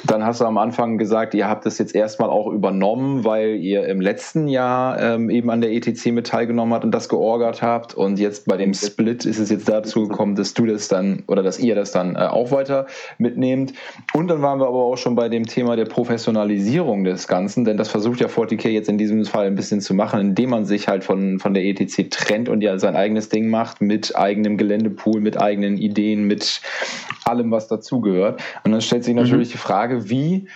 Dann 0.03 0.25
hast 0.25 0.41
du 0.41 0.45
am 0.45 0.57
Anfang 0.57 0.97
gesagt, 0.97 1.33
ihr 1.33 1.47
habt 1.47 1.65
das 1.65 1.77
jetzt 1.77 1.95
erstmal 1.95 2.29
auch 2.29 2.51
übernommen, 2.51 3.23
weil 3.23 3.55
ihr 3.55 3.87
im 3.87 4.01
letzten 4.01 4.49
Jahr 4.49 4.99
ähm, 5.01 5.29
eben 5.29 5.49
an 5.49 5.61
der 5.61 5.71
ETC 5.71 6.07
mit 6.07 6.27
teilgenommen 6.27 6.73
habt 6.73 6.83
und 6.83 6.91
das 6.91 7.07
georgert 7.07 7.61
habt. 7.61 7.93
Und 7.93 8.19
jetzt 8.19 8.45
bei 8.45 8.57
dem 8.57 8.73
Split 8.73 9.25
ist 9.25 9.39
es 9.39 9.49
jetzt 9.49 9.69
dazu 9.69 10.07
gekommen, 10.07 10.35
dass 10.35 10.53
du 10.53 10.65
das 10.65 10.89
dann 10.89 11.23
oder 11.27 11.43
dass 11.43 11.59
ihr 11.59 11.75
das 11.75 11.91
dann 11.91 12.15
äh, 12.15 12.19
auch 12.19 12.51
weiter 12.51 12.87
mitnehmt. 13.19 13.73
Und 14.13 14.27
dann 14.27 14.41
waren 14.41 14.59
wir 14.59 14.67
aber 14.67 14.83
auch 14.83 14.97
schon 14.97 15.15
bei 15.15 15.29
dem 15.29 15.45
Thema 15.45 15.77
der 15.77 15.85
Professionalisierung 15.85 17.05
des 17.05 17.27
Ganzen, 17.27 17.63
denn 17.63 17.77
das 17.77 17.87
versucht 17.87 18.19
ja 18.19 18.27
40k 18.27 18.67
jetzt 18.67 18.89
in 18.89 18.97
diesem 18.97 19.23
Fall 19.23 19.47
ein 19.47 19.55
bisschen 19.55 19.79
zu 19.79 19.93
machen, 19.93 20.19
indem 20.19 20.49
man 20.49 20.65
sich 20.65 20.89
halt 20.89 21.05
von, 21.05 21.39
von 21.39 21.53
der 21.53 21.63
ETC 21.63 22.11
trennt 22.11 22.49
und 22.49 22.61
ja 22.61 22.77
sein 22.77 22.97
eigenes 22.97 23.29
Ding 23.29 23.49
macht 23.49 23.79
mit 23.81 24.15
eigenem 24.15 24.57
Geländepool, 24.57 25.21
mit 25.21 25.41
eigenen 25.41 25.77
Ideen, 25.77 26.27
mit 26.27 26.61
allem, 27.23 27.51
was 27.51 27.67
dazugehört. 27.67 28.41
Und 28.63 28.71
dann 28.71 28.81
stellt 28.81 29.03
sich 29.03 29.15
natürlich 29.15 29.49
mhm. 29.49 29.53
die 29.53 29.57
Frage, 29.57 29.84
wie 29.89 30.47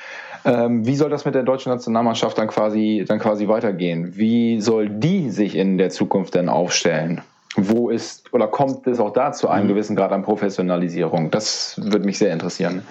ähm, 0.46 0.86
wie 0.86 0.96
soll 0.96 1.10
das 1.10 1.26
mit 1.26 1.36
der 1.36 1.44
deutschen 1.44 1.72
Nationalmannschaft 1.72 2.38
dann 2.38 2.48
quasi, 2.48 3.04
dann 3.08 3.20
quasi 3.20 3.48
weitergehen? 3.48 4.16
Wie 4.16 4.62
soll 4.62 4.90
die 4.90 5.30
sich 5.30 5.56
in 5.56 5.78
der 5.78 5.90
Zukunft 5.90 6.36
denn 6.36 6.50
aufstellen? 6.50 7.22
Wo 7.56 7.90
ist 7.90 8.34
oder 8.34 8.48
kommt 8.48 8.88
es 8.88 9.00
auch 9.00 9.12
da 9.12 9.32
zu 9.32 9.50
einem 9.50 9.66
mhm. 9.66 9.70
gewissen 9.70 9.96
Grad 9.96 10.12
an 10.12 10.24
Professionalisierung? 10.24 11.32
Das 11.32 11.80
würde 11.84 12.06
mich 12.06 12.18
sehr 12.18 12.32
interessieren. 12.32 12.84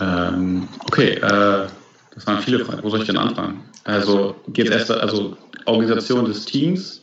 Ähm, 0.00 0.68
okay, 0.86 1.12
äh, 1.12 1.66
das 2.14 2.26
waren 2.26 2.40
viele 2.40 2.64
Fragen. 2.64 2.82
Wo 2.82 2.88
soll 2.88 3.00
ich 3.00 3.06
denn 3.06 3.18
anfangen? 3.18 3.60
Also 3.84 4.34
geht 4.48 4.68
es 4.68 4.88
erst, 4.88 4.90
also 4.90 5.36
Organisation 5.66 6.24
des 6.24 6.44
Teams, 6.44 7.01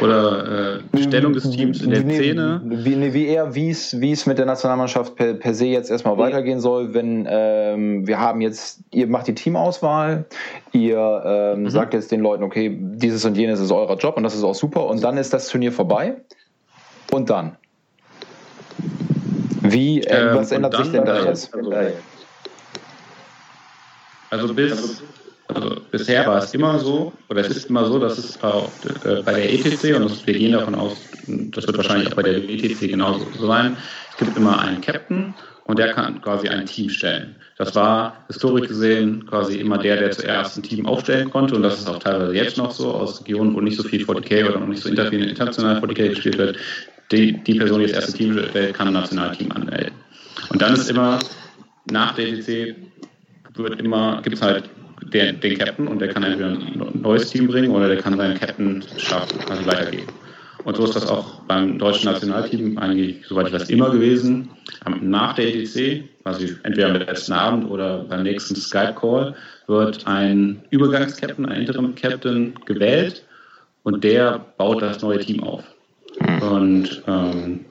oder 0.00 0.78
äh, 0.94 1.02
Stellung 1.02 1.32
des 1.32 1.50
Teams 1.50 1.82
in 1.82 1.90
der 1.90 2.04
nee, 2.04 2.16
Szene? 2.16 2.60
Wie, 2.64 2.96
nee, 2.96 3.12
wie 3.12 3.26
eher, 3.26 3.54
wie 3.54 3.70
es, 3.70 4.00
wie 4.00 4.12
es 4.12 4.26
mit 4.26 4.38
der 4.38 4.46
Nationalmannschaft 4.46 5.16
per, 5.16 5.34
per 5.34 5.54
se 5.54 5.66
jetzt 5.66 5.90
erstmal 5.90 6.16
nee. 6.16 6.22
weitergehen 6.22 6.60
soll, 6.60 6.94
wenn 6.94 7.26
ähm, 7.28 8.06
wir 8.06 8.18
haben 8.18 8.40
jetzt, 8.40 8.80
ihr 8.92 9.06
macht 9.06 9.26
die 9.26 9.34
Teamauswahl, 9.34 10.26
ihr 10.72 11.22
ähm, 11.24 11.62
mhm. 11.62 11.70
sagt 11.70 11.94
jetzt 11.94 12.12
den 12.12 12.20
Leuten, 12.20 12.42
okay, 12.42 12.76
dieses 12.80 13.24
und 13.24 13.36
jenes 13.36 13.60
ist 13.60 13.72
euer 13.72 13.96
Job 13.96 14.16
und 14.16 14.22
das 14.22 14.34
ist 14.34 14.44
auch 14.44 14.54
super 14.54 14.86
und 14.86 15.02
dann 15.02 15.16
ist 15.16 15.32
das 15.32 15.48
Turnier 15.48 15.72
vorbei 15.72 16.16
und 17.10 17.28
dann? 17.28 17.56
Wie, 19.62 20.00
äh, 20.02 20.28
ähm, 20.28 20.36
was 20.36 20.52
ändert 20.52 20.76
sich 20.76 20.92
denn 20.92 21.04
da 21.04 21.24
jetzt? 21.24 21.54
Also, 21.54 21.72
also 24.30 24.54
bis 24.54 25.02
also 25.54 25.80
bisher 25.90 26.26
war 26.26 26.38
es 26.38 26.52
immer 26.54 26.78
so, 26.78 27.12
oder 27.28 27.40
es 27.40 27.48
ist 27.48 27.70
immer 27.70 27.84
so, 27.86 27.98
dass 27.98 28.18
es 28.18 28.42
auch 28.42 28.68
äh, 29.04 29.22
bei 29.22 29.32
der 29.32 29.52
ETC, 29.52 29.96
und 29.96 30.26
wir 30.26 30.34
gehen 30.34 30.52
davon 30.52 30.74
aus, 30.74 30.96
das 31.26 31.66
wird 31.66 31.76
wahrscheinlich 31.76 32.08
auch 32.08 32.16
bei 32.16 32.22
der 32.22 32.36
ETC 32.36 32.88
genauso 32.88 33.26
sein, 33.38 33.76
es 34.10 34.16
gibt 34.16 34.36
immer 34.36 34.60
einen 34.60 34.80
Captain 34.80 35.34
und 35.64 35.78
der 35.78 35.92
kann 35.92 36.20
quasi 36.20 36.48
ein 36.48 36.66
Team 36.66 36.90
stellen. 36.90 37.36
Das 37.56 37.74
war 37.74 38.24
historisch 38.26 38.68
gesehen 38.68 39.26
quasi 39.26 39.58
immer 39.58 39.78
der, 39.78 39.96
der 39.96 40.10
zuerst 40.10 40.56
ein 40.56 40.62
Team 40.62 40.86
aufstellen 40.86 41.30
konnte 41.30 41.54
und 41.54 41.62
das 41.62 41.78
ist 41.78 41.88
auch 41.88 41.98
teilweise 41.98 42.34
jetzt 42.34 42.56
noch 42.56 42.70
so, 42.70 42.92
aus 42.92 43.20
Regionen, 43.20 43.54
wo 43.54 43.60
nicht 43.60 43.76
so 43.76 43.82
viel 43.82 44.04
40k 44.04 44.48
oder 44.48 44.60
noch 44.60 44.66
nicht 44.66 44.82
so 44.82 44.88
international 44.88 45.78
40k 45.78 46.08
gespielt 46.08 46.38
wird. 46.38 46.56
Die, 47.12 47.32
die 47.42 47.54
Person, 47.54 47.80
die 47.80 47.86
das 47.86 47.96
erste 47.96 48.12
Team 48.12 48.38
stellt, 48.50 48.74
kann 48.74 48.86
ein 48.86 48.94
Nationalteam 48.94 49.50
anmelden. 49.52 49.92
Und 50.50 50.62
dann 50.62 50.74
ist 50.74 50.88
immer, 50.88 51.18
nach 51.90 52.14
der 52.14 52.28
ETC 52.28 52.76
wird 53.54 53.80
immer, 53.80 54.20
gibt 54.22 54.36
es 54.36 54.42
halt 54.42 54.70
der, 55.12 55.32
den 55.32 55.58
Captain 55.58 55.88
und 55.88 56.00
der 56.00 56.08
kann 56.08 56.22
entweder 56.22 56.50
ein 56.50 57.00
neues 57.00 57.30
Team 57.30 57.48
bringen 57.48 57.70
oder 57.70 57.88
der 57.88 57.98
kann 57.98 58.16
seinen 58.16 58.38
Captain 58.38 58.84
schaffen, 58.98 59.38
also 59.48 59.66
weitergeben. 59.66 60.06
Und 60.64 60.76
so 60.76 60.84
ist 60.84 60.94
das 60.94 61.08
auch 61.08 61.40
beim 61.42 61.78
deutschen 61.78 62.12
Nationalteam 62.12 62.76
eigentlich, 62.78 63.26
soweit 63.26 63.48
ich 63.48 63.52
weiß, 63.54 63.70
immer 63.70 63.90
gewesen. 63.90 64.50
Nach 65.00 65.34
der 65.34 65.54
EDC, 65.54 66.04
also 66.24 66.46
entweder 66.64 66.88
am 66.88 66.96
letzten 66.96 67.32
Abend 67.32 67.70
oder 67.70 68.04
beim 68.04 68.22
nächsten 68.22 68.56
Skype-Call, 68.56 69.34
wird 69.68 70.06
ein 70.06 70.62
Übergangs-Captain, 70.70 71.46
ein 71.46 71.62
Interim-Captain 71.62 72.54
gewählt 72.66 73.24
und 73.84 74.04
der 74.04 74.44
baut 74.58 74.82
das 74.82 75.00
neue 75.00 75.20
Team 75.20 75.42
auf. 75.42 75.64
Und 76.42 77.02
ähm, 77.06 77.64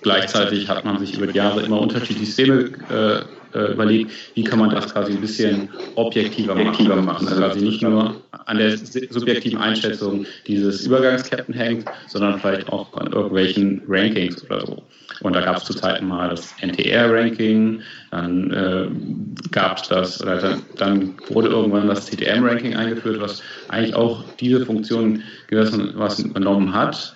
gleichzeitig 0.00 0.68
hat 0.68 0.84
man 0.84 0.98
sich 0.98 1.16
über 1.16 1.26
die 1.26 1.36
Jahre 1.36 1.62
immer 1.62 1.80
unterschiedliche 1.80 2.26
Systeme 2.26 2.70
äh, 2.90 3.22
äh, 3.54 3.72
überlegt, 3.72 4.10
wie 4.34 4.44
kann 4.44 4.58
man 4.58 4.70
das 4.70 4.92
quasi 4.92 5.12
ein 5.12 5.20
bisschen 5.20 5.68
objektiver 5.94 6.54
machen. 6.54 7.28
Also 7.28 7.40
quasi 7.40 7.60
nicht 7.60 7.82
nur 7.82 8.16
an 8.30 8.58
der 8.58 8.76
subjektiven 8.76 9.58
Einschätzung 9.58 10.26
dieses 10.46 10.86
Übergangskapten 10.86 11.54
hängt, 11.54 11.84
sondern 12.08 12.38
vielleicht 12.38 12.68
auch 12.68 12.92
an 12.94 13.12
irgendwelchen 13.12 13.82
Rankings 13.88 14.44
oder 14.44 14.66
so. 14.66 14.82
Und 15.20 15.34
da 15.34 15.40
gab 15.40 15.58
es 15.58 15.64
zu 15.64 15.74
Zeiten 15.74 16.08
mal 16.08 16.30
das 16.30 16.54
NTR-Ranking, 16.60 17.82
dann 18.10 18.50
äh, 18.50 19.48
gab 19.50 19.78
es 19.78 19.88
das, 19.88 20.22
oder 20.22 20.40
dann, 20.40 20.62
dann, 20.76 21.14
wurde 21.28 21.48
irgendwann 21.48 21.86
das 21.86 22.06
CTM-Ranking 22.06 22.74
eingeführt, 22.74 23.20
was 23.20 23.42
eigentlich 23.68 23.94
auch 23.94 24.24
diese 24.40 24.66
Funktion 24.66 25.22
gewissen 25.46 25.92
was 25.94 26.18
übernommen 26.20 26.74
hat. 26.74 27.14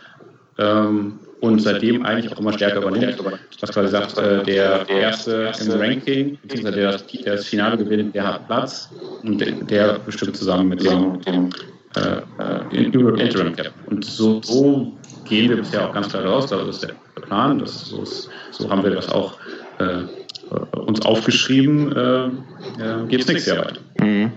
Ähm, 0.58 1.18
und 1.40 1.60
seitdem 1.60 2.04
eigentlich 2.04 2.32
auch 2.32 2.38
immer 2.40 2.52
stärker 2.52 2.82
übernimmt. 2.82 3.16
Was 3.60 3.70
quasi 3.70 3.88
sagt, 3.88 4.18
äh, 4.18 4.42
der 4.42 4.88
Erste 4.88 5.52
im 5.60 5.70
Ranking, 5.72 6.38
beziehungsweise 6.42 6.76
der, 6.76 6.98
der 7.24 7.36
das 7.36 7.46
Finale 7.46 7.76
gewinnt, 7.76 8.14
der 8.14 8.26
hat 8.26 8.46
Platz 8.46 8.90
und 9.22 9.70
der, 9.70 9.98
bestimmt 10.00 10.36
zusammen 10.36 10.68
mit 10.68 10.84
dem 10.84 11.20
äh, 11.96 12.20
äh, 12.42 12.76
Interim 12.76 13.54
Cap. 13.56 13.72
Und 13.86 14.04
so, 14.04 14.40
so, 14.42 14.92
gehen 15.24 15.48
wir 15.50 15.56
bisher 15.56 15.88
auch 15.88 15.92
ganz 15.92 16.08
klar 16.08 16.24
raus, 16.24 16.46
das 16.46 16.68
ist 16.68 16.82
der 16.82 17.22
Plan, 17.22 17.58
das, 17.58 17.86
so, 17.86 18.04
so 18.04 18.70
haben 18.70 18.84
wir 18.84 18.90
das 18.90 19.08
auch 19.08 19.38
äh, 19.78 20.04
uns 20.86 21.04
aufgeschrieben, 21.04 21.92
äh, 21.92 23.06
geht 23.08 23.20
es 23.20 23.28
nächstes 23.28 23.46
Jahr 23.46 23.64
weiter. 23.64 23.80
Mhm. 24.00 24.32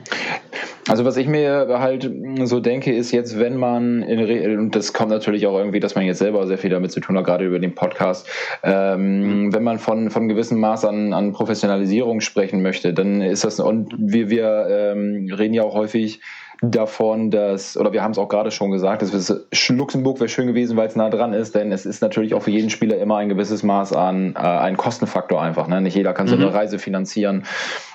Also 0.88 1.06
was 1.06 1.18
ich 1.18 1.28
mir 1.28 1.68
halt 1.70 2.10
so 2.46 2.60
denke, 2.60 2.92
ist 2.92 3.12
jetzt, 3.12 3.38
wenn 3.38 3.58
man, 3.58 4.02
in, 4.02 4.58
und 4.58 4.76
das 4.76 4.92
kommt 4.92 5.12
natürlich 5.12 5.46
auch 5.46 5.56
irgendwie, 5.56 5.80
dass 5.80 5.94
man 5.94 6.06
jetzt 6.06 6.18
selber 6.18 6.48
sehr 6.48 6.58
viel 6.58 6.72
damit 6.72 6.92
zu 6.92 7.00
tun 7.00 7.16
hat, 7.16 7.26
gerade 7.26 7.46
über 7.46 7.60
den 7.60 7.76
Podcast, 7.76 8.28
ähm, 8.64 9.46
mhm. 9.46 9.54
wenn 9.54 9.64
man 9.64 9.78
von, 9.78 10.10
von 10.10 10.28
gewissem 10.28 10.60
Maß 10.60 10.86
an, 10.86 11.14
an 11.14 11.32
Professionalisierung 11.32 12.22
sprechen 12.22 12.64
möchte, 12.64 12.94
dann 12.94 13.22
ist 13.22 13.44
das, 13.44 13.60
und 13.60 13.94
wir, 14.00 14.32
wir 14.32 14.68
ähm, 14.70 15.32
reden 15.32 15.54
ja 15.54 15.62
auch 15.62 15.76
häufig 15.76 16.22
davon, 16.62 17.32
dass, 17.32 17.78
oder 17.78 17.94
wir 17.94 18.04
haben 18.04 18.12
es 18.12 18.18
auch 18.18 18.28
gerade 18.28 18.52
schon 18.52 18.72
gesagt, 18.72 19.02
dass 19.02 19.34
Luxemburg 19.70 20.20
wäre 20.20 20.30
schön 20.30 20.48
gewesen, 20.48 20.76
weil 20.78 20.88
es 20.88 20.96
nah 20.96 21.10
dran 21.10 21.34
ist, 21.34 21.56
denn 21.56 21.72
es 21.72 21.86
ist 21.86 22.02
natürlich 22.02 22.34
auch 22.34 22.42
für 22.42 22.52
jeden 22.52 22.70
Spieler 22.70 22.98
immer 22.98 23.18
ein 23.18 23.30
gewisses 23.30 23.64
Maß 23.64 23.94
an 23.94 24.36
äh, 24.36 24.40
ein 24.40 24.78
Kostenfaktor 24.78 25.42
einfach. 25.42 25.68
Ne? 25.68 25.82
Nicht 25.82 25.96
jeder 25.96 26.14
kann 26.14 26.28
so 26.28 26.36
eine 26.36 26.48
mhm. 26.48 26.52
Reise 26.52 26.80
finanzieren 26.80 27.46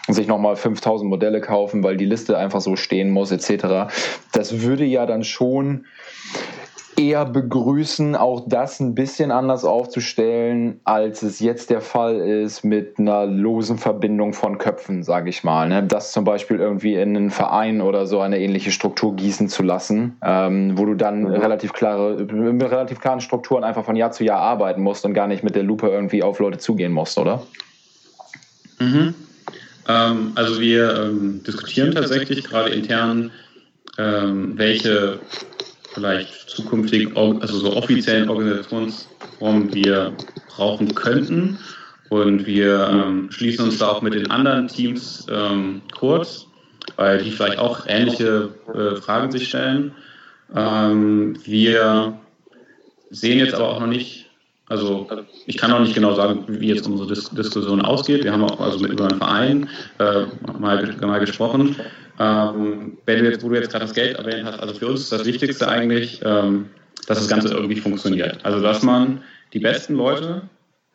sich 0.09 0.27
nochmal 0.27 0.57
5000 0.57 1.09
Modelle 1.09 1.41
kaufen, 1.41 1.83
weil 1.83 1.97
die 1.97 2.05
Liste 2.05 2.37
einfach 2.37 2.61
so 2.61 2.77
stehen 2.77 3.11
muss, 3.11 3.31
etc. 3.33 3.91
Das 4.33 4.61
würde 4.61 4.85
ja 4.85 5.07
dann 5.07 5.25
schon 5.25 5.87
eher 6.97 7.25
begrüßen, 7.25 8.17
auch 8.17 8.45
das 8.47 8.81
ein 8.81 8.95
bisschen 8.95 9.31
anders 9.31 9.65
aufzustellen, 9.65 10.81
als 10.85 11.23
es 11.23 11.41
jetzt 11.41 11.71
der 11.71 11.81
Fall 11.81 12.17
ist 12.17 12.65
mit 12.65 12.99
einer 12.99 13.27
losen 13.27 13.79
Verbindung 13.79 14.33
von 14.33 14.59
Köpfen, 14.59 15.03
sage 15.03 15.31
ich 15.31 15.45
mal. 15.45 15.69
Ne? 15.69 15.83
Das 15.83 16.13
zum 16.13 16.25
Beispiel 16.25 16.59
irgendwie 16.59 16.95
in 16.95 17.17
einen 17.17 17.31
Verein 17.31 17.81
oder 17.81 18.07
so 18.07 18.21
eine 18.21 18.39
ähnliche 18.39 18.71
Struktur 18.71 19.15
gießen 19.17 19.49
zu 19.49 19.63
lassen, 19.63 20.17
ähm, 20.23 20.79
wo 20.79 20.85
du 20.85 20.95
dann 20.95 21.21
mhm. 21.21 21.27
relativ 21.27 21.73
klare, 21.73 22.17
mit 22.25 22.71
relativ 22.71 23.01
klaren 23.01 23.21
Strukturen 23.21 23.65
einfach 23.65 23.85
von 23.85 23.97
Jahr 23.97 24.13
zu 24.13 24.25
Jahr 24.25 24.41
arbeiten 24.41 24.83
musst 24.83 25.05
und 25.05 25.15
gar 25.15 25.27
nicht 25.27 25.43
mit 25.43 25.55
der 25.55 25.63
Lupe 25.63 25.89
irgendwie 25.89 26.23
auf 26.23 26.39
Leute 26.39 26.59
zugehen 26.59 26.93
musst, 26.93 27.19
oder? 27.19 27.43
Mhm. 28.79 29.15
Ähm, 29.89 30.33
also 30.35 30.61
wir 30.61 30.95
ähm, 30.97 31.43
diskutieren 31.47 31.93
tatsächlich 31.93 32.45
gerade 32.45 32.71
intern, 32.71 33.31
ähm, 33.99 34.53
welche 34.57 35.21
vielleicht 35.95 36.51
zukünftig, 36.51 37.17
also 37.17 37.59
so 37.59 37.77
offiziellen 37.77 38.29
Organisationsformen 38.29 39.73
wir 39.73 40.13
brauchen 40.49 40.95
könnten. 40.95 41.59
Und 42.11 42.47
wir 42.47 42.89
ähm, 42.89 43.31
schließen 43.31 43.65
uns 43.65 43.79
da 43.79 43.89
auch 43.89 44.03
mit 44.03 44.15
den 44.15 44.31
anderen 44.31 44.69
Teams 44.69 45.27
ähm, 45.31 45.83
kurz, 45.99 46.47
weil 46.97 47.23
die 47.23 47.31
vielleicht 47.31 47.59
auch 47.59 47.87
ähnliche 47.89 48.51
äh, 48.73 48.97
Fragen 49.01 49.33
sich 49.33 49.49
stellen. 49.49 49.93
Ähm, 50.55 51.39
wir 51.45 52.19
sehen 53.11 53.39
jetzt 53.39 53.55
aber 53.55 53.71
auch 53.71 53.81
noch 53.81 53.87
nicht, 53.87 54.24
also 54.69 55.07
ich 55.47 55.57
kann 55.59 55.73
auch 55.73 55.81
nicht 55.81 55.95
genau 55.95 56.15
sagen, 56.15 56.45
wie 56.49 56.69
jetzt 56.69 56.87
unsere 56.87 57.09
Dis 57.09 57.29
Diskussion 57.31 57.83
ausgeht. 57.83 58.25
Wir 58.25 58.33
haben 58.33 58.45
auch 58.45 58.59
also 58.61 58.79
mit 58.79 58.93
über 58.93 59.09
einen 59.09 59.19
Verein 59.19 59.69
äh, 59.99 60.25
mal, 60.59 60.97
mal 61.03 61.21
gesprochen. 61.21 61.77
Ähm, 62.19 62.97
wenn 63.05 63.19
du 63.19 63.31
jetzt, 63.31 63.45
wo 63.45 63.49
du 63.49 63.57
jetzt 63.57 63.71
gerade 63.71 63.85
das 63.85 63.95
Geld 63.95 64.17
erwähnt 64.17 64.45
hast, 64.45 64.61
also 64.61 64.75
für 64.75 64.87
uns 64.87 65.01
ist 65.01 65.13
das 65.13 65.25
Wichtigste 65.27 65.69
eigentlich, 65.69 66.21
ähm, 66.25 66.71
dass 67.07 67.19
das 67.19 67.29
Ganze 67.29 67.53
irgendwie 67.53 67.77
funktioniert. 67.77 68.39
Also 68.45 68.61
dass 68.61 68.83
man 68.83 69.23
die 69.53 69.59
besten 69.59 69.97
Leute 69.97 70.43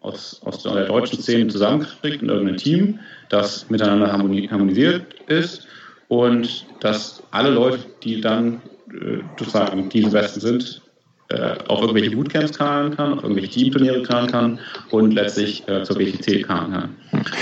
aus, 0.01 0.41
aus 0.43 0.63
der 0.63 0.86
deutschen 0.86 1.20
Szene 1.20 1.47
zusammenkriegt 1.47 2.24
in 2.24 2.30
irgendeinem 2.30 2.57
Team, 2.57 2.99
das 3.30 3.70
miteinander 3.70 4.11
harmonisiert 4.11 5.03
ist 5.28 5.67
und 6.07 6.65
dass 6.80 7.22
alle 7.32 7.51
Leute, 7.51 7.80
die 8.03 8.22
dann 8.22 8.61
äh, 8.91 9.20
sozusagen 9.38 9.89
diese 9.89 10.09
Besten 10.09 10.39
sind, 10.39 10.82
äh, 11.32 11.55
auf 11.67 11.82
irgendwelche 11.82 12.09
Bootcamps 12.09 12.57
karren 12.57 12.95
kann, 12.95 13.13
auf 13.13 13.21
irgendwelche 13.21 13.51
Teamturniere 13.51 14.01
karren 14.01 14.32
kann 14.32 14.59
und 14.89 15.13
letztlich 15.13 15.67
äh, 15.67 15.84
zur 15.84 15.97
BTC 15.97 16.43
karren 16.47 16.71
kann. 16.71 16.95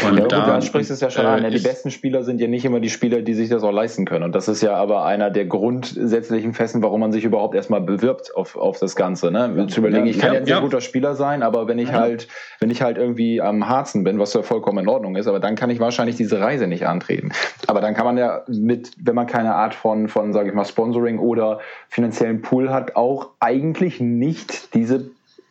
Und 0.10 0.20
ja, 0.20 0.28
da, 0.28 0.60
du 0.60 0.66
sprichst 0.66 0.92
es 0.92 1.00
ja 1.00 1.10
schon 1.10 1.24
äh, 1.24 1.30
an. 1.30 1.44
Ja, 1.44 1.50
die 1.50 1.60
besten 1.60 1.90
Spieler 1.90 2.24
sind 2.24 2.42
ja 2.42 2.50
nicht 2.50 2.66
immer 2.66 2.82
die 2.82 2.90
Spieler, 2.90 3.22
die 3.22 3.34
sich 3.34 3.48
das 3.48 3.64
auch 3.64 3.72
leisten 3.72 4.04
können. 4.04 4.26
Und 4.26 4.36
das 4.36 4.50
ist 4.50 4.62
ja 4.62 4.74
aber 4.74 5.06
einer 5.06 5.30
der 5.30 5.46
grundsätzlichen 5.46 6.54
Festen, 6.54 6.82
warum 6.84 7.00
man 7.00 7.14
sich 7.14 7.24
überhaupt 7.24 7.56
erstmal 7.56 7.80
bewirbt 7.80 8.36
auf, 8.36 8.58
auf 8.58 8.78
das 8.80 8.98
Ganze. 8.98 9.32
Ne? 9.32 9.68
Zu 9.68 9.80
überlegen, 9.80 10.06
ich 10.06 10.20
kann 10.20 10.34
ja, 10.34 10.40
ein 10.40 10.46
sehr 10.46 10.60
guter 10.60 10.82
Spieler 10.82 11.16
sein, 11.16 11.42
aber 11.42 11.70
wenn 11.70 11.80
ich 11.80 11.94
halt, 11.94 12.28
wenn 12.60 12.70
ich 12.70 12.82
halt 12.82 12.98
irgendwie 12.98 13.42
am 13.42 13.70
Harzen 13.70 14.04
bin, 14.04 14.20
was 14.20 14.34
ja 14.34 14.42
vollkommen 14.42 14.80
in 14.80 14.90
Ordnung 14.90 15.16
ist, 15.16 15.28
aber 15.28 15.40
dann 15.40 15.56
kann 15.56 15.70
ich 15.70 15.80
wahrscheinlich 15.80 16.18
diese 16.18 16.42
Reise 16.42 16.68
nicht 16.68 16.86
antreten. 16.86 17.32
Aber 17.68 17.80
dann 17.80 17.94
kann 17.94 18.04
man 18.04 18.18
ja 18.18 18.44
mit, 18.48 18.92
wenn 19.02 19.16
man 19.16 19.28
keine 19.28 19.56
Art 19.56 19.74
von, 19.74 20.10
von 20.10 20.34
sage 20.34 20.50
ich 20.50 20.56
mal, 20.56 20.66
Sponsoring 20.66 21.20
oder 21.20 21.60
finanziellen 21.88 22.42
Pool 22.42 22.70
hat, 22.70 22.98
auch 22.98 23.30
eigentlich 23.40 23.77
nicht 24.00 24.74
diese 24.74 25.10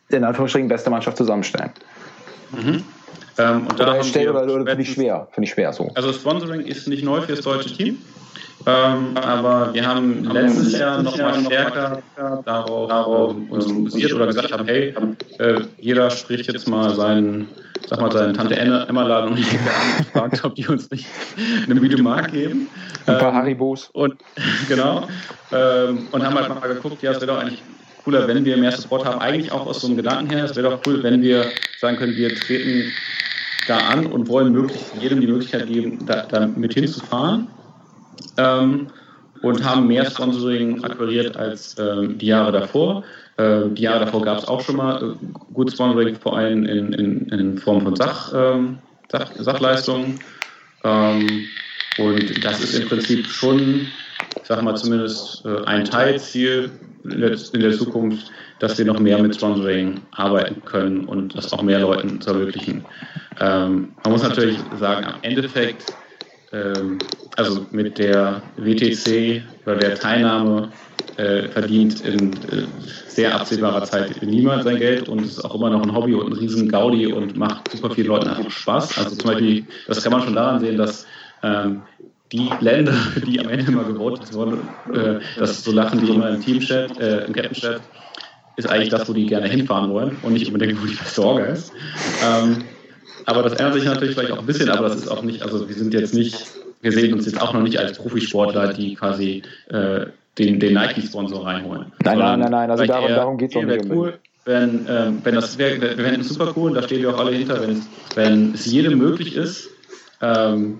in 0.09 0.23
Anführungsstrichen 0.23 0.69
beste 0.69 0.89
Mannschaft 0.89 1.17
zusammenstellen. 1.17 1.71
Mhm. 2.51 2.83
Ähm, 3.39 3.67
und 3.67 3.79
oder 3.79 4.03
stell, 4.03 4.29
oder, 4.29 4.43
oder 4.43 4.65
finde 4.65 4.81
ich 4.81 4.93
schwer, 4.93 5.27
finde 5.31 5.45
ich 5.47 5.53
schwer 5.53 5.73
so. 5.73 5.91
Also 5.95 6.11
Sponsoring 6.13 6.61
ist 6.61 6.87
nicht 6.87 7.03
neu 7.03 7.21
für 7.21 7.33
das 7.33 7.41
deutsche 7.41 7.71
Team. 7.71 7.97
Ähm, 8.65 9.15
aber 9.15 9.73
wir 9.73 9.85
haben 9.85 10.25
letztes 10.25 10.77
Jahr 10.77 11.01
nochmal 11.01 11.39
stärker 11.45 12.01
darauf, 12.43 12.89
darauf 12.89 13.35
uns 13.49 13.71
fokussiert 13.71 14.13
oder 14.13 14.27
gesagt 14.27 14.51
haben, 14.51 14.67
hey, 14.67 14.93
äh, 15.37 15.61
jeder 15.79 16.09
spricht 16.09 16.51
jetzt 16.51 16.67
mal 16.67 16.93
seinen, 16.95 17.47
sag 17.87 18.01
mal, 18.01 18.11
seinen 18.11 18.33
Tante 18.33 18.57
Emma-Laden 18.57 19.31
und 19.31 19.39
fragt, 20.11 20.43
ob 20.43 20.55
die 20.55 20.67
uns 20.67 20.89
nicht 20.89 21.05
eine 21.63 21.79
Miete 21.79 22.01
Mark 22.01 22.31
geben. 22.31 22.67
Ein 23.05 23.17
paar 23.19 23.29
ähm, 23.29 23.35
Haribos. 23.35 23.89
Und 23.93 24.15
genau. 24.67 25.07
Ähm, 25.51 26.07
und 26.11 26.25
haben 26.25 26.35
halt 26.35 26.49
mal 26.49 26.67
geguckt, 26.67 27.01
ja, 27.03 27.11
es 27.11 27.21
wäre 27.21 27.27
doch 27.27 27.39
eigentlich 27.39 27.61
cooler, 28.07 28.25
wenn 28.25 28.45
wir 28.45 28.55
mehr 28.55 28.71
Support 28.71 29.03
haben, 29.03 29.19
eigentlich 29.19 29.51
auch 29.51 29.67
aus 29.67 29.81
so 29.81 29.87
einem 29.87 29.97
Gedanken 29.97 30.29
her. 30.29 30.45
Es 30.45 30.55
wäre 30.55 30.69
doch 30.69 30.79
cool, 30.87 31.03
wenn 31.03 31.21
wir 31.21 31.45
sagen 31.77 31.97
können, 31.97 32.15
wir 32.15 32.33
treten 32.33 32.89
da 33.67 33.79
an 33.79 34.05
und 34.05 34.29
wollen 34.29 34.53
möglichst 34.53 34.95
jedem 35.01 35.19
die 35.19 35.27
Möglichkeit 35.27 35.67
geben, 35.67 36.05
da, 36.05 36.21
da 36.21 36.47
mit 36.47 36.73
hinzufahren 36.73 37.49
ähm, 38.37 38.87
und 39.41 39.61
haben 39.61 39.87
mehr 39.87 40.09
Sponsoring 40.09 40.85
akquiriert 40.85 41.35
als 41.35 41.75
ähm, 41.79 42.17
die 42.17 42.27
Jahre 42.27 42.53
davor. 42.53 43.03
Äh, 43.35 43.63
die 43.71 43.81
Jahre 43.81 44.05
davor 44.05 44.21
gab 44.21 44.37
es 44.37 44.47
auch 44.47 44.61
schon 44.61 44.77
mal 44.77 45.03
äh, 45.03 45.53
gut 45.53 45.69
Sponsoring, 45.69 46.15
vor 46.15 46.37
allem 46.37 46.63
in, 46.63 46.93
in, 46.93 47.25
in 47.27 47.57
Form 47.57 47.81
von 47.81 47.97
Sach, 47.97 48.31
ähm, 48.33 48.77
Sach, 49.11 49.29
Sachleistungen. 49.35 50.17
Ähm, 50.85 51.45
und 51.97 52.45
das 52.45 52.63
ist 52.63 52.79
im 52.79 52.87
Prinzip 52.87 53.27
schon, 53.27 53.87
ich 54.37 54.47
sag 54.47 54.61
mal 54.61 54.77
zumindest 54.77 55.45
äh, 55.45 55.65
ein 55.65 55.83
Teilziel 55.83 56.71
in 57.11 57.61
der, 57.61 57.71
Zukunft, 57.71 58.31
dass 58.59 58.77
wir 58.77 58.85
noch 58.85 58.99
mehr 58.99 59.21
mit 59.21 59.35
Sponsoring 59.35 60.01
arbeiten 60.11 60.63
können 60.65 61.05
und 61.05 61.35
das 61.35 61.51
auch 61.53 61.61
mehr 61.61 61.79
Leuten 61.79 62.21
zu 62.21 62.31
ermöglichen. 62.31 62.85
Ähm, 63.39 63.93
man 64.03 64.13
muss 64.13 64.23
natürlich 64.23 64.59
sagen, 64.79 65.05
am 65.05 65.15
Endeffekt 65.21 65.83
ähm, 66.51 66.99
also 67.35 67.65
mit 67.71 67.97
der 67.97 68.41
WTC 68.57 69.43
oder 69.65 69.75
der 69.75 69.95
Teilnahme 69.95 70.69
äh, 71.17 71.49
verdient 71.49 72.01
in 72.01 72.33
äh, 72.33 72.67
sehr 73.07 73.33
absehbarer 73.35 73.83
Zeit 73.83 74.21
niemand 74.21 74.63
sein 74.63 74.77
Geld 74.77 75.09
und 75.09 75.23
ist 75.23 75.43
auch 75.43 75.55
immer 75.55 75.69
noch 75.69 75.83
ein 75.83 75.95
Hobby 75.95 76.13
und 76.13 76.27
ein 76.27 76.33
riesen 76.33 76.69
Gaudi 76.69 77.07
und 77.07 77.35
macht 77.37 77.71
super 77.71 77.91
vielen 77.91 78.07
Leuten 78.07 78.27
einfach 78.27 78.49
Spaß. 78.51 78.97
Also 78.97 79.15
zum 79.15 79.31
Beispiel, 79.31 79.65
das 79.87 80.03
kann 80.03 80.11
man 80.11 80.21
schon 80.21 80.35
daran 80.35 80.59
sehen, 80.59 80.77
dass 80.77 81.05
ähm, 81.43 81.81
die 82.31 82.49
Länder, 82.59 82.93
die 83.25 83.39
am 83.39 83.49
Ende 83.49 83.71
immer 83.71 83.83
gewotet 83.83 84.33
wurden, 84.33 84.67
äh, 84.93 85.19
das 85.37 85.63
so 85.63 85.71
lachen 85.71 85.99
die 86.05 86.11
immer 86.11 86.29
im 86.29 86.41
Teamchat, 86.41 86.99
äh, 86.99 87.25
im 87.25 87.33
Captain-Chat, 87.33 87.81
ist 88.57 88.69
eigentlich 88.69 88.89
das, 88.89 89.07
wo 89.07 89.13
die 89.13 89.25
gerne 89.25 89.47
hinfahren 89.47 89.91
wollen 89.91 90.17
und 90.23 90.33
nicht 90.33 90.47
unbedingt, 90.47 90.81
wo 90.81 90.87
die 90.87 90.93
Versorger 90.93 91.47
ist. 91.47 91.71
Ähm, 92.25 92.63
aber 93.25 93.43
das 93.43 93.53
ändert 93.53 93.75
sich 93.75 93.85
natürlich 93.85 94.15
vielleicht 94.15 94.31
auch 94.31 94.39
ein 94.39 94.45
bisschen, 94.45 94.69
aber 94.69 94.89
das 94.89 94.97
ist 94.97 95.07
auch 95.09 95.21
nicht, 95.21 95.43
also 95.43 95.67
wir 95.67 95.75
sind 95.75 95.93
jetzt 95.93 96.13
nicht 96.13 96.47
wir 96.81 96.91
sehen 96.91 97.13
uns 97.13 97.25
jetzt 97.25 97.41
auch 97.41 97.53
noch 97.53 97.61
nicht 97.61 97.79
als 97.79 97.97
Profisportler, 97.97 98.73
die 98.73 98.95
quasi 98.95 99.41
äh, 99.69 100.05
den, 100.37 100.59
den 100.59 100.73
Nike-Sponsor 100.73 101.45
reinholen. 101.45 101.91
Nein, 102.03 102.19
nein, 102.19 102.39
nein, 102.39 102.51
nein, 102.51 102.71
also 102.71 102.85
darum, 102.85 103.09
darum 103.09 103.37
geht 103.37 103.51
es 103.51 103.57
auch 103.57 103.63
nicht. 103.63 103.89
Cool, 103.89 104.13
wenn, 104.45 104.85
ähm, 104.87 105.19
wenn 105.23 105.35
das 105.35 105.57
wäre, 105.57 105.81
wir 105.81 105.95
fänden 105.95 106.21
es 106.21 106.29
super 106.29 106.53
cool, 106.55 106.73
da 106.73 106.83
stehen 106.83 107.01
wir 107.01 107.13
auch 107.13 107.19
alle 107.19 107.31
hinter, 107.31 107.61
wenn, 107.61 107.81
wenn 108.15 108.53
es 108.53 108.65
jedem 108.65 108.97
möglich 108.97 109.35
ist, 109.35 109.69
ähm, 110.21 110.79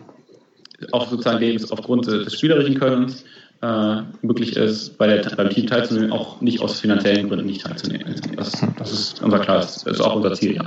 auch 0.92 1.10
sozusagen 1.10 1.60
aufgrund 1.72 2.08
des 2.08 2.34
spielerischen 2.34 2.80
Könnens, 2.80 3.24
äh, 3.62 4.02
möglich 4.22 4.56
ist, 4.56 4.98
bei 4.98 5.08
der, 5.08 5.36
beim 5.36 5.50
Team 5.50 5.66
teilzunehmen, 5.66 6.12
auch 6.12 6.42
nicht 6.42 6.62
aus 6.62 6.80
finanziellen 6.80 7.28
Gründen 7.28 7.48
nicht 7.48 7.64
teilzunehmen. 7.64 8.16
Das, 8.36 8.52
das 8.78 8.92
ist 8.92 9.24
unser 9.24 9.40
klar, 9.40 9.58
das 9.58 9.84
ist 9.84 10.00
auch 10.00 10.16
unser 10.16 10.34
Ziel, 10.34 10.56
ja. 10.56 10.66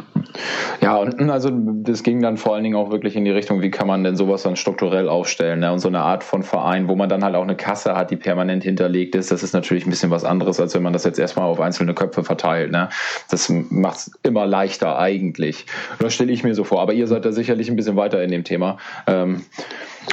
Ja, 0.80 0.96
und 0.96 1.30
also 1.30 1.50
das 1.52 2.02
ging 2.02 2.20
dann 2.22 2.36
vor 2.36 2.54
allen 2.54 2.64
Dingen 2.64 2.76
auch 2.76 2.90
wirklich 2.90 3.14
in 3.14 3.24
die 3.24 3.30
Richtung, 3.30 3.62
wie 3.62 3.70
kann 3.70 3.86
man 3.86 4.02
denn 4.02 4.16
sowas 4.16 4.42
dann 4.42 4.56
strukturell 4.56 5.08
aufstellen 5.08 5.60
ne? 5.60 5.72
und 5.72 5.80
so 5.80 5.88
eine 5.88 6.00
Art 6.00 6.24
von 6.24 6.42
Verein, 6.42 6.88
wo 6.88 6.96
man 6.96 7.08
dann 7.08 7.22
halt 7.22 7.34
auch 7.34 7.42
eine 7.42 7.56
Kasse 7.56 7.94
hat, 7.94 8.10
die 8.10 8.16
permanent 8.16 8.64
hinterlegt 8.64 9.14
ist. 9.14 9.30
Das 9.30 9.42
ist 9.42 9.52
natürlich 9.52 9.86
ein 9.86 9.90
bisschen 9.90 10.10
was 10.10 10.24
anderes, 10.24 10.58
als 10.58 10.74
wenn 10.74 10.82
man 10.82 10.92
das 10.92 11.04
jetzt 11.04 11.18
erstmal 11.18 11.46
auf 11.46 11.60
einzelne 11.60 11.94
Köpfe 11.94 12.24
verteilt. 12.24 12.72
Ne? 12.72 12.88
Das 13.30 13.48
macht 13.48 13.98
es 13.98 14.10
immer 14.22 14.46
leichter 14.46 14.98
eigentlich. 14.98 15.66
Das 15.98 16.14
stelle 16.14 16.32
ich 16.32 16.42
mir 16.42 16.54
so 16.54 16.64
vor. 16.64 16.80
Aber 16.80 16.92
ihr 16.92 17.06
seid 17.06 17.24
da 17.24 17.32
sicherlich 17.32 17.68
ein 17.68 17.76
bisschen 17.76 17.96
weiter 17.96 18.22
in 18.22 18.30
dem 18.30 18.44
Thema. 18.44 18.78
Ähm, 19.06 19.42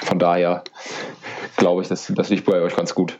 von 0.03 0.19
daher 0.19 0.63
glaube 1.57 1.81
ich, 1.81 1.87
das, 1.87 2.11
das 2.15 2.29
liegt 2.29 2.45
bei 2.45 2.61
euch 2.61 2.75
ganz 2.75 2.93
gut. 2.93 3.17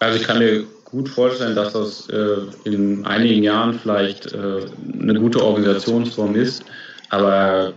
Also 0.00 0.18
ich 0.18 0.26
kann 0.26 0.38
mir 0.38 0.64
gut 0.84 1.08
vorstellen, 1.08 1.56
dass 1.56 1.72
das 1.72 2.08
äh, 2.10 2.38
in 2.64 3.04
einigen 3.06 3.42
Jahren 3.42 3.78
vielleicht 3.78 4.32
äh, 4.32 4.66
eine 5.00 5.18
gute 5.18 5.42
Organisationsform 5.42 6.34
ist, 6.36 6.64
aber 7.10 7.72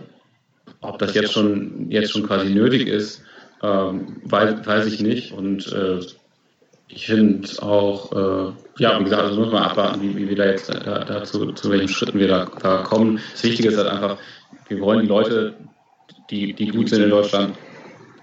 ob 0.80 0.98
das 0.98 1.14
jetzt 1.14 1.32
schon 1.32 1.90
jetzt 1.90 2.12
schon 2.12 2.26
quasi 2.26 2.50
nötig 2.50 2.88
ist, 2.88 3.22
ähm, 3.62 4.20
weiß, 4.24 4.66
weiß 4.66 4.86
ich 4.86 5.00
nicht. 5.00 5.32
Und 5.32 5.70
äh, 5.72 6.00
ich 6.88 7.06
finde 7.06 7.48
auch, 7.62 8.12
äh, 8.12 8.52
ja, 8.78 8.98
wie 8.98 9.04
gesagt, 9.04 9.22
also 9.22 9.40
muss 9.40 9.52
man 9.52 9.62
abwarten, 9.62 10.02
wie, 10.02 10.16
wie 10.16 10.28
wir 10.28 10.36
da 10.36 10.46
jetzt 10.46 10.68
da, 10.68 11.04
dazu, 11.04 11.52
zu 11.52 11.70
welchen 11.70 11.88
Schritten 11.88 12.18
wir 12.18 12.28
da, 12.28 12.46
da 12.60 12.78
kommen. 12.78 13.20
Das 13.32 13.44
Wichtige 13.44 13.68
ist 13.68 13.76
halt 13.76 13.88
einfach, 13.88 14.16
wir 14.68 14.80
wollen 14.80 15.02
die 15.02 15.08
Leute, 15.08 15.54
die, 16.30 16.52
die 16.52 16.68
gut 16.68 16.88
sind 16.88 17.02
in 17.02 17.10
Deutschland, 17.10 17.58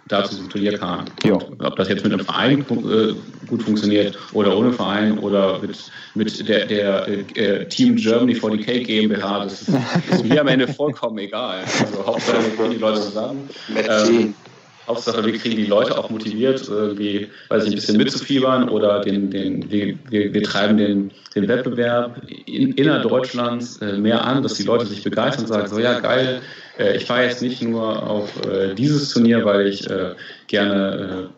da 0.07 0.23
zu 0.23 0.35
diesem 0.35 0.49
Turnier 0.49 0.77
kam. 0.77 1.05
Ja. 1.23 1.33
Ob 1.35 1.75
das 1.75 1.89
jetzt 1.89 2.03
mit 2.03 2.13
einem 2.13 2.23
Verein 2.23 2.61
äh, 2.61 3.13
gut 3.47 3.63
funktioniert 3.63 4.17
oder 4.33 4.57
ohne 4.57 4.71
Verein 4.71 5.19
oder 5.19 5.59
mit, 5.59 5.91
mit 6.15 6.47
der, 6.47 6.65
der 6.65 7.07
äh, 7.07 7.67
Team 7.67 7.95
Germany 7.97 8.33
40K 8.33 8.85
GmbH, 8.85 9.43
das 9.43 9.63
ist, 9.63 9.71
ist 10.11 10.25
mir 10.25 10.41
am 10.41 10.47
Ende 10.47 10.67
vollkommen 10.67 11.17
egal. 11.17 11.63
Also 11.79 12.05
Hauptsache, 12.05 12.69
die 12.71 12.77
Leute 12.77 13.01
zusammen. 13.01 13.49
Ähm, 13.75 14.33
Hauptsache, 14.87 15.25
wir 15.25 15.37
kriegen 15.37 15.57
die 15.57 15.65
Leute 15.65 15.97
auch 15.97 16.09
motiviert, 16.09 16.65
irgendwie, 16.69 17.27
weiß 17.49 17.65
ich, 17.65 17.71
ein 17.71 17.75
bisschen 17.75 17.97
mitzufiebern 17.97 18.69
oder 18.69 19.01
den, 19.01 19.29
den, 19.29 19.69
wir, 19.69 19.97
wir, 20.09 20.43
treiben 20.43 20.77
den, 20.77 21.11
den 21.35 21.47
Wettbewerb 21.49 22.21
in, 22.45 22.71
innerdeutschlands 22.71 23.81
äh, 23.81 23.97
mehr 23.97 24.23
an, 24.23 24.43
dass 24.43 24.53
die 24.53 24.63
Leute 24.63 24.85
sich 24.85 25.03
begeistern 25.03 25.43
und 25.43 25.49
sagen, 25.49 25.67
so 25.67 25.79
ja, 25.79 25.99
geil, 25.99 26.41
äh, 26.79 26.95
ich 26.95 27.03
fahre 27.03 27.23
jetzt 27.23 27.41
nicht 27.41 27.61
nur 27.61 28.01
auf 28.01 28.31
äh, 28.47 28.75
dieses 28.75 29.09
Turnier, 29.09 29.43
weil 29.43 29.67
ich 29.67 29.87
gerne 30.47 31.29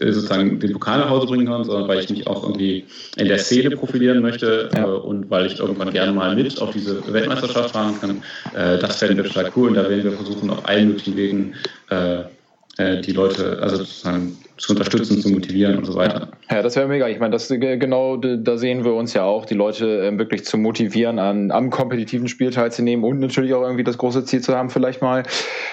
sozusagen 0.00 0.58
den 0.58 0.72
Pokal 0.72 1.00
nach 1.00 1.10
Hause 1.10 1.26
bringen 1.26 1.46
kann, 1.46 1.64
sondern 1.64 1.88
weil 1.88 2.00
ich 2.00 2.08
mich 2.08 2.26
auch 2.26 2.42
irgendwie 2.44 2.86
in 3.18 3.28
der 3.28 3.38
Szene 3.38 3.76
profilieren 3.76 4.22
möchte 4.22 4.70
ja. 4.74 4.84
Und 4.86 5.30
weil 5.30 5.46
ich 5.46 5.58
irgendwann 5.58 5.92
gerne 5.92 6.12
mal 6.12 6.34
mit 6.34 6.60
auf 6.62 6.70
diese 6.70 7.12
Weltmeisterschaft 7.12 7.72
fahren 7.72 7.94
kann. 8.00 8.22
das 8.54 8.96
fänden 8.96 9.18
wir 9.18 9.24
total 9.24 9.52
cool 9.54 9.68
und 9.68 9.74
da 9.74 9.88
werden 9.88 10.04
wir 10.04 10.12
versuchen, 10.12 10.48
auf 10.48 10.66
allen 10.66 10.88
möglichen 10.88 11.16
Wegen 11.16 11.54
äh, 12.78 13.00
die 13.00 13.12
Leute 13.12 13.58
also 13.62 13.76
sozusagen 13.78 14.36
zu 14.58 14.72
unterstützen, 14.72 15.20
zu 15.20 15.30
motivieren 15.30 15.78
und 15.78 15.84
so 15.84 15.94
weiter. 15.94 16.28
Ja, 16.50 16.62
das 16.62 16.76
wäre 16.76 16.88
mega. 16.88 17.08
Ich 17.08 17.18
meine, 17.18 17.32
das 17.32 17.48
genau 17.48 18.16
da 18.16 18.56
sehen 18.56 18.84
wir 18.84 18.94
uns 18.94 19.12
ja 19.14 19.24
auch, 19.24 19.44
die 19.44 19.54
Leute 19.54 20.02
ähm, 20.04 20.18
wirklich 20.18 20.44
zu 20.44 20.56
motivieren, 20.56 21.18
an 21.18 21.50
am 21.50 21.70
kompetitiven 21.70 22.28
Spiel 22.28 22.50
teilzunehmen 22.50 23.04
und 23.04 23.18
natürlich 23.18 23.54
auch 23.54 23.62
irgendwie 23.62 23.84
das 23.84 23.98
große 23.98 24.24
Ziel 24.24 24.40
zu 24.40 24.54
haben, 24.54 24.70
vielleicht 24.70 25.02
mal 25.02 25.24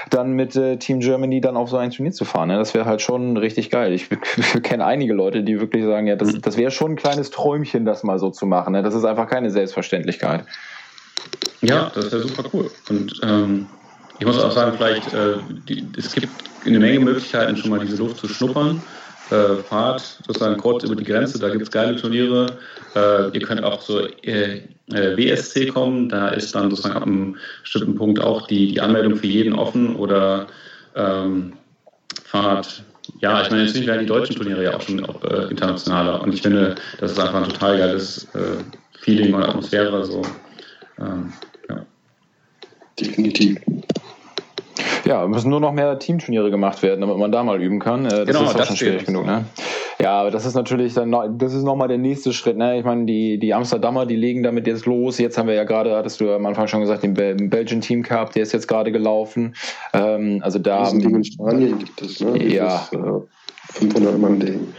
dann 0.10 0.34
mit 0.34 0.56
äh, 0.56 0.78
Team 0.78 1.00
Germany 1.00 1.42
dann 1.42 1.58
auf 1.58 1.70
so 1.70 1.78
ein 1.78 1.92
Turnier 1.92 2.12
zu 2.12 2.26
fahren. 2.26 2.50
Ne? 2.50 2.58
Das 2.58 2.74
wäre 2.74 2.86
halt 2.86 3.02
schon 3.02 3.38
richtig 3.38 3.70
geil. 3.70 3.94
Ich, 3.94 4.10
ich 4.38 4.54
kenne 4.64 4.86
einige 4.86 5.14
Leute, 5.14 5.44
die 5.44 5.60
wirklich 5.60 5.86
sagen, 5.86 6.08
ja, 6.08 6.16
das, 6.16 6.34
mhm. 6.34 6.42
das 6.42 6.58
wäre 6.58 6.72
schon 6.72 6.92
ein 6.92 6.96
kleines 6.98 7.32
Träumchen, 7.32 7.86
das 7.86 8.04
mal 8.04 8.20
so 8.20 8.30
zu 8.30 8.46
machen. 8.46 8.74
Ne? 8.74 8.84
Das 8.84 8.96
ist 8.96 9.06
einfach 9.06 9.28
keine 9.28 9.50
Selbstverständlichkeit. 9.50 10.46
Ja, 11.62 11.92
das 11.96 12.12
wäre 12.12 12.22
super 12.22 12.44
cool. 12.54 12.70
Und 12.90 13.20
ähm, 13.24 13.68
ich 14.20 14.26
muss 14.26 14.40
auch 14.40 14.52
sagen, 14.52 14.74
vielleicht, 14.78 15.14
äh, 15.14 15.38
die, 15.68 15.88
es 15.98 16.14
gibt 16.14 16.30
eine 16.66 16.80
Menge 16.80 17.00
Möglichkeiten, 17.00 17.58
schon 17.58 17.72
mal 17.72 17.80
diese 17.80 17.98
Luft 17.98 18.18
zu 18.18 18.28
schnuppern. 18.28 18.82
Äh, 19.30 19.64
fahrt 19.64 20.02
sozusagen 20.28 20.58
kurz 20.58 20.84
über 20.84 20.96
die 20.96 21.06
Grenze, 21.06 21.40
da 21.40 21.50
gibt 21.50 21.64
es 21.64 21.72
geile 21.72 21.96
Turniere. 21.96 22.58
Äh, 22.94 23.30
ihr 23.30 23.42
könnt 23.42 23.64
auch 23.64 23.80
zur 23.80 24.10
äh, 24.26 24.62
äh 24.92 25.18
WSC 25.18 25.68
kommen, 25.68 26.10
da 26.10 26.28
ist 26.30 26.54
dann 26.54 26.70
sozusagen 26.70 26.96
ab 26.96 27.04
einem 27.04 27.38
bestimmten 27.62 27.96
Punkt 27.96 28.20
auch 28.20 28.48
die, 28.48 28.74
die 28.74 28.82
Anmeldung 28.82 29.16
für 29.16 29.28
jeden 29.28 29.54
offen 29.54 29.96
oder 29.96 30.48
ähm, 30.96 31.54
fahrt. 32.26 32.84
Ja, 33.22 33.42
ich 33.42 33.50
meine, 33.50 33.64
inzwischen 33.64 33.88
werden 33.88 34.02
die 34.02 34.06
deutschen 34.06 34.36
Turniere 34.36 34.66
ja 34.66 34.76
auch 34.76 34.82
schon 34.82 35.04
auch, 35.06 35.24
äh, 35.24 35.50
internationaler 35.50 36.22
und 36.22 36.34
ich 36.34 36.42
finde, 36.42 36.76
das 37.00 37.14
ist 37.14 37.20
einfach 37.20 37.44
ein 37.44 37.50
total 37.50 37.78
geiles 37.78 38.26
äh, 38.36 38.58
Feeling 39.00 39.34
und 39.34 39.44
Atmosphäre. 39.44 40.06
So. 40.06 40.22
Ähm, 41.00 41.32
ja. 41.70 41.86
Definitiv. 43.00 43.58
Ja, 45.06 45.28
müssen 45.28 45.50
nur 45.50 45.60
noch 45.60 45.74
mehr 45.74 46.00
Teamturniere 46.00 46.50
gemacht 46.50 46.82
werden, 46.82 47.02
damit 47.02 47.18
man 47.18 47.32
da 47.32 47.44
mal 47.44 47.62
üben 47.62 47.80
kann. 47.80 48.06
Äh, 48.06 48.10
das 48.10 48.26
genau, 48.26 48.44
ist 48.44 48.56
auch 48.56 48.66
schon 48.66 48.76
schwierig 48.78 49.06
genug, 49.06 49.26
ne? 49.26 49.46
Ja, 50.00 50.20
aber 50.22 50.32
das 50.32 50.46
ist 50.46 50.54
natürlich 50.54 50.94
dann 50.94 51.10
noch, 51.10 51.28
das 51.30 51.54
ist 51.54 51.64
nochmal 51.64 51.88
der 51.88 51.98
nächste 51.98 52.34
Schritt. 52.34 52.58
Ne? 52.58 52.80
Ich 52.80 52.86
meine, 52.86 53.06
die, 53.06 53.38
die 53.38 53.54
Amsterdamer, 53.54 54.06
die 54.06 54.16
legen 54.16 54.44
damit 54.44 54.66
jetzt 54.68 54.86
los. 54.86 55.18
Jetzt 55.18 55.38
haben 55.38 55.48
wir 55.48 55.56
ja 55.56 55.66
gerade, 55.66 55.96
hattest 55.96 56.22
du 56.22 56.32
am 56.32 56.46
Anfang 56.46 56.68
schon 56.68 56.82
gesagt, 56.82 57.04
den 57.04 57.14
Belgian 57.14 57.82
Team 57.82 58.04
Cup, 58.04 58.32
der 58.34 58.44
ist 58.44 58.54
jetzt 58.54 58.68
gerade 58.68 58.92
gelaufen. 58.92 59.56
Ähm, 59.94 60.40
also 60.42 60.60
da. 60.60 60.80
Das 60.80 60.92
Ding 60.92 61.16
in 61.16 61.24
Spanien 61.24 61.80
gibt 61.80 62.02
es, 62.02 62.20
ne? 62.20 62.42
Ja. 62.44 62.88
Dieses, 62.92 63.06
äh, 63.06 63.22
500 63.74 64.20
Mann 64.20 64.40
Ding. 64.40 64.74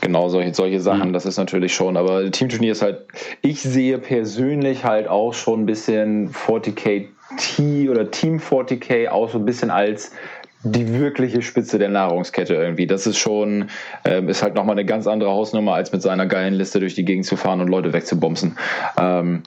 Genau, 0.00 0.28
solche, 0.28 0.54
solche 0.54 0.80
Sachen, 0.80 1.08
mhm. 1.08 1.12
das 1.12 1.26
ist 1.26 1.36
natürlich 1.36 1.74
schon. 1.74 1.96
Aber 1.96 2.30
Teamturnier 2.30 2.72
ist 2.72 2.82
halt, 2.82 3.06
ich 3.42 3.60
sehe 3.60 3.98
persönlich 3.98 4.84
halt 4.84 5.08
auch 5.08 5.34
schon 5.34 5.60
ein 5.60 5.66
bisschen 5.66 6.30
40k 6.32 7.08
T 7.36 7.88
oder 7.88 8.10
Team 8.10 8.38
40k 8.38 9.08
auch 9.08 9.30
so 9.30 9.38
ein 9.38 9.44
bisschen 9.44 9.70
als 9.70 10.12
die 10.62 10.92
wirkliche 10.92 11.40
Spitze 11.42 11.78
der 11.78 11.88
Nahrungskette 11.88 12.54
irgendwie. 12.54 12.86
Das 12.86 13.06
ist 13.06 13.18
schon, 13.18 13.70
ähm, 14.04 14.28
ist 14.28 14.42
halt 14.42 14.54
nochmal 14.54 14.74
eine 14.74 14.84
ganz 14.84 15.06
andere 15.06 15.30
Hausnummer, 15.30 15.74
als 15.74 15.92
mit 15.92 16.02
seiner 16.02 16.26
geilen 16.26 16.54
Liste 16.54 16.80
durch 16.80 16.94
die 16.94 17.04
Gegend 17.04 17.24
zu 17.24 17.36
fahren 17.36 17.60
und 17.60 17.68
Leute 17.68 17.92
wegzubumsen. 17.92 18.58
Ähm, 18.98 19.42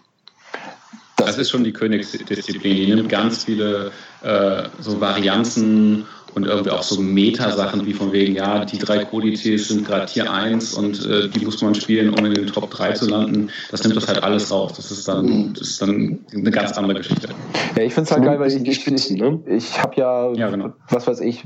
das, 1.15 1.27
das, 1.27 1.38
ist 1.38 1.51
schon 1.51 1.63
die 1.63 1.73
Königsdisziplin. 1.73 2.75
Die 2.75 2.95
nimmt 2.95 3.09
ganz 3.09 3.43
viele 3.43 3.91
äh, 4.24 4.63
so 4.80 4.99
Varianzen 4.99 6.05
und 6.36 6.45
irgendwie 6.45 6.71
auch 6.71 6.84
so 6.84 6.99
Meta-Sachen 7.01 7.86
wie 7.86 7.93
von 7.93 8.11
wegen, 8.11 8.36
ja, 8.36 8.65
die 8.65 8.78
drei 8.78 9.05
Kodizes 9.05 9.67
sind 9.67 9.86
gerade 9.86 10.05
Tier 10.05 10.32
1 10.32 10.74
und 10.74 11.05
äh, 11.05 11.30
die 11.30 11.45
muss 11.45 11.61
man 11.61 11.76
spielen, 11.76 12.09
um 12.13 12.26
in 12.26 12.34
den 12.34 12.47
Top 12.47 12.69
3 12.71 12.93
zu 12.93 13.09
landen. 13.09 13.49
Das 13.69 13.84
nimmt 13.84 13.95
das 13.95 14.07
halt 14.07 14.24
alles 14.24 14.51
raus. 14.51 14.74
Das 14.76 14.91
ist 14.91 15.07
dann, 15.07 15.53
das 15.53 15.69
ist 15.69 15.82
dann 15.82 16.19
eine 16.34 16.51
ganz 16.51 16.78
andere 16.78 16.95
Geschichte. 16.95 17.30
Ja, 17.76 17.84
ich 17.84 17.93
finde 17.93 18.07
es 18.07 18.11
halt 18.11 18.24
geil, 18.24 18.39
weil 18.39 18.47
ich, 18.47 18.67
ich, 18.67 18.88
ich, 18.88 19.11
ne? 19.11 19.39
ich 19.45 19.82
habe 19.82 19.95
ja, 19.95 20.32
ja 20.34 20.49
genau. 20.49 20.74
was 20.89 21.07
weiß 21.07 21.19
ich, 21.21 21.43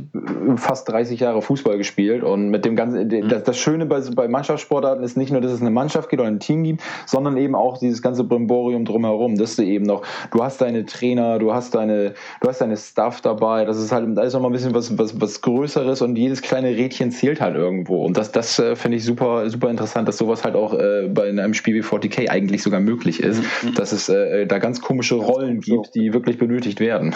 fast 0.55 0.88
30 0.89 1.19
Jahre 1.19 1.41
Fußball 1.41 1.78
gespielt 1.78 2.23
und 2.23 2.49
mit 2.49 2.65
dem 2.65 2.75
ganzen, 2.75 3.07
mhm. 3.07 3.30
das, 3.30 3.43
das, 3.43 3.57
Schöne 3.57 3.86
bei, 3.86 3.99
bei 3.99 4.28
Mannschaftssportarten 4.28 5.03
ist 5.03 5.17
nicht 5.17 5.32
nur, 5.32 5.41
dass 5.41 5.51
es 5.51 5.61
eine 5.61 5.71
Mannschaft 5.71 6.09
gibt 6.09 6.21
oder 6.21 6.30
ein 6.30 6.39
Team 6.39 6.63
gibt, 6.63 6.82
sondern 7.05 7.38
eben 7.38 7.55
auch 7.55 7.78
dieses 7.78 8.01
ganze 8.01 8.23
Brimborium 8.23 8.86
drumherum, 8.86 9.38
dass 9.38 9.55
du 9.55 9.63
eben 9.63 9.86
noch, 9.86 10.03
du 10.32 10.43
hast 10.43 10.61
deine 10.61 10.86
Trainer, 10.86 11.39
du 11.39 11.53
hast 11.53 11.75
deine, 11.75 12.13
du 12.41 12.47
hast 12.47 12.61
deine 12.61 12.66
Staff 12.76 13.22
dabei, 13.22 13.63
das 13.63 13.78
ist 13.78 13.91
halt, 13.91 14.18
da 14.18 14.24
ist 14.24 14.34
noch 14.34 14.41
mal 14.41 14.49
ein 14.49 14.53
bisschen 14.53 14.74
was, 14.74 14.97
was, 14.97 15.22
was 15.22 15.41
Größeres 15.41 16.01
und 16.01 16.15
jedes 16.18 16.41
kleine 16.41 16.70
Rädchen 16.70 17.11
zählt 17.11 17.39
halt 17.39 17.55
irgendwo. 17.55 18.03
Und 18.03 18.18
das, 18.18 18.32
das 18.32 18.59
äh, 18.59 18.76
finde 18.76 18.97
ich 18.97 19.05
super, 19.05 19.49
super 19.49 19.70
interessant, 19.70 20.07
dass 20.07 20.18
sowas 20.18 20.43
halt 20.43 20.55
auch 20.55 20.74
äh, 20.74 21.07
bei 21.07 21.30
einem 21.30 21.53
Spiel 21.53 21.76
wie 21.76 21.84
40k 21.84 22.30
eigentlich 22.30 22.63
sogar 22.63 22.80
möglich 22.80 23.22
ist, 23.22 23.41
mhm. 23.63 23.76
dass 23.76 23.91
es 23.91 24.09
äh, 24.09 24.45
da 24.47 24.57
ganz 24.57 24.82
komische 24.82 25.15
Rollen 25.15 25.61
gibt, 25.61 25.95
die 25.95 26.13
wirklich 26.13 26.38
benötigt 26.38 26.80
werden. 26.80 27.13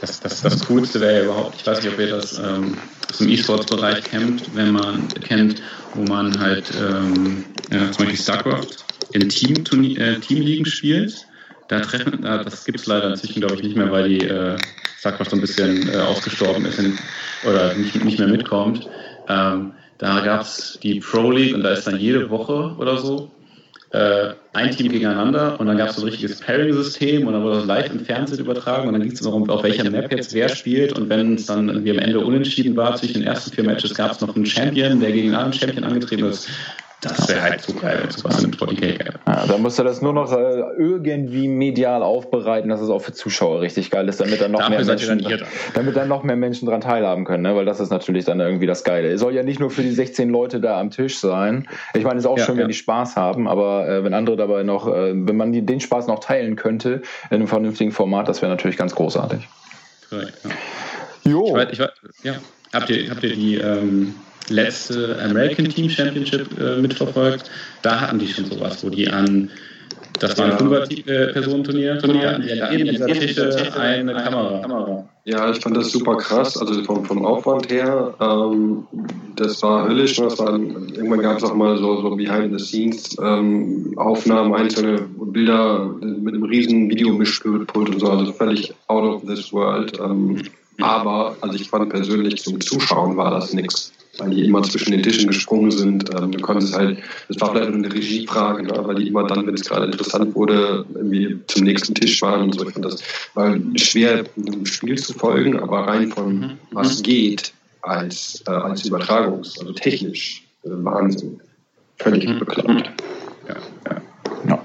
Das, 0.00 0.20
das, 0.20 0.42
das 0.42 0.66
Coolste 0.66 1.00
wäre 1.00 1.18
ja 1.18 1.24
überhaupt, 1.24 1.56
ich 1.56 1.66
weiß 1.66 1.82
nicht, 1.82 1.92
ob 1.92 1.98
ihr 1.98 2.10
das 2.10 2.38
ähm, 2.38 2.76
aus 3.10 3.18
dem 3.18 3.28
E-Sports-Bereich 3.28 4.04
kennt, 4.04 4.54
wenn 4.54 4.72
man 4.72 5.08
kennt, 5.08 5.62
wo 5.94 6.02
man 6.02 6.38
halt 6.38 6.70
ähm, 6.78 7.44
ja, 7.70 7.90
zum 7.90 8.04
Beispiel 8.04 8.16
StarCraft 8.16 8.84
in 9.12 9.28
Team, 9.28 9.56
äh, 9.96 10.18
Teamligen 10.20 10.66
spielt. 10.66 11.26
Da 11.68 11.80
treffen, 11.80 12.24
äh, 12.24 12.44
das 12.44 12.64
gibt 12.64 12.80
es 12.80 12.86
leider 12.86 13.10
inzwischen, 13.10 13.40
glaube 13.40 13.56
ich, 13.56 13.62
nicht 13.62 13.76
mehr, 13.76 13.90
weil 13.90 14.08
die 14.08 14.24
äh, 14.24 14.56
StarCraft 14.98 15.30
so 15.30 15.36
ein 15.36 15.40
bisschen 15.40 15.88
äh, 15.92 15.96
ausgestorben 15.98 16.64
ist 16.64 16.78
in, 16.78 16.98
oder 17.44 17.74
nicht, 17.74 18.02
nicht 18.04 18.18
mehr 18.18 18.28
mitkommt. 18.28 18.88
Ähm, 19.28 19.72
da 19.98 20.20
gab 20.20 20.42
es 20.42 20.78
die 20.82 21.00
Pro 21.00 21.30
League 21.30 21.54
und 21.54 21.62
da 21.62 21.70
ist 21.70 21.86
dann 21.86 21.98
jede 21.98 22.30
Woche 22.30 22.74
oder 22.78 22.98
so 22.98 23.30
äh, 23.90 24.34
ein 24.52 24.70
Team 24.70 24.92
gegeneinander 24.92 25.58
und 25.58 25.66
dann 25.66 25.76
gab 25.76 25.90
es 25.90 25.96
so 25.96 26.02
ein 26.02 26.08
richtiges 26.08 26.40
Pairing-System 26.40 27.26
und 27.26 27.32
dann 27.32 27.42
wurde 27.42 27.56
das 27.56 27.66
live 27.66 27.90
im 27.90 28.00
Fernsehen 28.00 28.38
übertragen 28.38 28.86
und 28.86 28.94
dann 28.94 29.02
ging 29.02 29.12
es 29.12 29.20
darum, 29.20 29.48
auf 29.48 29.62
welcher 29.62 29.90
Map 29.90 30.12
jetzt 30.12 30.34
wer 30.34 30.48
spielt 30.48 30.92
und 30.92 31.08
wenn 31.08 31.34
es 31.34 31.46
dann 31.46 31.68
irgendwie 31.68 31.92
am 31.92 31.98
Ende 31.98 32.20
unentschieden 32.20 32.76
war 32.76 32.96
zwischen 32.96 33.20
den 33.20 33.24
ersten 33.24 33.52
vier 33.52 33.64
Matches, 33.64 33.94
gab 33.94 34.12
es 34.12 34.20
noch 34.20 34.34
einen 34.36 34.46
Champion, 34.46 35.00
der 35.00 35.12
gegen 35.12 35.28
einen 35.28 35.36
anderen 35.36 35.58
Champion 35.58 35.84
angetreten 35.84 36.24
ist. 36.26 36.48
Das 37.00 37.28
wäre 37.28 37.42
halt 37.42 37.62
so 37.62 37.72
geil, 37.74 38.00
wenn 38.02 38.10
sowas 38.10 38.42
in 38.42 38.52
40k 38.52 38.74
gäbe. 38.74 39.14
Ja, 39.24 39.46
dann 39.46 39.62
musst 39.62 39.78
du 39.78 39.84
das 39.84 40.02
nur 40.02 40.12
noch 40.12 40.32
äh, 40.32 40.62
irgendwie 40.76 41.46
medial 41.46 42.02
aufbereiten, 42.02 42.68
dass 42.68 42.80
es 42.80 42.90
auch 42.90 42.98
für 42.98 43.12
Zuschauer 43.12 43.60
richtig 43.60 43.92
geil 43.92 44.08
ist, 44.08 44.20
damit 44.20 44.40
dann 44.40 44.50
noch 44.50 44.68
mehr 44.68 44.84
Menschen, 44.84 45.22
dann 45.22 45.42
damit 45.74 45.96
dann 45.96 46.08
noch 46.08 46.24
mehr 46.24 46.34
Menschen 46.34 46.66
dran 46.66 46.80
teilhaben 46.80 47.24
können, 47.24 47.44
ne? 47.44 47.54
weil 47.54 47.64
das 47.64 47.78
ist 47.78 47.90
natürlich 47.90 48.24
dann 48.24 48.40
irgendwie 48.40 48.66
das 48.66 48.82
Geile. 48.82 49.12
Es 49.12 49.20
soll 49.20 49.32
ja 49.32 49.44
nicht 49.44 49.60
nur 49.60 49.70
für 49.70 49.82
die 49.82 49.92
16 49.92 50.28
Leute 50.28 50.60
da 50.60 50.80
am 50.80 50.90
Tisch 50.90 51.18
sein. 51.18 51.68
Ich 51.94 52.02
meine, 52.02 52.18
es 52.18 52.24
ist 52.24 52.30
auch 52.30 52.38
ja, 52.38 52.44
schön, 52.44 52.56
ja. 52.56 52.62
wenn 52.62 52.68
die 52.68 52.74
Spaß 52.74 53.14
haben, 53.14 53.46
aber 53.46 53.88
äh, 53.88 54.02
wenn 54.02 54.12
andere 54.12 54.36
dabei 54.36 54.64
noch, 54.64 54.88
äh, 54.88 55.12
wenn 55.14 55.36
man 55.36 55.52
die, 55.52 55.64
den 55.64 55.80
Spaß 55.80 56.08
noch 56.08 56.18
teilen 56.18 56.56
könnte 56.56 57.02
in 57.30 57.36
einem 57.36 57.46
vernünftigen 57.46 57.92
Format, 57.92 58.28
das 58.28 58.42
wäre 58.42 58.50
natürlich 58.50 58.76
ganz 58.76 58.96
großartig. 58.96 59.48
Korrekt, 60.10 60.32
ja. 60.42 61.30
Jo. 61.30 61.46
Ich 61.46 61.52
weiß, 61.54 61.68
ich 61.70 61.78
weiß, 61.78 61.90
ja. 62.24 62.34
Habt 62.72 62.90
ihr, 62.90 63.08
habt 63.08 63.22
ihr 63.22 63.34
die 63.34 63.56
ähm, 63.56 64.14
letzte 64.50 65.18
American 65.22 65.68
Team 65.68 65.88
Championship 65.88 66.48
äh, 66.58 66.80
mitverfolgt. 66.80 67.48
Da 67.82 68.00
hatten 68.00 68.18
die 68.18 68.26
schon 68.28 68.46
sowas, 68.46 68.84
wo 68.84 68.90
die 68.90 69.08
an, 69.08 69.50
das 70.18 70.36
war 70.38 70.46
ein 70.46 70.58
Fünfer-Personenturnier, 70.58 71.98
Turnier, 71.98 72.38
die 72.38 72.62
an 72.62 72.76
dieser 72.76 73.06
Tische 73.06 73.78
eine 73.78 74.14
Kamera. 74.14 75.04
Ja, 75.24 75.50
ich 75.50 75.60
fand 75.60 75.76
das 75.76 75.92
super 75.92 76.16
krass, 76.16 76.56
also 76.56 76.82
vom, 76.84 77.04
vom 77.04 77.26
Aufwand 77.26 77.70
her. 77.70 78.14
Ähm, 78.18 78.86
das 79.36 79.62
war 79.62 79.86
höllisch. 79.86 80.16
Das 80.16 80.38
war, 80.38 80.54
irgendwann 80.54 81.20
gab 81.20 81.36
es 81.36 81.44
auch 81.44 81.54
mal 81.54 81.76
so, 81.76 82.00
so 82.00 82.16
Behind-the-Scenes-Aufnahmen, 82.16 84.46
ähm, 84.46 84.54
einzelne 84.54 85.06
Bilder 85.18 85.94
mit 86.00 86.34
einem 86.34 86.44
riesen 86.44 86.88
Videomischpult 86.88 87.76
und 87.76 88.00
so, 88.00 88.10
also 88.10 88.32
völlig 88.32 88.72
out 88.86 89.04
of 89.04 89.26
this 89.26 89.52
world. 89.52 89.92
Ähm, 90.00 90.40
aber 90.80 91.36
also 91.40 91.56
ich 91.56 91.68
fand 91.68 91.90
persönlich 91.90 92.42
zum 92.42 92.60
Zuschauen 92.60 93.16
war 93.16 93.30
das 93.30 93.52
nichts. 93.52 93.92
Weil 94.18 94.30
die 94.30 94.44
immer 94.44 94.62
zwischen 94.62 94.92
den 94.92 95.02
Tischen 95.02 95.28
gesprungen 95.28 95.70
sind. 95.70 96.10
Ähm, 96.14 96.32
du 96.32 96.40
konntest 96.40 96.74
halt, 96.76 96.98
das 97.28 97.40
war 97.40 97.52
vielleicht 97.52 97.72
eine 97.72 97.92
Regiefrage, 97.92 98.62
ne? 98.64 98.72
weil 98.76 98.96
die 98.96 99.08
immer 99.08 99.26
dann, 99.26 99.46
wenn 99.46 99.54
es 99.54 99.64
gerade 99.64 99.86
interessant 99.86 100.34
wurde, 100.34 100.84
irgendwie 100.94 101.38
zum 101.46 101.64
nächsten 101.64 101.94
Tisch 101.94 102.20
waren 102.22 102.42
und 102.42 102.54
so. 102.54 102.66
Ich 102.66 102.72
fand 102.72 102.84
das 102.84 103.02
war 103.34 103.56
schwer, 103.76 104.24
einem 104.36 104.66
Spiel 104.66 104.98
zu 104.98 105.12
folgen, 105.12 105.58
aber 105.58 105.86
rein 105.86 106.10
von 106.10 106.38
mhm. 106.38 106.58
was 106.72 107.02
geht 107.02 107.52
als, 107.82 108.42
äh, 108.46 108.50
als 108.50 108.84
Übertragungs-, 108.84 109.58
also 109.60 109.72
technisch, 109.72 110.44
äh, 110.64 110.70
Wahnsinn. 110.70 111.40
Völlig 111.96 112.28
mhm. 112.28 112.38
bekloppt. 112.38 112.92
Ja, 113.48 113.56
ja. 113.86 114.02
ja. 114.48 114.64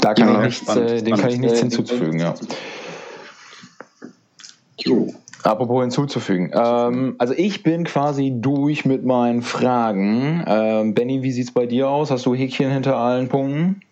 Da 0.00 0.14
kann 0.14 0.28
ja, 0.28 0.46
ich 0.46 0.60
nichts, 0.60 0.76
äh, 0.76 1.02
dem 1.02 1.16
kann 1.16 1.30
ich 1.30 1.38
nichts 1.38 1.60
hinzufügen, 1.60 2.18
ja. 2.18 2.34
Jo. 4.78 5.14
Apropos 5.42 5.82
hinzuzufügen. 5.82 6.50
Ähm, 6.54 7.16
also 7.18 7.34
ich 7.36 7.62
bin 7.62 7.84
quasi 7.84 8.32
durch 8.34 8.84
mit 8.84 9.04
meinen 9.04 9.42
Fragen. 9.42 10.44
Ähm, 10.46 10.94
Benny, 10.94 11.22
wie 11.22 11.32
sieht 11.32 11.46
es 11.46 11.52
bei 11.52 11.66
dir 11.66 11.88
aus? 11.88 12.10
Hast 12.10 12.26
du 12.26 12.34
Häkchen 12.34 12.70
hinter 12.70 12.96
allen 12.96 13.28
Punkten? 13.28 13.82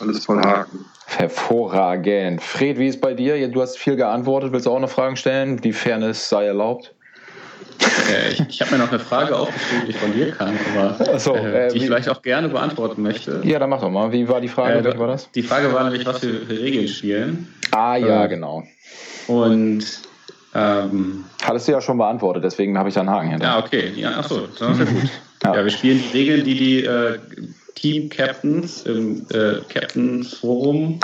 Alles 0.00 0.24
voll 0.24 0.40
Haken. 0.40 0.84
Hervorragend. 1.06 2.42
Fred, 2.42 2.78
wie 2.78 2.86
ist 2.86 2.96
es 2.96 3.00
bei 3.00 3.14
dir? 3.14 3.48
Du 3.48 3.60
hast 3.60 3.78
viel 3.78 3.96
geantwortet. 3.96 4.52
Willst 4.52 4.66
du 4.66 4.70
auch 4.70 4.80
noch 4.80 4.90
Fragen 4.90 5.16
stellen? 5.16 5.60
Die 5.60 5.72
Fairness 5.72 6.28
sei 6.28 6.46
erlaubt. 6.46 6.94
Äh, 8.10 8.32
ich, 8.32 8.40
ich 8.48 8.60
habe 8.60 8.72
mir 8.72 8.78
noch 8.78 8.90
eine 8.90 8.98
Frage 8.98 9.36
aufgeschrieben, 9.36 9.86
die 9.86 9.90
ich 9.90 9.96
von 9.96 10.12
dir 10.12 10.32
kann, 10.32 10.58
aber 10.74 11.18
so, 11.18 11.34
äh, 11.34 11.68
die 11.68 11.78
ich 11.78 11.84
vielleicht 11.84 12.08
auch 12.08 12.22
gerne 12.22 12.48
beantworten 12.48 13.02
möchte. 13.02 13.40
Ja, 13.44 13.58
dann 13.58 13.70
mach 13.70 13.80
doch 13.80 13.90
mal. 13.90 14.12
Wie 14.12 14.28
war 14.28 14.40
die 14.40 14.48
Frage? 14.48 14.78
Äh, 14.88 14.98
war 14.98 15.08
das? 15.08 15.30
Die 15.32 15.42
Frage 15.42 15.72
war 15.72 15.84
nämlich, 15.84 16.06
was 16.06 16.22
wir 16.22 16.34
für 16.40 16.58
Regeln 16.58 16.88
spielen. 16.88 17.54
Ah 17.70 17.96
ja, 17.96 18.24
äh, 18.24 18.28
genau. 18.28 18.64
Und 19.26 19.84
ähm, 20.54 21.24
Hattest 21.42 21.68
du 21.68 21.72
ja 21.72 21.80
schon 21.80 21.98
beantwortet, 21.98 22.44
deswegen 22.44 22.76
habe 22.76 22.88
ich 22.88 22.94
da 22.94 23.00
einen 23.00 23.10
Haken 23.10 23.30
hinter. 23.30 23.44
Ja, 23.44 23.58
okay. 23.58 23.92
Ja, 23.96 24.18
achso, 24.18 24.46
das 24.46 24.52
ist 24.52 24.78
ja 24.78 24.84
gut. 24.84 25.10
Ja. 25.42 25.54
ja. 25.56 25.64
wir 25.64 25.70
spielen 25.70 26.02
die 26.12 26.18
Regeln, 26.18 26.44
die 26.44 26.54
die 26.54 26.84
äh, 26.84 27.18
Team-Captains 27.76 28.82
im 28.82 29.26
äh, 29.30 29.60
Captains 29.68 30.34
Forum 30.34 31.00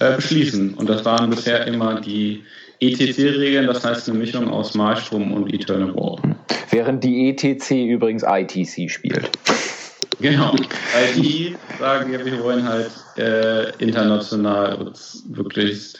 äh, 0.00 0.16
beschließen. 0.16 0.74
Und 0.74 0.88
das 0.88 1.04
waren 1.04 1.30
bisher 1.30 1.66
immer 1.66 2.00
die 2.00 2.42
ETC-Regeln, 2.80 3.66
das 3.66 3.84
heißt 3.84 4.08
eine 4.08 4.18
Mischung 4.18 4.50
aus 4.50 4.74
Malstrom 4.74 5.32
und 5.32 5.52
Eternal 5.52 5.94
War. 5.94 6.20
Während 6.70 7.04
die 7.04 7.30
ETC 7.30 7.70
übrigens 7.70 8.22
ITC 8.26 8.90
spielt. 8.90 9.30
Genau. 10.20 10.54
IT 10.54 11.56
sagen 11.78 12.12
ja, 12.12 12.24
wir 12.24 12.42
wollen 12.42 12.66
halt 12.66 12.90
äh, 13.16 13.70
international 13.78 14.74
uns 14.76 15.24
wirklich 15.28 15.94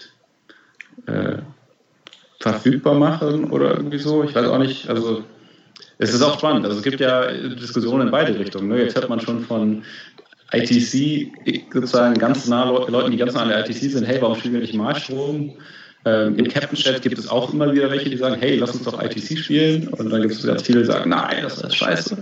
äh, 1.07 1.36
verfügbar 2.41 2.95
machen 2.95 3.51
oder 3.51 3.76
irgendwie 3.76 3.99
so. 3.99 4.24
Ich 4.24 4.34
weiß 4.34 4.47
auch 4.47 4.59
nicht, 4.59 4.89
also 4.89 5.24
es 5.99 6.12
ist 6.12 6.22
auch 6.22 6.39
spannend. 6.39 6.64
Also 6.64 6.78
es 6.78 6.82
gibt 6.82 7.01
ja 7.01 7.30
Diskussionen 7.30 8.07
in 8.07 8.11
beide 8.11 8.39
Richtungen. 8.39 8.68
Ne? 8.68 8.82
Jetzt 8.82 8.97
hört 8.97 9.09
man 9.09 9.20
schon 9.20 9.41
von 9.41 9.82
ITC 10.53 11.32
sozusagen 11.72 12.14
ganz 12.18 12.47
nah 12.47 12.64
Leuten, 12.64 13.11
die 13.11 13.16
ganz 13.16 13.34
nah 13.34 13.43
an 13.43 13.49
der 13.49 13.61
ITC 13.61 13.91
sind, 13.91 14.05
hey, 14.05 14.20
warum 14.20 14.37
spielen 14.37 14.55
wir 14.55 14.61
nicht 14.61 14.74
Marschstrom? 14.74 15.55
Ähm, 16.07 16.38
Im 16.38 16.46
Captain 16.46 16.76
Chat 16.78 17.02
gibt 17.02 17.18
es 17.18 17.28
auch 17.28 17.52
immer 17.52 17.72
wieder 17.72 17.90
welche, 17.90 18.09
die 18.09 18.16
sagen, 18.16 18.36
hey, 18.38 18.54
lass 18.57 18.70
uns 18.70 18.84
doch 18.84 19.02
ITC 19.02 19.38
spielen. 19.38 19.88
Und 19.88 20.09
dann 20.11 20.22
gibt 20.22 20.34
es 20.34 20.46
ganz 20.46 20.62
viele, 20.62 20.80
die 20.80 20.86
sagen, 20.86 21.11
nein, 21.11 21.38
das 21.42 21.61
ist 21.61 21.74
scheiße. 21.74 22.16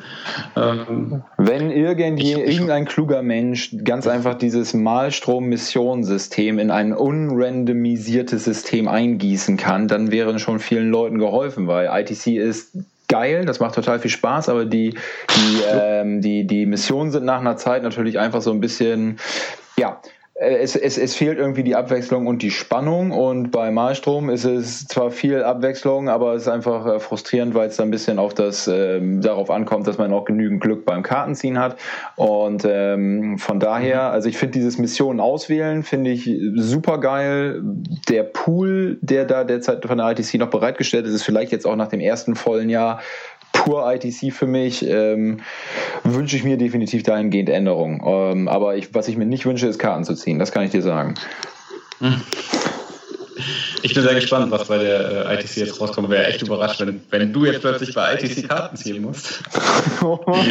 Ähm, 0.56 1.22
Wenn 1.36 1.70
irgendwie, 1.70 2.32
irgendein 2.32 2.86
kluger 2.86 3.20
Mensch 3.20 3.76
ganz 3.84 4.06
einfach 4.06 4.38
dieses 4.38 4.72
Malstrom-Missionssystem 4.72 6.58
in 6.58 6.70
ein 6.70 6.94
unrandomisiertes 6.94 8.44
System 8.44 8.88
eingießen 8.88 9.58
kann, 9.58 9.86
dann 9.86 10.10
wären 10.10 10.38
schon 10.38 10.60
vielen 10.60 10.90
Leuten 10.90 11.18
geholfen, 11.18 11.66
weil 11.66 11.90
ITC 11.92 12.38
ist 12.38 12.78
geil, 13.08 13.44
das 13.44 13.60
macht 13.60 13.74
total 13.74 13.98
viel 13.98 14.10
Spaß, 14.10 14.48
aber 14.48 14.64
die, 14.64 14.94
die, 15.36 15.58
ähm, 15.70 16.22
die, 16.22 16.46
die 16.46 16.64
Missionen 16.64 17.10
sind 17.10 17.26
nach 17.26 17.40
einer 17.40 17.58
Zeit 17.58 17.82
natürlich 17.82 18.18
einfach 18.18 18.40
so 18.40 18.50
ein 18.50 18.60
bisschen, 18.60 19.18
ja, 19.76 20.00
es, 20.36 20.74
es, 20.74 20.98
es 20.98 21.14
fehlt 21.14 21.38
irgendwie 21.38 21.62
die 21.62 21.76
Abwechslung 21.76 22.26
und 22.26 22.42
die 22.42 22.50
Spannung. 22.50 23.12
Und 23.12 23.52
bei 23.52 23.70
Malstrom 23.70 24.30
ist 24.30 24.44
es 24.44 24.86
zwar 24.86 25.12
viel 25.12 25.44
Abwechslung, 25.44 26.08
aber 26.08 26.34
es 26.34 26.42
ist 26.42 26.48
einfach 26.48 26.86
äh, 26.86 26.98
frustrierend, 26.98 27.54
weil 27.54 27.68
es 27.68 27.76
dann 27.76 27.88
ein 27.88 27.90
bisschen 27.92 28.18
auf 28.18 28.34
das 28.34 28.66
ähm, 28.66 29.20
darauf 29.20 29.48
ankommt, 29.48 29.86
dass 29.86 29.96
man 29.96 30.12
auch 30.12 30.24
genügend 30.24 30.60
Glück 30.60 30.84
beim 30.84 31.04
Kartenziehen 31.04 31.60
hat. 31.60 31.76
Und 32.16 32.66
ähm, 32.68 33.38
von 33.38 33.60
daher, 33.60 34.10
also 34.10 34.28
ich 34.28 34.36
finde 34.36 34.58
dieses 34.58 34.76
Missionen 34.76 35.20
auswählen 35.20 35.84
finde 35.84 36.10
ich 36.10 36.28
super 36.56 36.98
geil. 36.98 37.62
Der 38.08 38.24
Pool, 38.24 38.98
der 39.02 39.26
da 39.26 39.44
derzeit 39.44 39.84
von 39.86 39.98
der 39.98 40.10
ITC 40.10 40.34
noch 40.34 40.50
bereitgestellt 40.50 41.06
ist, 41.06 41.14
ist 41.14 41.22
vielleicht 41.22 41.52
jetzt 41.52 41.64
auch 41.64 41.76
nach 41.76 41.88
dem 41.88 42.00
ersten 42.00 42.34
vollen 42.34 42.70
Jahr 42.70 43.00
pur 43.54 43.90
ITC 43.90 44.32
für 44.32 44.46
mich, 44.46 44.86
ähm, 44.86 45.38
wünsche 46.02 46.36
ich 46.36 46.44
mir 46.44 46.58
definitiv 46.58 47.02
dahingehend 47.02 47.48
Änderungen. 47.48 48.02
Ähm, 48.04 48.48
aber 48.48 48.76
ich, 48.76 48.94
was 48.94 49.08
ich 49.08 49.16
mir 49.16 49.24
nicht 49.24 49.46
wünsche, 49.46 49.66
ist 49.66 49.78
Karten 49.78 50.04
zu 50.04 50.14
ziehen. 50.14 50.38
Das 50.38 50.52
kann 50.52 50.64
ich 50.64 50.70
dir 50.70 50.82
sagen. 50.82 51.14
Hm. 52.00 52.20
Ich 53.82 53.94
bin 53.94 54.02
sehr 54.02 54.14
gespannt, 54.14 54.50
was 54.50 54.68
bei 54.68 54.78
der 54.78 55.28
äh, 55.28 55.34
ITC 55.34 55.56
jetzt 55.56 55.80
rauskommt. 55.80 56.08
Wäre 56.08 56.26
echt 56.26 56.42
überrascht, 56.42 56.80
wenn, 56.80 57.00
wenn 57.10 57.32
du 57.32 57.44
jetzt 57.44 57.60
plötzlich 57.60 57.94
bei 57.94 58.14
ITC 58.14 58.48
Karten 58.48 58.76
ziehen 58.76 59.02
musst. 59.02 59.42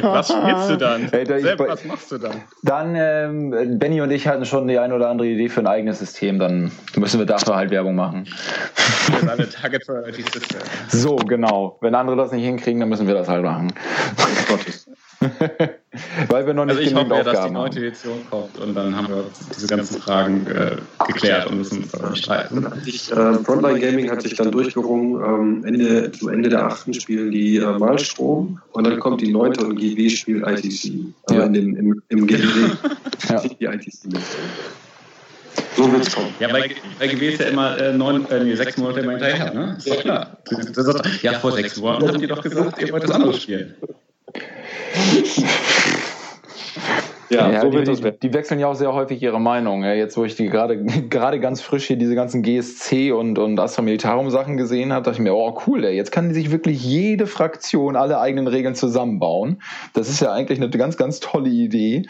was 0.02 0.28
spielst 0.30 0.70
du 0.70 0.78
dann? 0.78 1.08
Hey, 1.10 1.24
da 1.24 1.40
Sepp, 1.40 1.60
was 1.60 1.86
machst 1.86 2.12
du 2.12 2.18
dann? 2.18 2.44
Dann, 2.64 2.96
ähm, 2.96 3.80
Benny 3.80 4.02
und 4.02 4.12
ich 4.12 4.28
hatten 4.28 4.46
schon 4.46 4.68
die 4.68 4.78
eine 4.78 4.94
oder 4.96 5.10
andere 5.10 5.28
Idee 5.28 5.50
für 5.50 5.62
ein 5.62 5.68
eigenes 5.68 6.00
System. 6.00 6.40
Dann 6.40 6.72
müssen 6.96 7.20
wir 7.20 7.26
dafür 7.26 7.56
halt 7.56 7.72
Werbung 7.72 7.96
machen. 7.96 8.28
Wir 9.22 9.32
alle 9.32 9.50
Target 9.50 9.86
Priority 9.86 10.24
System. 10.24 10.62
So, 10.90 11.16
genau. 11.16 11.78
Wenn 11.82 11.96
andere 11.96 12.18
das 12.18 12.32
nicht 12.32 12.44
hinkriegen, 12.44 12.80
dann 12.80 12.90
müssen 12.90 13.08
wir 13.08 13.14
das 13.14 13.30
halt 13.30 13.44
machen. 13.44 13.74
Gottes. 14.48 14.83
Weil 16.30 16.48
wir 16.48 16.54
noch 16.54 16.66
nicht 16.66 16.78
also 16.78 16.90
ich 16.90 16.96
hoffe 16.96 17.16
ja, 17.16 17.24
dass 17.24 17.46
die 17.46 17.52
neunte 17.52 17.80
Edition 17.80 18.20
kommt 18.30 18.58
und 18.58 18.74
dann 18.74 18.96
haben 18.96 19.08
wir 19.10 19.26
diese 19.56 19.68
ganzen 19.68 20.02
Fragen 20.02 20.48
äh, 20.48 20.78
geklärt 21.06 21.48
und 21.48 21.58
müssen 21.58 21.84
uns 21.84 21.92
dann 21.92 22.16
streiten. 22.16 22.66
Äh, 22.66 23.44
Frontline 23.44 23.80
Gaming 23.80 24.10
hat 24.10 24.24
sich 24.24 24.36
dann 24.36 24.52
durchgerungen, 24.52 25.24
ähm, 25.24 25.66
Ende, 25.66 26.12
zu 26.12 26.30
Ende 26.30 26.50
der 26.50 26.66
achten 26.66 26.94
spielen 26.94 27.32
die 27.32 27.58
äh, 27.58 27.78
Malstrom 27.78 28.60
und 28.72 28.84
dann 28.86 29.00
kommt 29.00 29.22
die 29.22 29.32
neunte 29.32 29.66
und 29.66 29.76
GW 29.76 30.10
spielt 30.10 30.48
ITC. 30.48 31.14
Aber 31.28 31.40
ja. 31.40 31.46
in 31.46 31.54
dem, 31.54 31.76
im, 31.76 32.02
im 32.10 32.28
GW 32.28 32.40
ja. 33.30 33.40
die 33.60 33.66
ITC 33.66 34.06
mit. 34.06 34.22
So 35.76 35.92
wird 35.92 36.08
es 36.08 36.16
kommen. 36.16 36.34
Ja, 36.40 36.48
bei, 36.52 36.72
bei 37.00 37.08
GW 37.08 37.30
ist 37.30 37.40
ja 37.40 37.48
immer 37.48 37.78
äh, 37.78 37.94
neun, 37.94 38.30
äh, 38.30 38.44
nee, 38.44 38.56
sechs 38.56 38.78
Monate 38.78 39.02
immer 39.02 39.12
hinterher, 39.12 39.54
ne? 39.54 39.76
Ist 39.78 39.90
doch 39.90 40.02
klar. 40.02 40.38
Ja, 41.22 41.34
vor 41.34 41.52
sechs 41.52 41.78
Monaten 41.78 42.08
habt 42.08 42.22
ihr 42.22 42.28
doch 42.28 42.42
gesagt, 42.42 42.82
ihr 42.82 42.92
wollt 42.92 43.04
das 43.04 43.12
andere 43.12 43.34
spielen. 43.34 43.76
Ja, 47.34 47.52
ja 47.52 47.62
so 47.62 47.70
die, 47.70 47.84
die, 47.84 48.20
die, 48.20 48.34
wechseln 48.34 48.60
ja 48.60 48.68
auch 48.68 48.76
sehr 48.76 48.94
häufig 48.94 49.22
ihre 49.22 49.40
Meinung. 49.40 49.84
Ja, 49.84 49.94
jetzt, 49.94 50.18
wo 50.18 50.24
ich 50.24 50.36
die 50.36 50.48
gerade 50.48 50.84
gerade 51.10 51.40
ganz 51.40 51.62
frisch 51.62 51.86
hier 51.86 51.98
diese 51.98 52.16
ganzen 52.16 52.44
GSC 52.44 53.12
und, 53.12 53.40
und 53.40 53.60
Astra 53.60 53.82
Militarum 53.82 54.30
Sachen 54.30 54.58
gesehen 54.58 54.94
habe, 54.94 55.04
dachte 55.04 55.18
ich 55.18 55.24
mir, 55.24 55.34
oh 55.34 55.58
cool, 55.68 55.84
ey, 55.84 55.96
jetzt 55.96 56.12
kann 56.12 56.34
sich 56.34 56.52
wirklich 56.52 56.84
jede 56.84 57.28
Fraktion 57.28 57.96
alle 57.96 58.20
eigenen 58.20 58.48
Regeln 58.48 58.76
zusammenbauen. 58.76 59.62
Das 59.94 60.10
ist 60.10 60.20
ja 60.20 60.32
eigentlich 60.32 60.60
eine 60.60 60.70
ganz, 60.70 60.98
ganz 60.98 61.20
tolle 61.20 61.50
Idee. 61.50 62.04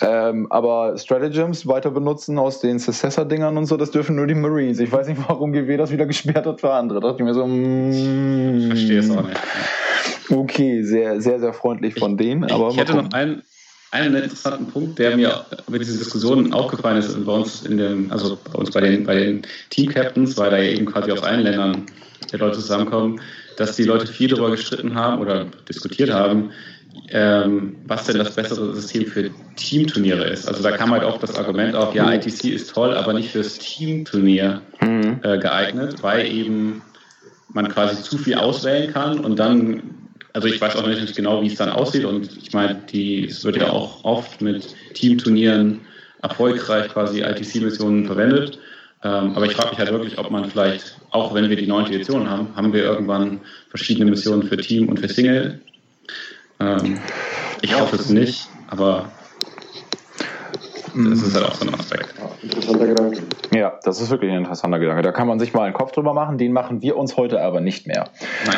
Ähm, 0.00 0.46
aber 0.50 0.96
Stratagems 0.96 1.66
weiter 1.66 1.90
benutzen 1.90 2.38
aus 2.38 2.60
den 2.60 2.78
Successor-Dingern 2.78 3.56
und 3.56 3.66
so, 3.66 3.76
das 3.76 3.90
dürfen 3.90 4.14
nur 4.16 4.26
die 4.26 4.34
Marines. 4.34 4.78
Ich 4.78 4.92
weiß 4.92 5.08
nicht, 5.08 5.20
warum 5.26 5.52
GW 5.52 5.76
das 5.76 5.90
wieder 5.90 6.06
gesperrt 6.06 6.46
hat 6.46 6.60
für 6.60 6.72
andere. 6.72 7.00
Da 7.00 7.08
dachte 7.08 7.22
ich 7.22 7.26
mir 7.26 7.34
so, 7.34 7.46
mm, 7.46 8.58
ich 8.58 8.66
verstehe 8.68 8.98
es 9.00 9.10
auch 9.10 9.26
nicht. 9.26 9.40
Okay, 10.30 10.82
sehr, 10.82 11.20
sehr, 11.20 11.40
sehr 11.40 11.52
freundlich 11.52 11.94
von 11.98 12.16
denen. 12.16 12.44
Aber 12.50 12.70
ich 12.70 12.76
hätte 12.76 12.94
noch 12.94 13.10
einen, 13.12 13.42
einen 13.90 14.14
interessanten 14.14 14.66
Punkt, 14.66 14.98
der 14.98 15.16
mir 15.16 15.44
über 15.66 15.78
diese 15.78 15.96
Diskussion 15.96 16.52
aufgefallen 16.52 16.98
ist 16.98 17.24
bei 17.24 17.32
uns 17.32 17.64
in 17.64 17.78
dem, 17.78 18.10
also 18.12 18.38
bei 18.52 18.58
uns 18.58 18.70
bei 18.70 18.80
den, 18.80 19.04
bei 19.04 19.14
den 19.14 19.42
Team 19.70 19.90
Captains, 19.90 20.36
weil 20.36 20.50
da 20.50 20.58
eben 20.58 20.86
quasi 20.86 21.10
aus 21.12 21.22
allen 21.22 21.40
Ländern 21.40 21.86
die 22.30 22.36
Leute 22.36 22.56
zusammenkommen, 22.58 23.20
dass 23.56 23.76
die 23.76 23.84
Leute 23.84 24.06
viel 24.06 24.28
darüber 24.28 24.50
gestritten 24.50 24.94
haben 24.94 25.20
oder 25.20 25.46
diskutiert 25.68 26.10
haben, 26.10 26.50
ähm, 27.10 27.76
was 27.86 28.04
denn 28.06 28.18
das 28.18 28.34
bessere 28.34 28.74
System 28.74 29.06
für 29.06 29.30
Teamturniere 29.56 30.24
ist. 30.28 30.46
Also 30.46 30.62
da 30.62 30.76
kam 30.76 30.90
halt 30.90 31.04
auch 31.04 31.18
das 31.18 31.36
Argument 31.36 31.74
auf, 31.74 31.94
ja, 31.94 32.12
ITC 32.12 32.44
ist 32.44 32.70
toll, 32.72 32.94
aber 32.94 33.12
nicht 33.14 33.30
fürs 33.30 33.58
Teamturnier 33.58 34.60
mhm. 34.80 35.20
äh, 35.22 35.38
geeignet, 35.38 36.02
weil 36.02 36.26
eben 36.26 36.82
man 37.52 37.68
quasi 37.68 38.02
zu 38.02 38.18
viel 38.18 38.34
auswählen 38.34 38.92
kann 38.92 39.20
und 39.20 39.38
dann 39.38 39.82
also 40.32 40.48
ich 40.48 40.60
weiß 40.60 40.76
auch 40.76 40.86
nicht 40.86 41.16
genau, 41.16 41.42
wie 41.42 41.46
es 41.46 41.56
dann 41.56 41.70
aussieht 41.70 42.04
und 42.04 42.36
ich 42.36 42.52
meine, 42.52 42.76
die, 42.92 43.26
es 43.26 43.44
wird 43.44 43.56
ja 43.56 43.70
auch 43.70 44.04
oft 44.04 44.40
mit 44.40 44.74
Teamturnieren 44.94 45.80
erfolgreich 46.22 46.88
quasi 46.88 47.20
ITC-Missionen 47.20 48.06
verwendet. 48.06 48.58
Ähm, 49.04 49.36
aber 49.36 49.46
ich 49.46 49.54
frage 49.54 49.70
mich 49.70 49.78
halt 49.78 49.92
wirklich, 49.92 50.18
ob 50.18 50.30
man 50.30 50.50
vielleicht, 50.50 50.96
auch 51.10 51.32
wenn 51.32 51.48
wir 51.48 51.56
die 51.56 51.68
neunte 51.68 51.92
Edition 51.92 52.28
haben, 52.28 52.48
haben 52.56 52.72
wir 52.72 52.82
irgendwann 52.82 53.40
verschiedene 53.68 54.10
Missionen 54.10 54.42
für 54.42 54.56
Team 54.56 54.88
und 54.88 54.98
für 54.98 55.08
Single. 55.08 55.60
Ähm, 56.58 56.98
ich 57.62 57.78
hoffe 57.78 57.96
es 57.96 58.10
nicht, 58.10 58.48
aber 58.66 59.10
das 60.94 61.22
ist 61.22 61.34
halt 61.34 61.46
auch 61.46 61.54
so 61.54 61.66
ein 61.66 61.74
Aspekt. 61.74 62.14
Interessanter 62.42 62.86
Gedanke. 62.86 63.22
Ja, 63.54 63.78
das 63.84 64.00
ist 64.00 64.10
wirklich 64.10 64.32
ein 64.32 64.38
interessanter 64.38 64.80
Gedanke. 64.80 65.02
Da 65.02 65.12
kann 65.12 65.28
man 65.28 65.38
sich 65.38 65.52
mal 65.52 65.64
einen 65.64 65.74
Kopf 65.74 65.92
drüber 65.92 66.12
machen. 66.12 66.38
Den 66.38 66.52
machen 66.52 66.82
wir 66.82 66.96
uns 66.96 67.16
heute 67.16 67.40
aber 67.40 67.60
nicht 67.60 67.86
mehr. 67.86 68.10
Nein. 68.46 68.56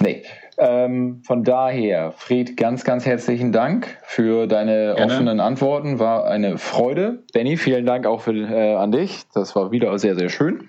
Nee. 0.00 0.22
Ähm, 0.62 1.22
von 1.24 1.42
daher, 1.42 2.12
Fred, 2.12 2.58
ganz, 2.58 2.84
ganz 2.84 3.06
herzlichen 3.06 3.50
Dank 3.50 3.96
für 4.02 4.46
deine 4.46 4.94
Gerne. 4.94 5.12
offenen 5.12 5.40
Antworten. 5.40 5.98
War 5.98 6.26
eine 6.26 6.58
Freude. 6.58 7.24
Benny, 7.32 7.56
vielen 7.56 7.86
Dank 7.86 8.06
auch 8.06 8.20
für, 8.20 8.34
äh, 8.34 8.74
an 8.74 8.92
dich. 8.92 9.22
Das 9.32 9.56
war 9.56 9.70
wieder 9.72 9.98
sehr, 9.98 10.16
sehr 10.16 10.28
schön. 10.28 10.68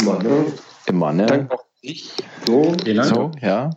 Immer, 0.00 0.22
ne? 0.22 0.46
Immer, 0.86 1.12
ne? 1.12 1.26
Danke 1.26 1.54
auch 1.54 1.64
ich. 1.82 2.14
So, 2.46 2.74
so 3.02 3.30
ja. 3.42 3.70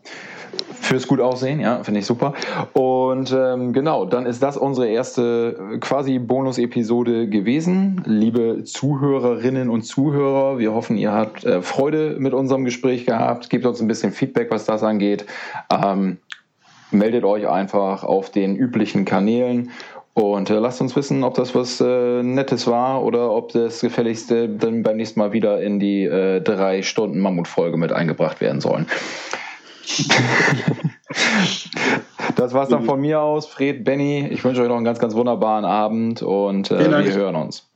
Fürs 0.82 1.08
gut 1.08 1.22
aussehen, 1.22 1.60
ja, 1.60 1.84
finde 1.84 2.02
ich 2.02 2.06
super. 2.06 2.34
Und 2.74 3.34
ähm, 3.36 3.74
genau, 3.74 4.06
dann 4.06 4.26
ist 4.26 4.44
das 4.44 4.58
unsere 4.58 4.88
erste 4.88 5.74
äh, 5.74 5.78
quasi 5.78 6.20
Bonus-Episode 6.20 7.30
gewesen. 7.30 8.04
Liebe 8.06 8.64
Zuhörerinnen 8.64 9.70
und 9.70 9.84
Zuhörer, 9.84 10.60
wir 10.60 10.74
hoffen, 10.74 10.98
ihr 10.98 11.12
habt 11.14 11.46
äh, 11.46 11.62
Freude 11.62 12.18
mit 12.20 12.34
unserem 12.34 12.66
Gespräch 12.66 13.06
gehabt. 13.06 13.50
Gebt 13.50 13.66
uns 13.66 13.82
ein 13.82 13.88
bisschen 13.88 14.12
Feedback, 14.12 14.52
was 14.52 14.66
das 14.66 14.84
angeht. 14.84 15.26
Ähm, 15.70 16.18
meldet 16.92 17.24
euch 17.24 17.48
einfach 17.48 18.04
auf 18.04 18.30
den 18.30 18.56
üblichen 18.56 19.06
Kanälen 19.06 19.72
und 20.14 20.50
äh, 20.52 20.60
lasst 20.60 20.80
uns 20.80 20.96
wissen, 20.96 21.24
ob 21.24 21.34
das 21.34 21.56
was 21.56 21.82
äh, 21.82 22.22
Nettes 22.22 22.68
war 22.68 23.04
oder 23.04 23.32
ob 23.32 23.52
das 23.52 23.82
gefälligste 23.82 24.48
dann 24.48 24.84
beim 24.84 24.98
nächsten 24.98 25.20
Mal 25.20 25.34
wieder 25.34 25.62
in 25.62 25.80
die 25.80 26.04
äh, 26.04 26.40
drei 26.40 26.84
Stunden 26.84 27.20
Mammutfolge 27.20 27.78
mit 27.78 27.92
eingebracht 27.92 28.40
werden 28.40 28.62
sollen. 28.62 28.86
das 32.36 32.54
war's 32.54 32.70
dann 32.70 32.86
von 32.86 33.02
mir 33.02 33.22
aus. 33.22 33.46
Fred, 33.46 33.84
Benny, 33.84 34.28
ich 34.30 34.44
wünsche 34.44 34.62
euch 34.62 34.68
noch 34.68 34.78
einen 34.78 34.86
ganz, 34.86 35.00
ganz 35.00 35.14
wunderbaren 35.14 35.66
Abend 35.66 36.22
und 36.22 36.72
äh, 36.72 37.06
wir 37.06 37.14
hören 37.14 37.36
uns. 37.36 37.68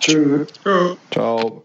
Tschüss. 0.00 0.48
Ciao. 1.10 1.62